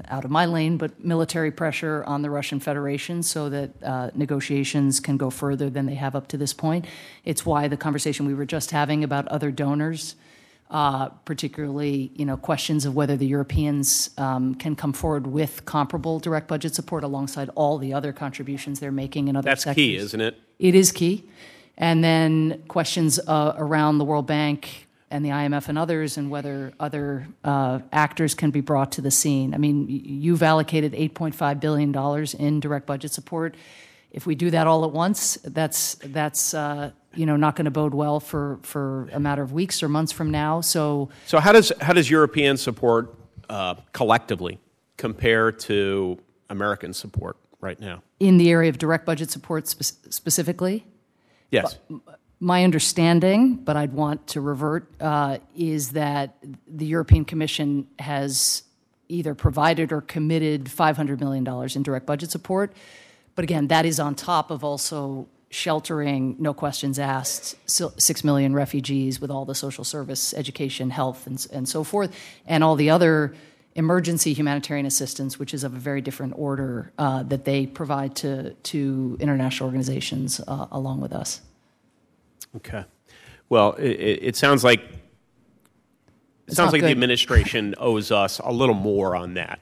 [0.09, 4.99] out of my lane, but military pressure on the Russian Federation so that uh, negotiations
[4.99, 6.87] can go further than they have up to this point.
[7.25, 10.17] It's why the conversation we were just having about other donors
[10.71, 16.19] uh, particularly you know questions of whether the Europeans um, can come forward with comparable
[16.19, 19.77] direct budget support alongside all the other contributions they're making in other That's sectors.
[19.77, 20.39] key, isn't it?
[20.59, 21.25] It is key.
[21.79, 26.73] And then questions uh, around the World Bank and the IMF and others, and whether
[26.81, 29.55] other uh, actors can be brought to the scene.
[29.55, 33.55] I mean, you've allocated $8.5 billion in direct budget support.
[34.17, 37.71] If we do that all at once, that's that's uh, you know not going to
[37.71, 40.63] bode well for for a matter of weeks or months from now.
[40.63, 43.15] So so how does how does European support
[43.51, 44.59] uh, collectively
[44.97, 46.19] compare to
[46.49, 50.87] American support right now in the area of direct budget support spe- specifically?
[51.51, 51.79] Yes.
[52.41, 56.37] My understanding, but I'd want to revert, uh, is that
[56.67, 58.63] the European Commission has
[59.09, 62.75] either provided or committed $500 million in direct budget support.
[63.37, 69.21] But again, that is on top of also sheltering, no questions asked, six million refugees
[69.21, 72.15] with all the social service, education, health, and, and so forth,
[72.47, 73.35] and all the other
[73.75, 78.55] emergency humanitarian assistance, which is of a very different order uh, that they provide to,
[78.55, 81.43] to international organizations uh, along with us.
[82.57, 82.85] Okay.
[83.49, 83.91] Well, it,
[84.23, 84.99] it sounds like it
[86.49, 86.89] it's sounds like good.
[86.89, 89.61] the administration owes us a little more on that.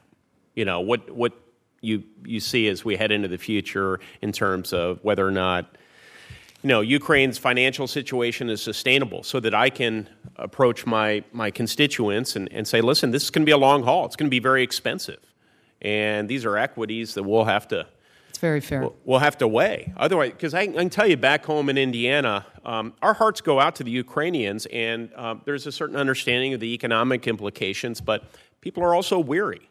[0.55, 1.33] You know what what
[1.85, 5.77] you you see as we head into the future in terms of whether or not
[6.62, 12.36] you know Ukraine's financial situation is sustainable, so that I can approach my my constituents
[12.36, 14.06] and, and say, listen, this is going to be a long haul.
[14.06, 15.20] It's going to be very expensive,
[15.82, 17.86] and these are equities that we'll have to.
[18.31, 18.81] It's very fair.
[18.81, 19.93] We'll, we'll have to weigh.
[19.97, 23.61] Otherwise, because I, I, can tell you, back home in Indiana, um, our hearts go
[23.61, 28.24] out to the Ukrainians, and um, there's a certain understanding of the economic implications, but
[28.61, 29.69] people are also weary.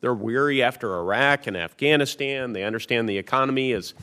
[0.00, 2.52] They're weary after Iraq and Afghanistan.
[2.52, 3.94] They understand the economy is,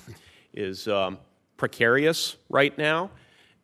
[0.54, 1.18] is um,
[1.58, 3.12] precarious right now.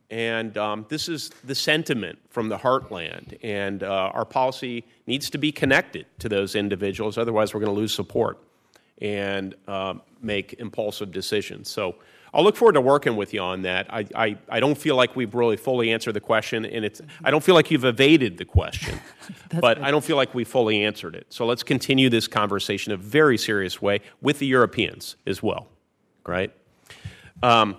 [0.09, 3.37] And um, this is the sentiment from the heartland.
[3.43, 7.79] And uh, our policy needs to be connected to those individuals, otherwise, we're going to
[7.79, 8.37] lose support
[9.01, 11.69] and um, make impulsive decisions.
[11.69, 11.95] So
[12.33, 13.91] I'll look forward to working with you on that.
[13.93, 17.31] I, I, I don't feel like we've really fully answered the question, and it's, I
[17.31, 18.99] don't feel like you've evaded the question,
[19.61, 21.27] but I don't feel like we fully answered it.
[21.29, 25.67] So let's continue this conversation in a very serious way with the Europeans as well,
[26.25, 26.51] right?
[27.41, 27.77] Um,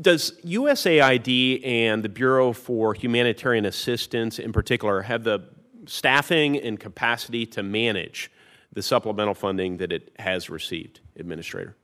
[0.00, 5.40] does USAID and the Bureau for Humanitarian Assistance in particular have the
[5.86, 8.30] staffing and capacity to manage
[8.72, 11.76] the supplemental funding that it has received, Administrator?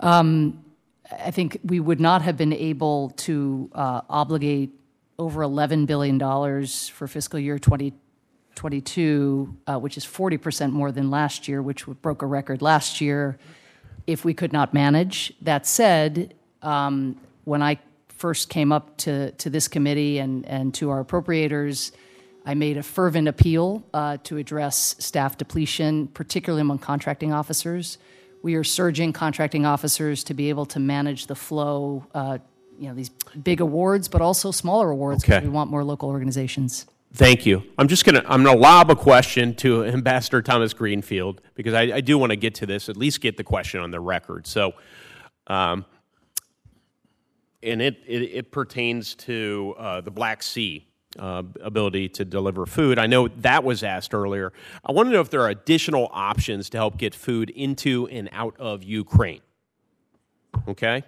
[0.00, 0.64] Um,
[1.10, 4.70] I think we would not have been able to uh, obligate
[5.18, 11.62] over $11 billion for fiscal year 2022, uh, which is 40% more than last year,
[11.62, 13.38] which broke a record last year,
[14.06, 15.32] if we could not manage.
[15.40, 17.78] That said, um, when I
[18.08, 21.92] first came up to, to this committee and, and to our appropriators,
[22.44, 27.98] I made a fervent appeal uh, to address staff depletion, particularly among contracting officers.
[28.42, 32.38] We are surging contracting officers to be able to manage the flow, uh,
[32.78, 33.10] you know, these
[33.42, 35.46] big awards, but also smaller awards because Okay.
[35.46, 36.86] we want more local organizations.
[37.14, 37.62] Thank you.
[37.78, 42.00] I'm just gonna I'm gonna lob a question to Ambassador Thomas Greenfield because I, I
[42.00, 44.46] do want to get to this, at least get the question on the record.
[44.46, 44.74] So,
[45.46, 45.84] um,
[47.62, 50.86] and it, it it pertains to uh, the Black Sea
[51.18, 52.98] uh, ability to deliver food.
[52.98, 54.52] I know that was asked earlier.
[54.84, 58.28] I want to know if there are additional options to help get food into and
[58.32, 59.40] out of Ukraine.
[60.66, 61.04] Okay,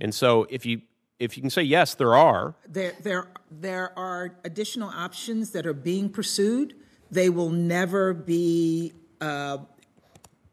[0.00, 0.82] and so if you
[1.20, 2.54] if you can say yes, there are.
[2.66, 6.74] There, there, there are additional options that are being pursued.
[7.10, 9.58] They will never be uh,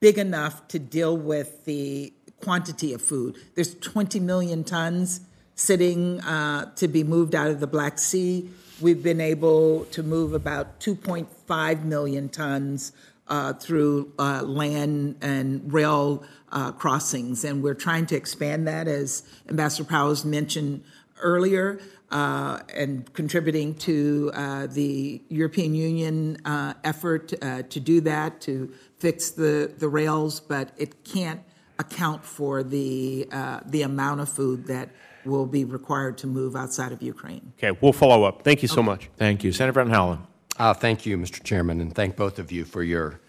[0.02, 3.38] big enough to deal with the quantity of food.
[3.56, 5.22] There's 20 million tons
[5.56, 8.49] sitting uh, to be moved out of the Black Sea.
[8.79, 12.91] We've been able to move about 2.5 million tons
[13.27, 19.23] uh, through uh, land and rail uh, crossings, and we're trying to expand that, as
[19.49, 20.83] Ambassador Powers mentioned
[21.19, 21.79] earlier,
[22.11, 29.31] uh, and contributing to uh, the European Union uh, effort to do that, to fix
[29.31, 31.41] the, the rails, but it can't
[31.79, 33.27] account for the,
[33.65, 34.89] the amount of food that
[35.27, 37.53] will be required to move outside of Ukraine.
[37.57, 38.43] Okay, we'll follow up.
[38.43, 39.09] Thank you so much.
[39.17, 39.51] Thank you.
[39.51, 40.19] Senator Van Hollen.
[40.57, 41.43] Uh, thank you, Mr.
[41.43, 43.19] Chairman, and thank both of you for your,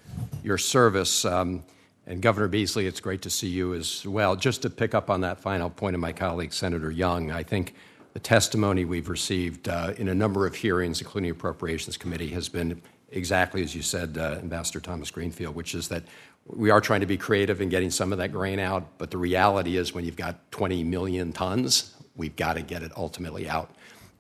[0.43, 1.25] your service.
[1.25, 1.63] Um,
[2.07, 4.35] and Governor Beasley, it's great to see you as well.
[4.35, 7.75] Just to pick up on that final point of my colleague, Senator Young, I think
[8.15, 12.49] the testimony we've received uh, in a number of hearings, including the Appropriations Committee, has
[12.49, 12.81] been
[13.11, 16.05] exactly as you said, uh, Ambassador Thomas Greenfield, which is that
[16.49, 19.19] we are trying to be creative in getting some of that grain out, but the
[19.19, 23.71] reality is when you've got 20 million tons, we've got to get it ultimately out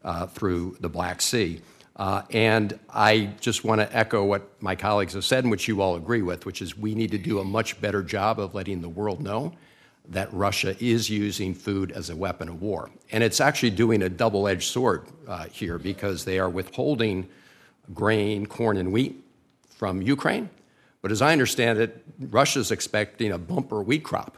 [0.04, 1.60] uh, through the Black Sea.
[1.96, 5.80] Uh, and I just want to echo what my colleagues have said and which you
[5.80, 8.82] all agree with, which is we need to do a much better job of letting
[8.82, 9.52] the world know
[10.10, 12.90] that Russia is using food as a weapon of war.
[13.10, 17.28] And it's actually doing a double edged sword uh, here because they are withholding
[17.92, 19.22] grain, corn, and wheat
[19.68, 20.48] from Ukraine.
[21.08, 24.36] But as I understand it, Russia's expecting a bumper wheat crop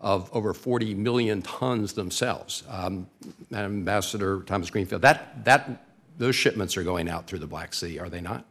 [0.00, 2.62] of over 40 million tons themselves.
[2.68, 3.08] Um,
[3.52, 5.86] Ambassador Thomas Greenfield, that, that,
[6.16, 8.46] those shipments are going out through the Black Sea, are they not?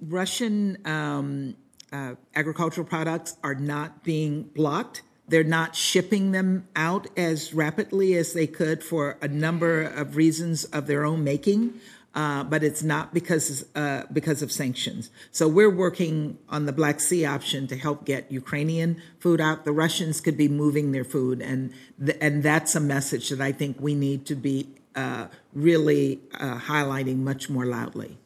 [0.00, 1.56] Russian um,
[1.92, 5.02] uh, agricultural products are not being blocked.
[5.26, 10.66] They're not shipping them out as rapidly as they could for a number of reasons
[10.66, 11.80] of their own making.
[12.14, 15.10] Uh, but it's not because uh, because of sanctions.
[15.30, 19.64] So we're working on the Black Sea option to help get Ukrainian food out.
[19.64, 21.72] The Russians could be moving their food, and
[22.04, 26.58] th- and that's a message that I think we need to be uh, really uh,
[26.58, 28.18] highlighting much more loudly.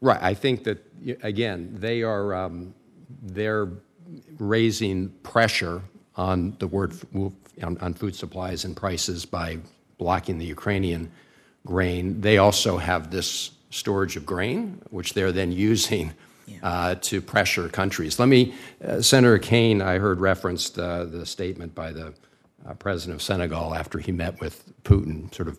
[0.00, 0.22] Right.
[0.22, 0.78] I think that
[1.22, 2.72] again, they are um,
[3.20, 3.68] they're
[4.38, 5.82] raising pressure
[6.16, 6.94] on the word
[7.62, 9.58] on, on food supplies and prices by
[9.98, 11.10] blocking the Ukrainian
[11.66, 12.20] grain.
[12.20, 16.12] They also have this storage of grain, which they're then using
[16.62, 18.18] uh, to pressure countries.
[18.18, 18.54] Let me,
[18.84, 22.14] uh, Senator Kaine, I heard referenced uh, the statement by the
[22.66, 25.58] uh, president of Senegal after he met with Putin, sort of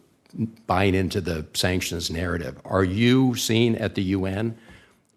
[0.67, 2.59] buying into the sanctions narrative.
[2.65, 4.57] Are you seeing at the UN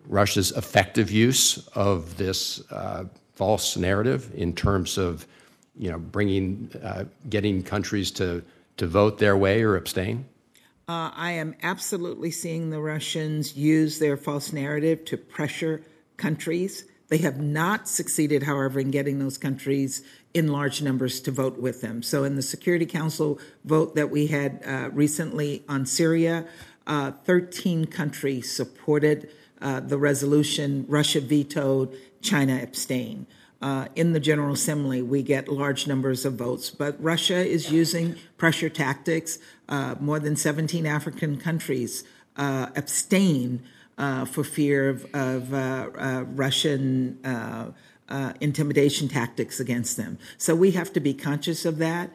[0.06, 3.04] Russia's effective use of this uh,
[3.34, 5.26] false narrative in terms of,
[5.76, 8.42] you know, bringing, uh, getting countries to
[8.78, 10.24] to vote their way or abstain?
[10.88, 15.82] Uh, I am absolutely seeing the Russians use their false narrative to pressure
[16.16, 16.86] countries.
[17.08, 20.02] They have not succeeded, however, in getting those countries
[20.32, 22.02] in large numbers to vote with them.
[22.02, 26.46] So, in the Security Council vote that we had uh, recently on Syria,
[26.86, 29.28] uh, 13 countries supported
[29.60, 30.86] uh, the resolution.
[30.88, 33.26] Russia vetoed, China abstained.
[33.60, 38.14] Uh, in the General Assembly, we get large numbers of votes, but Russia is using
[38.36, 39.38] pressure tactics.
[39.68, 42.04] Uh, more than 17 African countries
[42.36, 43.62] uh, abstain
[43.98, 47.18] uh, for fear of, of uh, uh, Russian
[48.40, 50.18] intimidation tactics against them.
[50.38, 52.10] So we have to be conscious of that.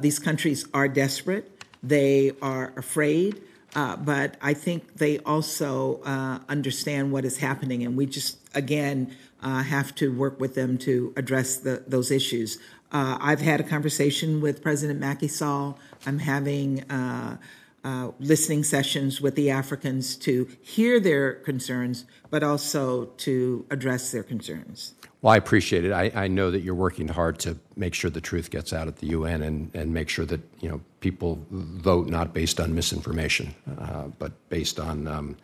[0.00, 3.42] these countries are desperate, they are afraid.
[3.74, 6.00] But I think they also
[6.48, 11.12] understand what is happening, and we just again uh, have to work with them to
[11.16, 12.58] address the, those issues.
[12.90, 15.78] Uh, I've had a conversation with President Macky Sall.
[16.06, 17.36] I'm having uh,
[17.84, 24.22] uh, listening sessions with the Africans to hear their concerns, but also to address their
[24.22, 24.94] concerns.
[25.20, 25.92] Well, I appreciate it.
[25.92, 28.96] I, I, know that you're working hard to make sure the truth gets out at
[28.96, 33.54] the UN and, and make sure that you know people vote not based on misinformation,
[33.80, 35.36] uh, but based on um,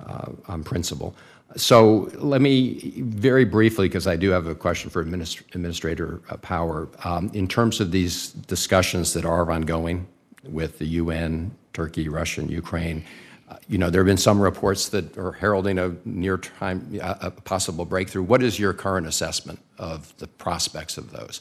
[0.00, 1.14] uh, on principle.
[1.54, 6.36] So let me very briefly, because I do have a question for Administ- Administrator uh,
[6.38, 6.88] Power.
[7.04, 10.06] Um, in terms of these discussions that are ongoing
[10.44, 13.04] with the UN, Turkey, Russia, and Ukraine,
[13.48, 17.14] uh, you know, there have been some reports that are heralding a near time, uh,
[17.20, 18.22] a possible breakthrough.
[18.22, 21.40] What is your current assessment of the prospects of those?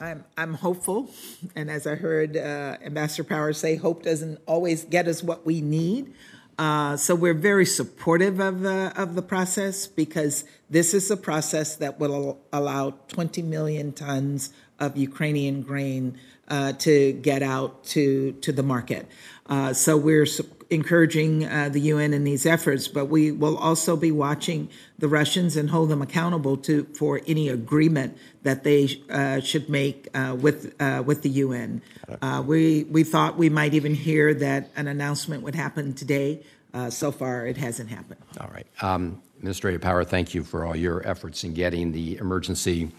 [0.00, 1.10] I'm, I'm hopeful,
[1.56, 5.60] and as I heard uh, Ambassador Powers say, hope doesn't always get us what we
[5.60, 6.14] need.
[6.58, 11.76] Uh, so we're very supportive of the of the process because this is a process
[11.76, 16.16] that will allow 20 million tons of Ukrainian grain
[16.48, 19.08] uh, to get out to to the market.
[19.46, 20.26] Uh, so we're
[20.70, 24.68] encouraging uh, the UN in these efforts, but we will also be watching
[24.98, 30.08] the Russians and hold them accountable to for any agreement that they uh, should make
[30.14, 31.82] uh, with uh, with the UN.
[32.22, 36.42] Uh, we we thought we might even hear that an announcement would happen today.
[36.72, 38.20] Uh, so far, it hasn't happened.
[38.40, 42.92] All right, um, Administrative Power, thank you for all your efforts in getting the emergency.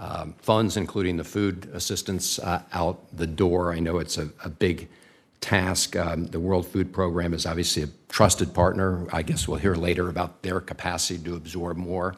[0.00, 3.72] Um, funds, including the food assistance, out the door.
[3.72, 4.88] I know it's a, a big
[5.40, 5.96] task.
[5.96, 9.06] Um, the World Food Program is obviously a trusted partner.
[9.12, 12.14] I guess we'll hear later about their capacity to absorb more.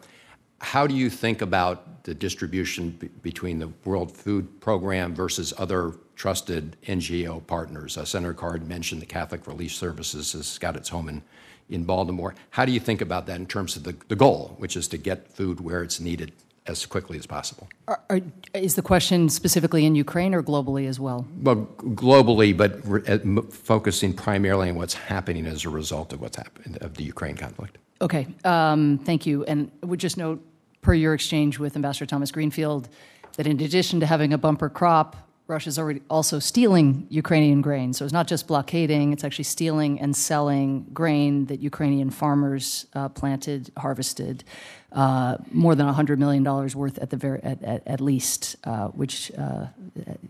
[0.61, 5.95] How do you think about the distribution b- between the World Food Program versus other
[6.17, 7.97] trusted NGO partners?
[7.97, 11.23] Uh, Senator Cardin mentioned the Catholic Relief Services has got its home in,
[11.71, 12.35] in Baltimore.
[12.51, 14.99] How do you think about that in terms of the, the goal, which is to
[14.99, 16.33] get food where it's needed
[16.67, 17.69] as quickly as possible.
[17.89, 18.21] Are, are,
[18.55, 21.27] is the question specifically in Ukraine or globally as well?
[21.43, 26.37] Well, globally, but re- uh, focusing primarily on what's happening as a result of what's
[26.37, 27.79] happened of the Ukraine conflict.
[28.03, 29.45] Okay, um, thank you.
[29.45, 30.43] And would just note,
[30.81, 32.89] per your exchange with Ambassador Thomas Greenfield,
[33.37, 35.17] that in addition to having a bumper crop,
[35.47, 37.93] Russia's already also stealing Ukrainian grain.
[37.93, 43.09] So it's not just blockading; it's actually stealing and selling grain that Ukrainian farmers uh,
[43.09, 44.45] planted, harvested
[44.93, 49.33] uh, more than $100 million worth at the very at, at, at least, uh, which
[49.37, 49.67] uh,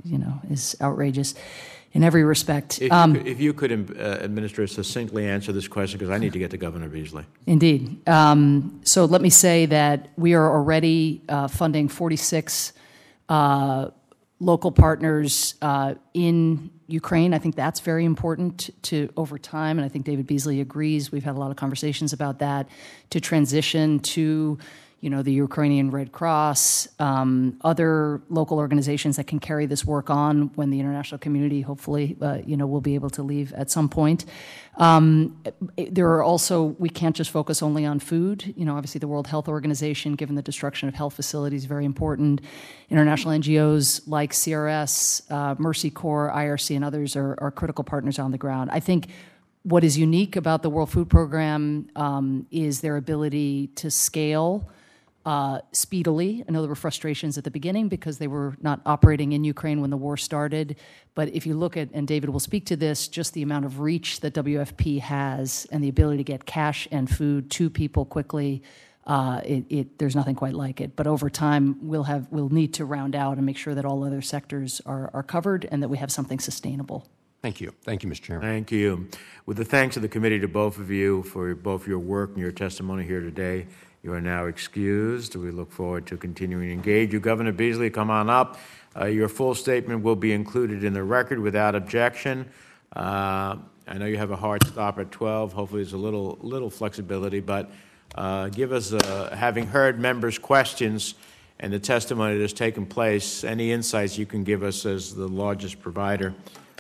[0.05, 1.35] you know is outrageous
[1.93, 2.81] in every respect.
[2.81, 6.19] If, um, you, could, if you could, uh, Administrator, succinctly answer this question, because I
[6.19, 7.25] need to get to Governor Beasley.
[7.47, 8.09] Indeed.
[8.09, 12.73] Um, so let me say that we are already uh, funding 46
[13.29, 13.91] uh,
[14.39, 15.55] local partners
[16.15, 17.35] in Ukraine.
[17.35, 21.13] I think that's very important to over time, and I think David Beasley agrees.
[21.13, 22.69] We've had a lot of conversations about that
[23.11, 24.59] to transition to
[25.01, 30.11] you know, the Ukrainian Red Cross, um, other local organizations that can carry this work
[30.11, 33.71] on when the international community, hopefully, uh, you know, will be able to leave at
[33.71, 34.27] some point.
[34.77, 35.43] Um,
[35.77, 38.53] there are also, we can't just focus only on food.
[38.57, 42.43] You know, obviously, the World Health Organization, given the destruction of health facilities, very important.
[42.91, 48.33] International NGOs like CRS, uh, Mercy Corps, IRC, and others are, are critical partners on
[48.33, 48.71] the ground.
[48.71, 49.09] I think
[49.63, 54.71] what is unique about the World Food Program um, is their ability to scale
[55.27, 56.43] uh, speedily.
[56.49, 59.81] I know there were frustrations at the beginning because they were not operating in Ukraine
[59.81, 60.77] when the war started.
[61.15, 63.81] But if you look at, and David will speak to this, just the amount of
[63.81, 68.63] reach that WFP has and the ability to get cash and food to people quickly.
[69.07, 70.95] Uh, it, it, there's nothing quite like it.
[70.97, 74.05] But over time, we'll have we'll need to round out and make sure that all
[74.05, 77.07] other sectors are, are covered and that we have something sustainable.
[77.43, 77.73] Thank you.
[77.83, 78.23] Thank you, Mr.
[78.23, 78.47] Chairman.
[78.47, 79.09] Thank you.
[79.47, 82.39] With the thanks of the committee to both of you for both your work and
[82.39, 83.67] your testimony here today.
[84.03, 85.37] You are now excused.
[85.37, 87.21] We look forward to continuing to engage you.
[87.21, 88.59] Governor Beasley, come on up.
[88.99, 92.49] Uh, your full statement will be included in the record without objection.
[92.97, 93.57] Uh,
[93.87, 95.53] I know you have a hard stop at 12.
[95.53, 97.71] Hopefully, there's a little little flexibility, but
[98.15, 101.15] uh, give us, uh, having heard members' questions
[101.61, 105.29] and the testimony that has taken place, any insights you can give us as the
[105.29, 106.35] largest provider,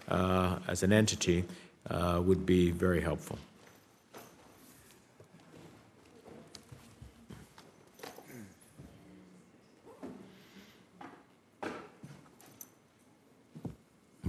[0.08, 1.44] uh, as an entity,
[1.90, 3.38] uh, would be very helpful.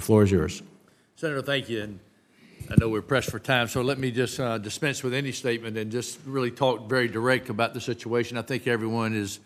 [0.01, 0.63] The floor is yours.
[1.15, 1.83] Senator, thank you.
[1.83, 1.99] And
[2.71, 5.77] I know we're pressed for time, so let me just uh, dispense with any statement
[5.77, 8.35] and just really talk very direct about the situation.
[8.35, 9.37] I think everyone is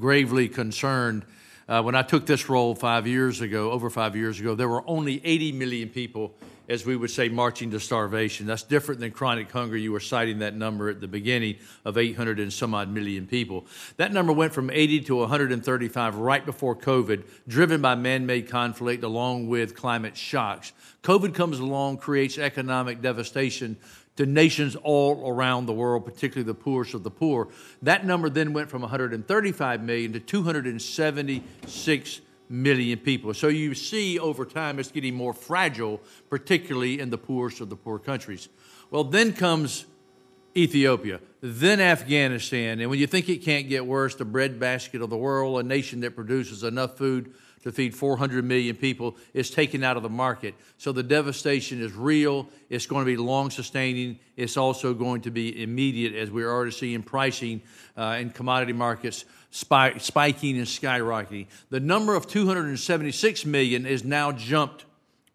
[0.00, 1.24] gravely concerned.
[1.68, 4.82] Uh, when I took this role five years ago, over five years ago, there were
[4.88, 6.34] only 80 million people
[6.70, 8.46] as we would say, marching to starvation.
[8.46, 9.76] That's different than chronic hunger.
[9.76, 13.66] You were citing that number at the beginning of 800 and some odd million people.
[13.96, 19.02] That number went from 80 to 135 right before COVID, driven by man made conflict
[19.02, 20.72] along with climate shocks.
[21.02, 23.76] COVID comes along, creates economic devastation
[24.14, 27.48] to nations all around the world, particularly the poorest of the poor.
[27.82, 32.20] That number then went from 135 million to 276
[32.50, 33.32] million people.
[33.32, 37.76] So you see over time it's getting more fragile, particularly in the poorest of the
[37.76, 38.48] poor countries.
[38.90, 39.86] Well, then comes
[40.56, 45.16] Ethiopia, then Afghanistan, and when you think it can't get worse, the breadbasket of the
[45.16, 49.96] world, a nation that produces enough food to feed 400 million people, is taken out
[49.96, 50.54] of the market.
[50.78, 52.48] So the devastation is real.
[52.68, 54.18] It's going to be long sustaining.
[54.36, 57.62] It's also going to be immediate, as we're already seeing pricing
[57.96, 61.46] uh, in commodity markets spiking and skyrocketing.
[61.70, 64.84] The number of 276 million is now jumped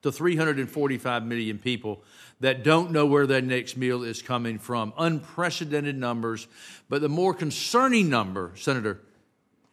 [0.01, 2.03] to 345 million people
[2.39, 4.93] that don't know where their next meal is coming from.
[4.97, 6.47] Unprecedented numbers.
[6.89, 9.01] But the more concerning number, Senator,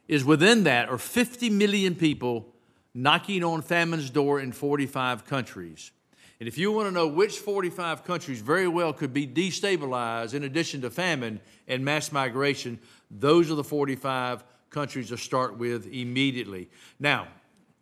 [0.08, 2.52] is within that are 50 million people
[2.94, 5.92] knocking on famine's door in 45 countries.
[6.40, 10.42] And if you want to know which 45 countries very well could be destabilized in
[10.42, 12.80] addition to famine and mass migration,
[13.10, 16.68] those are the 45 countries to start with immediately.
[16.98, 17.28] Now,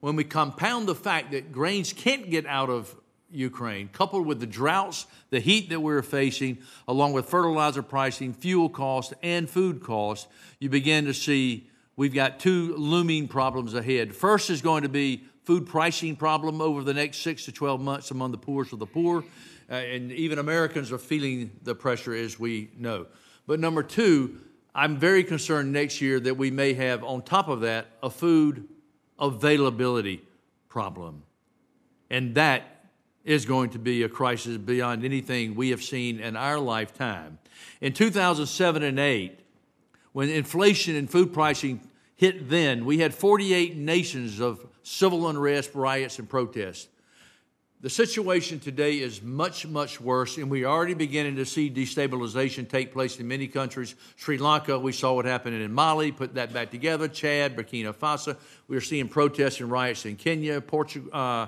[0.00, 2.94] when we compound the fact that grains can't get out of
[3.30, 8.68] Ukraine, coupled with the droughts, the heat that we're facing, along with fertilizer pricing, fuel
[8.68, 10.26] costs, and food costs,
[10.58, 11.69] you begin to see
[12.00, 14.16] we've got two looming problems ahead.
[14.16, 18.10] First is going to be food pricing problem over the next six to 12 months
[18.10, 19.22] among the poorest of the poor.
[19.70, 23.04] Uh, and even Americans are feeling the pressure, as we know.
[23.46, 24.40] But number two,
[24.74, 28.66] I'm very concerned next year that we may have, on top of that, a food
[29.18, 30.22] availability
[30.70, 31.22] problem.
[32.08, 32.86] And that
[33.24, 37.38] is going to be a crisis beyond anything we have seen in our lifetime.
[37.82, 39.38] In 2007 and 8,
[40.12, 41.80] when inflation and food pricing
[42.20, 46.86] hit then, we had 48 nations of civil unrest, riots, and protests.
[47.80, 52.92] The situation today is much, much worse, and we're already beginning to see destabilization take
[52.92, 53.94] place in many countries.
[54.16, 57.08] Sri Lanka, we saw what happened in Mali, put that back together.
[57.08, 58.36] Chad, Burkina Faso,
[58.68, 61.46] we're seeing protests and riots in Kenya, Portugal, uh,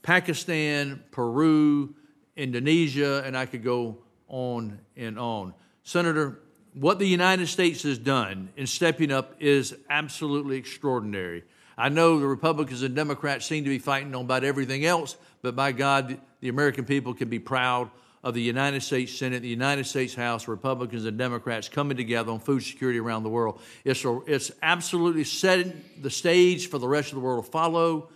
[0.00, 1.94] Pakistan, Peru,
[2.34, 5.52] Indonesia, and I could go on and on.
[5.82, 6.38] Senator,
[6.74, 11.44] what the United States has done in stepping up is absolutely extraordinary.
[11.76, 15.56] I know the Republicans and Democrats seem to be fighting on about everything else, but
[15.56, 17.90] by God, the American people can be proud
[18.22, 22.38] of the United States Senate, the United States House, Republicans and Democrats coming together on
[22.38, 23.60] food security around the world.
[23.84, 28.10] It's, it's absolutely setting the stage for the rest of the world to follow.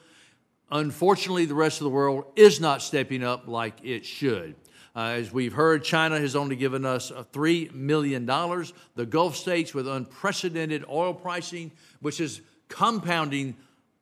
[0.71, 4.55] Unfortunately, the rest of the world is not stepping up like it should.
[4.97, 8.25] Uh, as we've heard, China has only given us uh, $3 million.
[8.25, 11.71] The Gulf states, with unprecedented oil pricing,
[12.01, 13.57] which is compounding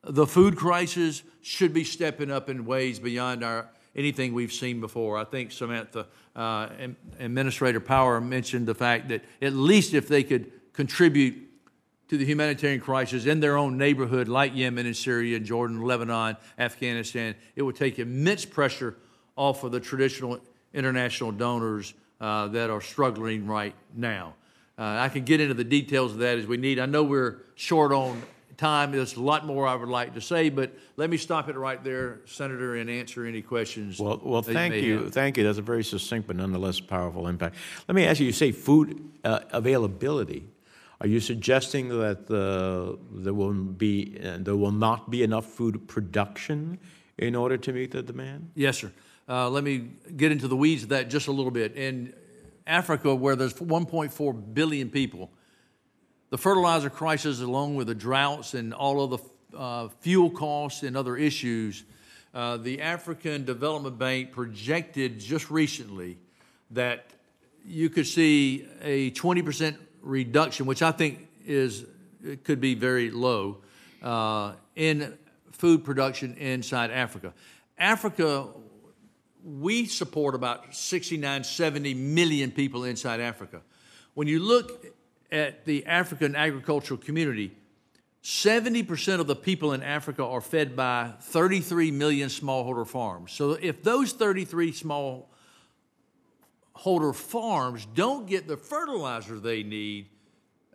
[0.04, 5.16] the food crisis should be stepping up in ways beyond our anything we've seen before.
[5.16, 6.06] I think Samantha
[6.36, 6.68] uh,
[7.18, 11.36] Administrator Power mentioned the fact that at least if they could contribute
[12.08, 16.36] to the humanitarian crisis in their own neighborhood, like Yemen and Syria, and Jordan, Lebanon,
[16.58, 18.96] Afghanistan, it would take immense pressure
[19.36, 20.40] off of the traditional
[20.74, 24.34] international donors uh, that are struggling right now.
[24.76, 26.78] Uh, I can get into the details of that as we need.
[26.78, 28.20] I know we're short on
[28.56, 28.92] time.
[28.92, 31.82] There's a lot more I would like to say, but let me stop it right
[31.82, 34.01] there, Senator, and answer any questions.
[34.01, 35.12] Well, well, thank you, have.
[35.12, 35.44] thank you.
[35.44, 37.56] That's a very succinct but nonetheless powerful impact.
[37.88, 40.48] Let me ask you: You say food uh, availability.
[41.01, 45.86] Are you suggesting that uh, there will be uh, there will not be enough food
[45.86, 46.78] production
[47.18, 48.51] in order to meet the demand?
[48.55, 48.92] Yes, sir.
[49.28, 51.76] Uh, let me get into the weeds of that just a little bit.
[51.76, 52.12] In
[52.66, 55.30] Africa, where there's 1.4 billion people
[56.34, 60.96] the fertilizer crisis, along with the droughts and all of the uh, fuel costs and
[60.96, 61.84] other issues,
[62.34, 66.18] uh, the African Development Bank projected just recently
[66.72, 67.06] that
[67.64, 71.84] you could see a 20% reduction, which I think is
[72.42, 73.59] could be very low
[74.02, 75.16] uh, in
[75.52, 77.32] food production inside Africa.
[77.78, 78.48] Africa,
[79.44, 83.60] we support about 69, 70 million people inside Africa.
[84.14, 84.86] When you look
[85.30, 87.54] at the African agricultural community,
[88.22, 93.32] 70% of the people in Africa are fed by 33 million smallholder farms.
[93.32, 95.26] So if those 33 smallholder
[97.14, 100.08] farms don't get the fertilizer they need,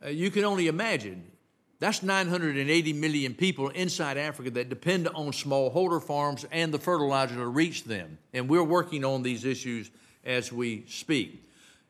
[0.05, 1.31] uh, you can only imagine.
[1.79, 7.47] That's 980 million people inside Africa that depend on smallholder farms and the fertilizer to
[7.47, 8.17] reach them.
[8.33, 9.89] And we're working on these issues
[10.25, 11.45] as we speak.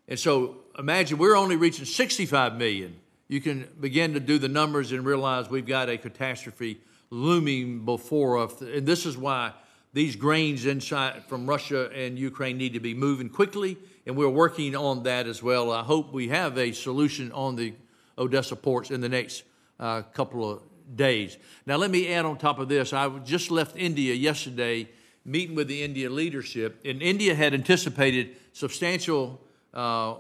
[0.08, 2.96] And so imagine we're only reaching 65 million.
[3.28, 6.80] You can begin to do the numbers and realize we've got a catastrophe
[7.10, 8.62] looming before us.
[8.62, 9.54] And this is why
[9.94, 14.76] these grains inside from Russia and Ukraine need to be moving quickly, and we're working
[14.76, 15.72] on that as well.
[15.72, 17.74] I hope we have a solution on the
[18.18, 19.44] Odessa ports in the next
[19.80, 20.62] uh, couple of
[20.96, 21.38] days.
[21.66, 24.90] Now, let me add on top of this I just left India yesterday
[25.26, 29.40] meeting with the India leadership, and India had anticipated substantial
[29.74, 30.16] uh,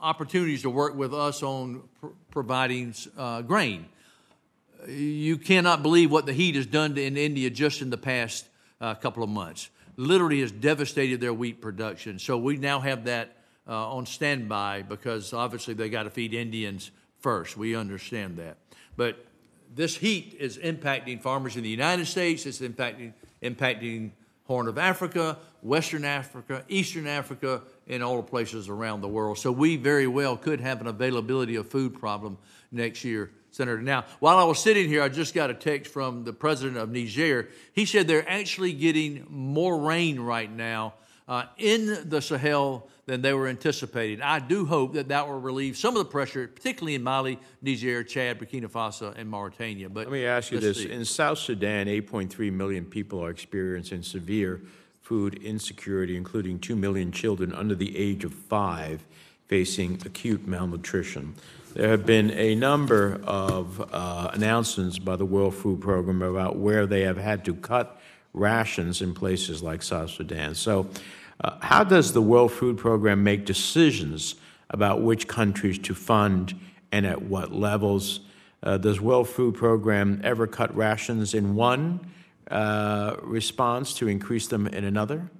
[0.00, 3.86] opportunities to work with us on pr- providing uh, grain.
[4.86, 8.46] You cannot believe what the heat has done to, in India just in the past
[8.80, 9.70] uh, couple of months.
[9.96, 12.20] Literally has devastated their wheat production.
[12.20, 13.36] So we now have that
[13.66, 17.56] uh, on standby because obviously they got to feed Indians first.
[17.56, 18.56] We understand that.
[18.98, 19.24] But
[19.76, 24.10] this heat is impacting farmers in the United States, it's impacting, impacting
[24.42, 29.38] Horn of Africa, Western Africa, Eastern Africa, and all the places around the world.
[29.38, 32.38] So we very well could have an availability of food problem
[32.72, 33.80] next year, Senator.
[33.80, 36.90] Now, while I was sitting here, I just got a text from the president of
[36.90, 37.50] Niger.
[37.72, 40.94] He said they're actually getting more rain right now
[41.28, 44.20] uh, in the Sahel than they were anticipating.
[44.20, 48.04] I do hope that that will relieve some of the pressure, particularly in Mali, Niger,
[48.04, 49.88] Chad, Burkina Faso, and Mauritania.
[49.88, 50.90] But let me ask you this: see.
[50.90, 54.60] In South Sudan, 8.3 million people are experiencing severe
[55.00, 59.02] food insecurity, including 2 million children under the age of five
[59.46, 61.34] facing acute malnutrition.
[61.72, 66.86] There have been a number of uh, announcements by the World Food Program about where
[66.86, 67.98] they have had to cut
[68.34, 70.54] rations in places like South Sudan.
[70.54, 70.90] So,
[71.40, 74.34] uh, how does the World Food Program make decisions
[74.70, 76.58] about which countries to fund
[76.90, 78.20] and at what levels?
[78.62, 82.00] Uh, does World Food Program ever cut rations in one
[82.50, 85.30] uh, response to increase them in another?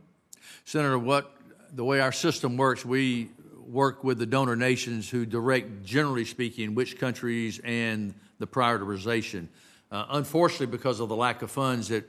[0.65, 1.35] Senator, what
[1.73, 3.31] the way our system works, we
[3.67, 9.49] work with the donor nations who direct, generally speaking, which countries and the prioritization.
[9.91, 12.05] Uh, unfortunately, because of the lack of funds that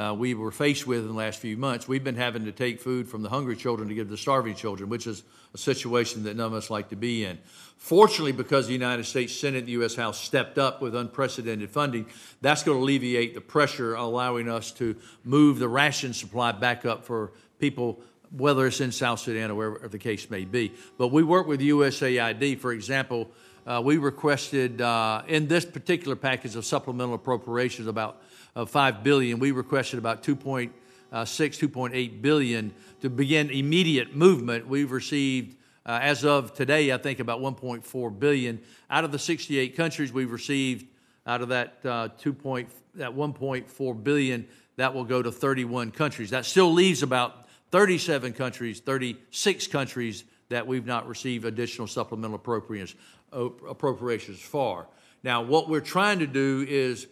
[0.00, 2.80] uh, we were faced with in the last few months, we've been having to take
[2.80, 5.22] food from the hungry children to give to the starving children, which is
[5.52, 7.38] a situation that none of us like to be in.
[7.76, 9.94] Fortunately, because the United States Senate and the U.S.
[9.94, 12.06] House stepped up with unprecedented funding,
[12.40, 17.04] that's going to alleviate the pressure, allowing us to move the ration supply back up
[17.04, 18.00] for people,
[18.36, 20.72] whether it's in South Sudan or wherever the case may be.
[20.96, 23.30] But we work with USAID, for example.
[23.66, 28.22] Uh, we requested uh, in this particular package of supplemental appropriations about
[28.54, 30.70] of 5 billion, we requested about 2.6,
[31.12, 34.66] 2.8 billion to begin immediate movement.
[34.66, 35.56] We've received,
[35.86, 38.60] uh, as of today, I think about 1.4 billion.
[38.90, 40.86] Out of the 68 countries we've received,
[41.26, 42.32] out of that uh, 2.
[42.32, 46.30] Point, that 1.4 billion, that will go to 31 countries.
[46.30, 53.00] That still leaves about 37 countries, 36 countries that we've not received additional supplemental appropriations,
[53.32, 54.88] appropriations for.
[55.22, 57.06] Now, what we're trying to do is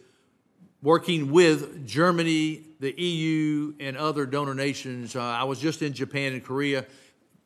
[0.81, 5.15] working with Germany, the EU, and other donor nations.
[5.15, 6.85] Uh, I was just in Japan and Korea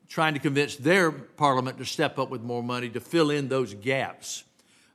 [0.08, 3.74] trying to convince their parliament to step up with more money to fill in those
[3.74, 4.44] gaps.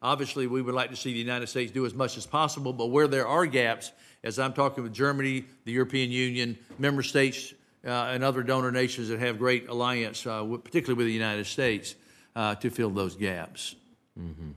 [0.01, 2.87] Obviously, we would like to see the United States do as much as possible, but
[2.87, 3.91] where there are gaps,
[4.23, 7.53] as I'm talking with Germany, the European Union, member states,
[7.85, 11.95] uh, and other donor nations that have great alliance, uh, particularly with the United States,
[12.35, 13.75] uh, to fill those gaps.
[14.17, 14.51] Mm-hmm.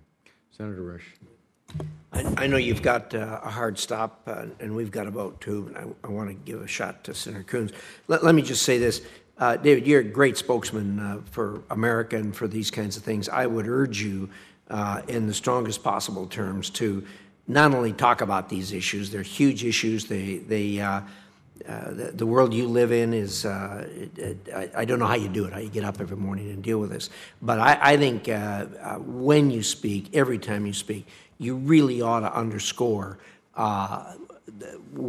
[0.51, 1.32] Senator Risch.
[2.13, 5.41] I, I know you've got uh, a hard stop, uh, and we've got a vote
[5.41, 7.73] too, and I, I want to give a shot to Senator Coons.
[8.09, 9.03] Let, let me just say this.
[9.39, 13.29] Uh, David, you're a great spokesman uh, for America and for these kinds of things.
[13.29, 14.29] I would urge you,
[14.69, 17.05] uh, in the strongest possible terms, to
[17.49, 20.05] not only talk about these issues, they're huge issues.
[20.05, 21.01] They, they, uh,
[21.67, 25.29] the, the, world you live in is, it, it, I, I, don't know how you
[25.29, 27.11] do it, how you get up every morning and deal with this.
[27.41, 28.29] But I, I think
[29.05, 31.07] when you speak, every time you speak,
[31.43, 33.19] you really ought to underscore
[33.57, 34.15] uh,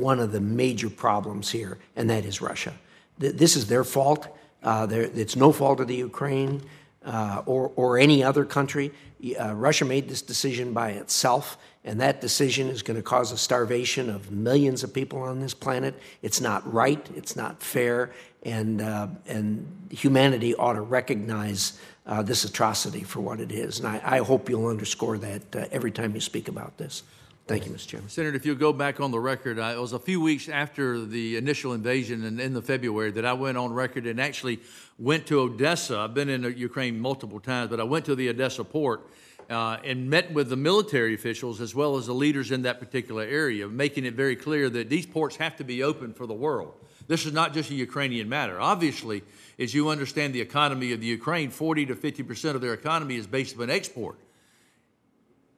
[0.07, 2.73] one of the major problems here, and that is Russia.
[3.18, 4.22] This is their fault.
[4.64, 4.88] Uh,
[5.23, 6.61] it's no fault of the Ukraine.
[7.05, 8.91] uh, or, or any other country.
[9.39, 13.38] Uh, Russia made this decision by itself, and that decision is going to cause a
[13.38, 15.95] starvation of millions of people on this planet.
[16.22, 18.11] It's not right, it's not fair,
[18.43, 23.80] and, uh, and humanity ought to recognize uh, this atrocity for what it is.
[23.80, 27.03] And I, I hope you'll underscore that uh, every time you speak about this.
[27.45, 27.88] Thank you, Mr.
[27.88, 28.09] Chairman.
[28.09, 31.03] Senator, if you'll go back on the record, I, it was a few weeks after
[31.03, 34.61] the initial invasion in, in the February that I went on record and actually
[34.97, 35.99] went to Odessa.
[35.99, 39.09] I've been in Ukraine multiple times, but I went to the Odessa port
[39.49, 43.23] uh, and met with the military officials as well as the leaders in that particular
[43.23, 46.73] area, making it very clear that these ports have to be open for the world.
[47.07, 48.59] This is not just a Ukrainian matter.
[48.59, 49.23] Obviously,
[49.64, 53.15] as you understand the economy of the Ukraine, 40 to 50 percent of their economy
[53.15, 54.19] is based on export.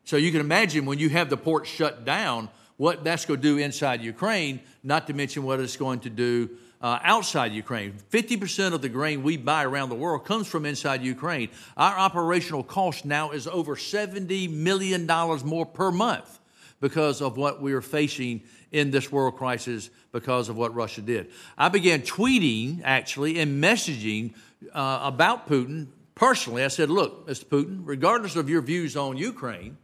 [0.06, 3.48] So you can imagine when you have the port shut down, what that's going to
[3.48, 6.49] do inside Ukraine, not to mention what it's going to do
[6.82, 7.94] uh, outside Ukraine.
[8.11, 11.49] 50% of the grain we buy around the world comes from inside Ukraine.
[11.76, 15.07] Our operational cost now is over $70 million
[15.45, 16.40] more per month
[16.82, 18.44] because of what we are facing
[18.76, 21.31] in this world crisis because of what Russia did.
[21.57, 24.34] I began tweeting, actually, and messaging
[24.73, 26.61] uh, about Putin personally.
[26.61, 27.45] I said, Look, Mr.
[27.45, 29.77] Putin, regardless of your views on Ukraine,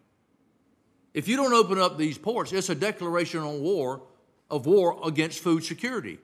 [1.13, 4.01] if you don't open up these ports, it's a declaration on war
[4.49, 6.19] of war against food security.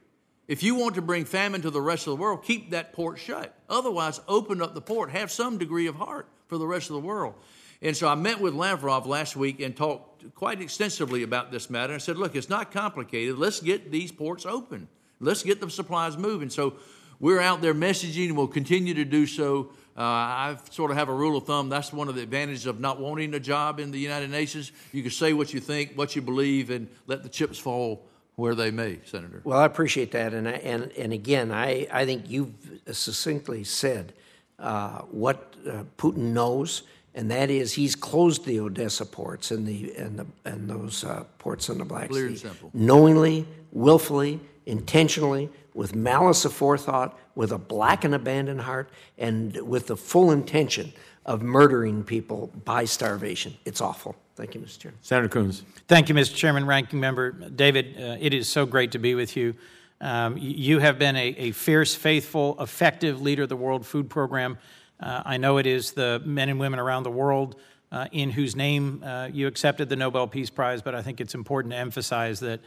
[0.49, 3.17] If you want to bring famine to the rest of the world, keep that port
[3.17, 3.53] shut.
[3.69, 5.09] Otherwise, open up the port.
[5.11, 7.35] Have some degree of heart for the rest of the world.
[7.81, 11.93] And so I met with Lavrov last week and talked quite extensively about this matter.
[11.93, 13.37] I said, look, it's not complicated.
[13.37, 14.87] Let's get these ports open.
[15.19, 16.49] Let's get the supplies moving.
[16.49, 16.75] So
[17.19, 21.09] we're out there messaging and we'll continue to do so uh, I sort of have
[21.09, 21.69] a rule of thumb.
[21.69, 24.71] That's one of the advantages of not wanting a job in the United Nations.
[24.91, 28.53] You can say what you think, what you believe, and let the chips fall where
[28.53, 29.41] they may, Senator.
[29.43, 30.35] Well, I appreciate that.
[30.35, 32.53] And, I, and, and again, I, I think you've
[32.91, 34.13] succinctly said
[34.59, 36.83] uh, what uh, Putin knows,
[37.17, 41.23] and that is he's closed the Odessa ports and, the, and, the, and those uh,
[41.39, 42.47] ports on the Black Clear Sea.
[42.47, 42.73] and.
[42.75, 49.97] Knowingly, willfully, intentionally, with malice aforethought, with a black and abandoned heart, and with the
[49.97, 50.93] full intention
[51.25, 53.57] of murdering people by starvation.
[53.65, 54.15] It's awful.
[54.35, 54.79] Thank you, Mr.
[54.79, 54.99] Chairman.
[55.01, 55.63] Senator Coons.
[55.87, 56.35] Thank you, Mr.
[56.35, 57.31] Chairman, Ranking Member.
[57.31, 59.55] David, uh, it is so great to be with you.
[59.99, 64.59] Um, you have been a, a, fierce, faithful, effective leader of the World Food Program.
[64.99, 67.55] Uh, I know it is the men and women around the world
[67.91, 71.35] uh, in whose name uh, you accepted the Nobel Peace Prize, but I think it's
[71.35, 72.59] important to emphasize that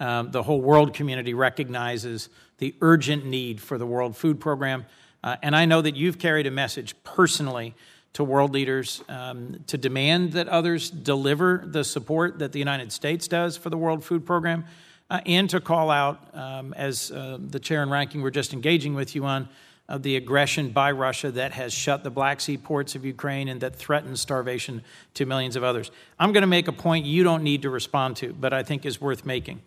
[0.00, 2.28] um, the whole world community recognizes
[2.58, 4.86] the urgent need for the World Food Program.
[5.22, 7.74] Uh, and I know that you've carried a message personally
[8.14, 13.28] to world leaders um, to demand that others deliver the support that the United States
[13.28, 14.64] does for the World Food Program,
[15.10, 18.94] uh, and to call out, um, as uh, the chair and ranking were just engaging
[18.94, 19.48] with you on,
[19.88, 23.60] uh, the aggression by Russia that has shut the Black Sea ports of Ukraine and
[23.60, 24.82] that threatens starvation
[25.14, 25.90] to millions of others.
[26.18, 28.86] I'm going to make a point you don't need to respond to, but I think
[28.86, 29.62] is worth making.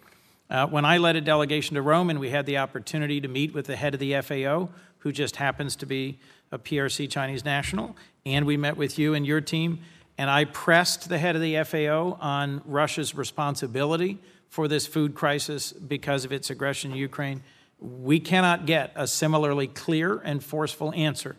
[0.49, 3.53] Uh, when I led a delegation to Rome and we had the opportunity to meet
[3.53, 4.69] with the head of the FAO,
[4.99, 6.19] who just happens to be
[6.51, 7.95] a PRC Chinese national,
[8.25, 9.79] and we met with you and your team,
[10.17, 14.17] and I pressed the head of the FAO on Russia's responsibility
[14.49, 17.43] for this food crisis because of its aggression in Ukraine.
[17.79, 21.35] We cannot get a similarly clear and forceful answer.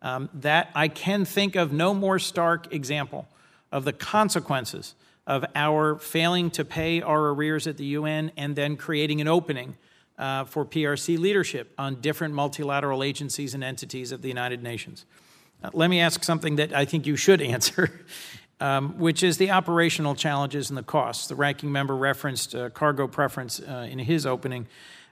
[0.00, 3.28] Um, that I can think of no more stark example
[3.70, 4.96] of the consequences
[5.26, 9.76] of our failing to pay our arrears at the UN and then creating an opening
[10.18, 15.06] uh, for PRC leadership on different multilateral agencies and entities of the United Nations.
[15.62, 18.04] Uh, let me ask something that I think you should answer,
[18.60, 21.28] um, which is the operational challenges and the costs.
[21.28, 24.66] The ranking member referenced uh, cargo preference uh, in his opening.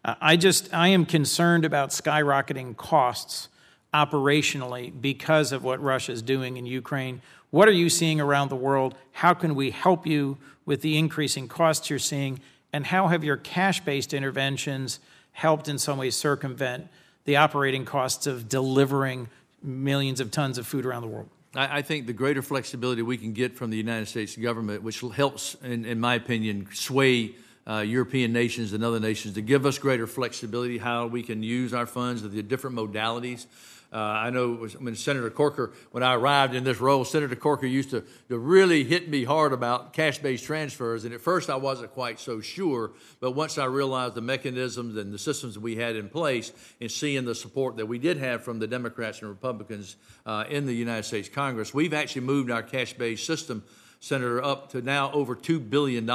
[0.04, 3.48] Uh, I just I am concerned about skyrocketing costs
[3.92, 7.20] operationally because of what Russia is doing in Ukraine
[7.50, 8.94] what are you seeing around the world?
[9.12, 12.40] How can we help you with the increasing costs you're seeing?
[12.72, 15.00] And how have your cash based interventions
[15.32, 16.88] helped in some ways circumvent
[17.24, 19.28] the operating costs of delivering
[19.62, 21.28] millions of tons of food around the world?
[21.56, 25.00] I, I think the greater flexibility we can get from the United States government, which
[25.00, 27.34] helps, in, in my opinion, sway
[27.66, 31.74] uh, European nations and other nations to give us greater flexibility, how we can use
[31.74, 33.46] our funds, the different modalities.
[33.92, 37.66] Uh, I know was, when Senator Corker, when I arrived in this role, Senator Corker
[37.66, 41.04] used to, to really hit me hard about cash based transfers.
[41.04, 42.92] And at first I wasn't quite so sure.
[43.18, 47.24] But once I realized the mechanisms and the systems we had in place and seeing
[47.24, 51.02] the support that we did have from the Democrats and Republicans uh, in the United
[51.02, 53.64] States Congress, we've actually moved our cash based system.
[54.00, 56.06] Senator, up to now over $2 billion.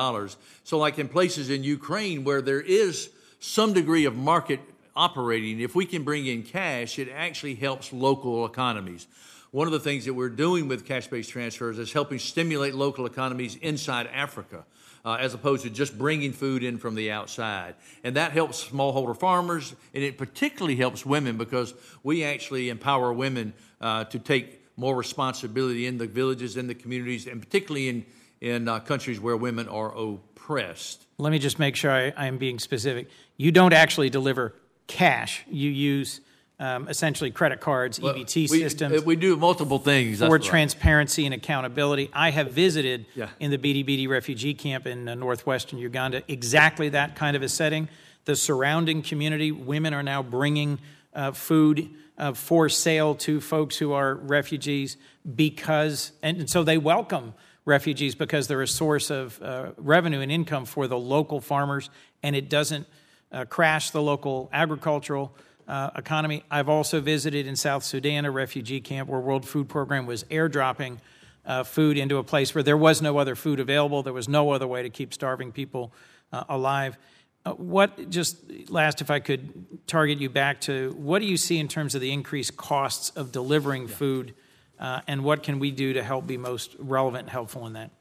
[0.64, 4.60] So, like in places in Ukraine where there is some degree of market
[4.96, 9.08] operating, if we can bring in cash, it actually helps local economies.
[9.52, 13.06] One of the things that we're doing with cash based transfers is helping stimulate local
[13.06, 14.66] economies inside Africa.
[15.06, 17.76] Uh, as opposed to just bringing food in from the outside.
[18.04, 23.54] And that helps smallholder farmers, and it particularly helps women because we actually empower women
[23.80, 28.06] uh, to take more responsibility in the villages, in the communities, and particularly in,
[28.42, 31.06] in uh, countries where women are oppressed.
[31.18, 33.10] Let me just make sure I, am being specific.
[33.38, 34.54] You don't actually deliver
[34.88, 36.22] cash, you use
[36.60, 39.02] um, essentially credit cards, Well, EBT we- systems.
[39.02, 40.20] uh, We do multiple things.
[40.20, 40.42] for right.
[40.42, 42.10] transparency and accountability.
[42.14, 43.30] I have visited Yeah.
[43.40, 47.90] in the Bidi refugee camp in uh, northwestern Uganda exactly that kind of a setting.
[48.24, 50.80] The surrounding community, women are now bringing
[51.14, 54.98] uh, food uh, for sale to folks who are refugees
[55.36, 57.34] because, and, and so they welcome
[57.66, 61.90] refugees because they're a source of uh, revenue and income for the local farmers,
[62.24, 62.88] and it doesn't
[63.32, 65.36] uh, crash the local agricultural
[65.68, 66.44] uh, economy.
[66.50, 71.00] I've also visited in South Sudan a refugee camp where World Food Program was airdropping
[71.46, 74.04] uh, food into a place where there was no other food available.
[74.04, 75.92] There was no other way to keep starving people
[76.32, 76.98] uh, alive.
[77.46, 78.38] Uh, what, just
[78.70, 82.02] last, if I could target you back to, what do you see in terms of
[82.02, 84.34] the increased costs of delivering food,
[84.80, 87.92] uh, and what can we do to help be most relevant and helpful in that?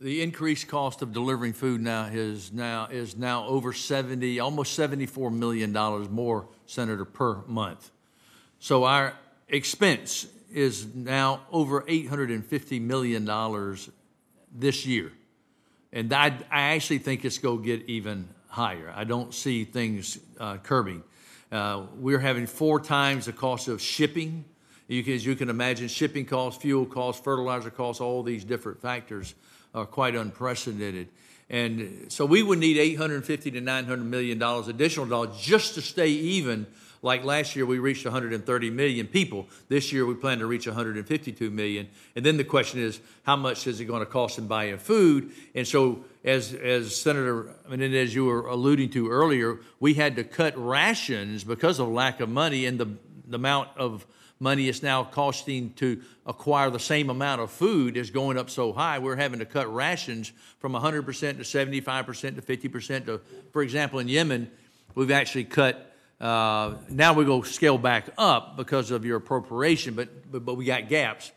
[0.00, 5.30] The increased cost of delivering food now is now is now over 70, almost 74
[5.30, 7.90] million dollars more, Senator, per month.
[8.58, 9.14] So our
[9.48, 13.88] expense is now over 850 million dollars
[14.54, 15.12] this year,
[15.92, 18.90] and I, I actually think it's going to get even higher.
[18.96, 21.02] I don't see things uh, curbing.
[21.52, 24.46] Uh, we're having four times the cost of shipping.
[24.88, 28.80] You can, as you can imagine, shipping costs, fuel costs, fertilizer costs, all these different
[28.80, 29.34] factors
[29.74, 31.08] are quite unprecedented.
[31.50, 36.08] And so we would need 850 to 900 million dollars additional dollars just to stay
[36.08, 36.66] even.
[37.02, 39.46] Like last year, we reached 130 million people.
[39.68, 41.88] This year, we plan to reach 152 million.
[42.16, 45.30] And then the question is, how much is it going to cost in buying food?
[45.54, 50.54] And so, as as Senator Menendez, you were alluding to earlier, we had to cut
[50.56, 52.88] rations because of lack of money and the
[53.26, 54.06] the amount of
[54.38, 58.72] money it's now costing to acquire the same amount of food is going up so
[58.72, 63.20] high, we're having to cut rations from 100% to 75% to 50% to,
[63.52, 64.50] for example, in Yemen,
[64.94, 70.30] we've actually cut, uh, now we go scale back up because of your appropriation, but,
[70.30, 71.32] but, but we got gaps.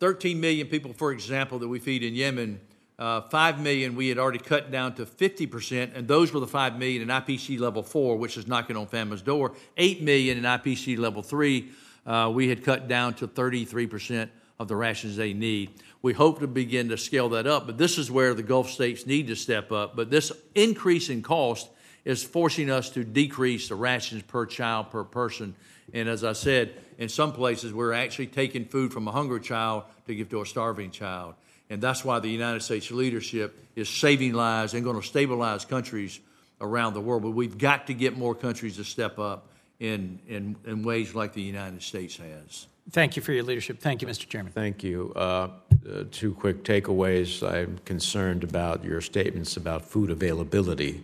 [0.00, 2.60] 13 million people, for example, that we feed in Yemen,
[2.98, 6.78] uh, 5 million we had already cut down to 50%, and those were the 5
[6.78, 9.52] million in IPC level 4, which is knocking on famine's door.
[9.76, 11.68] 8 million in IPC level 3,
[12.06, 14.28] uh, we had cut down to 33%
[14.58, 15.70] of the rations they need.
[16.00, 19.06] We hope to begin to scale that up, but this is where the Gulf states
[19.06, 19.96] need to step up.
[19.96, 21.68] But this increase in cost
[22.04, 25.54] is forcing us to decrease the rations per child per person.
[25.92, 29.84] And as I said, in some places, we're actually taking food from a hungry child
[30.06, 31.34] to give to a starving child.
[31.68, 36.20] And that's why the United States leadership is saving lives and going to stabilize countries
[36.60, 37.22] around the world.
[37.22, 39.48] But we've got to get more countries to step up
[39.80, 42.66] in, in, in ways like the United States has.
[42.90, 43.80] Thank you for your leadership.
[43.80, 44.28] Thank you, Mr.
[44.28, 44.52] Chairman.
[44.52, 45.12] Thank you.
[45.16, 47.42] Uh, uh, two quick takeaways.
[47.46, 51.02] I'm concerned about your statements about food availability.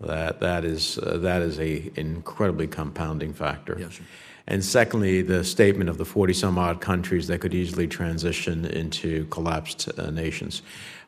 [0.00, 3.76] That that is uh, that is a incredibly compounding factor.
[3.78, 4.02] Yes, sir.
[4.46, 9.26] And secondly, the statement of the 40 some odd countries that could easily transition into
[9.26, 10.62] collapsed uh, nations.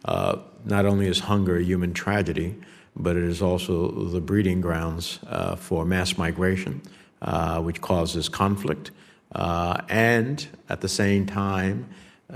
[0.04, 2.56] Uh, not only is hunger a human tragedy,
[2.94, 6.82] but it is also the breeding grounds uh, for mass migration,
[7.22, 8.90] uh, which causes conflict,
[9.34, 11.88] uh, and at the same time,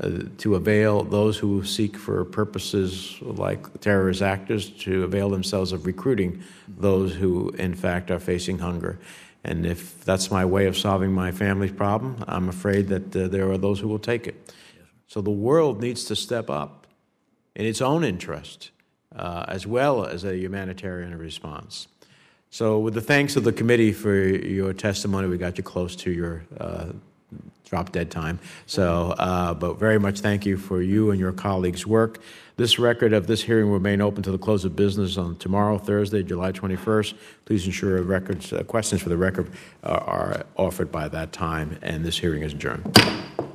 [0.03, 5.87] uh, to avail those who seek for purposes like terrorist actors to avail themselves of
[5.87, 8.99] recruiting those who, in fact, are facing hunger.
[9.47, 13.49] And if that's my way of solving my family's problem, I'm afraid that uh, there
[13.53, 14.53] are those who will take it.
[15.07, 16.89] So the world needs to step up
[17.55, 18.73] in its own interest,
[19.15, 21.87] uh, as well as a humanitarian response.
[22.51, 26.11] So, with the thanks of the committee for your testimony, we got you close to
[26.11, 26.87] your uh,
[27.65, 28.39] drop dead time.
[28.67, 32.21] So, uh, but very much thank you for you and your colleagues' work.
[32.59, 35.77] This record of this hearing will remain open to the close of business on tomorrow,
[35.77, 37.13] Thursday, July 21st.
[37.45, 39.51] Please ensure records, uh, questions for the record
[39.85, 43.46] uh, are offered by that time, and this hearing is adjourned.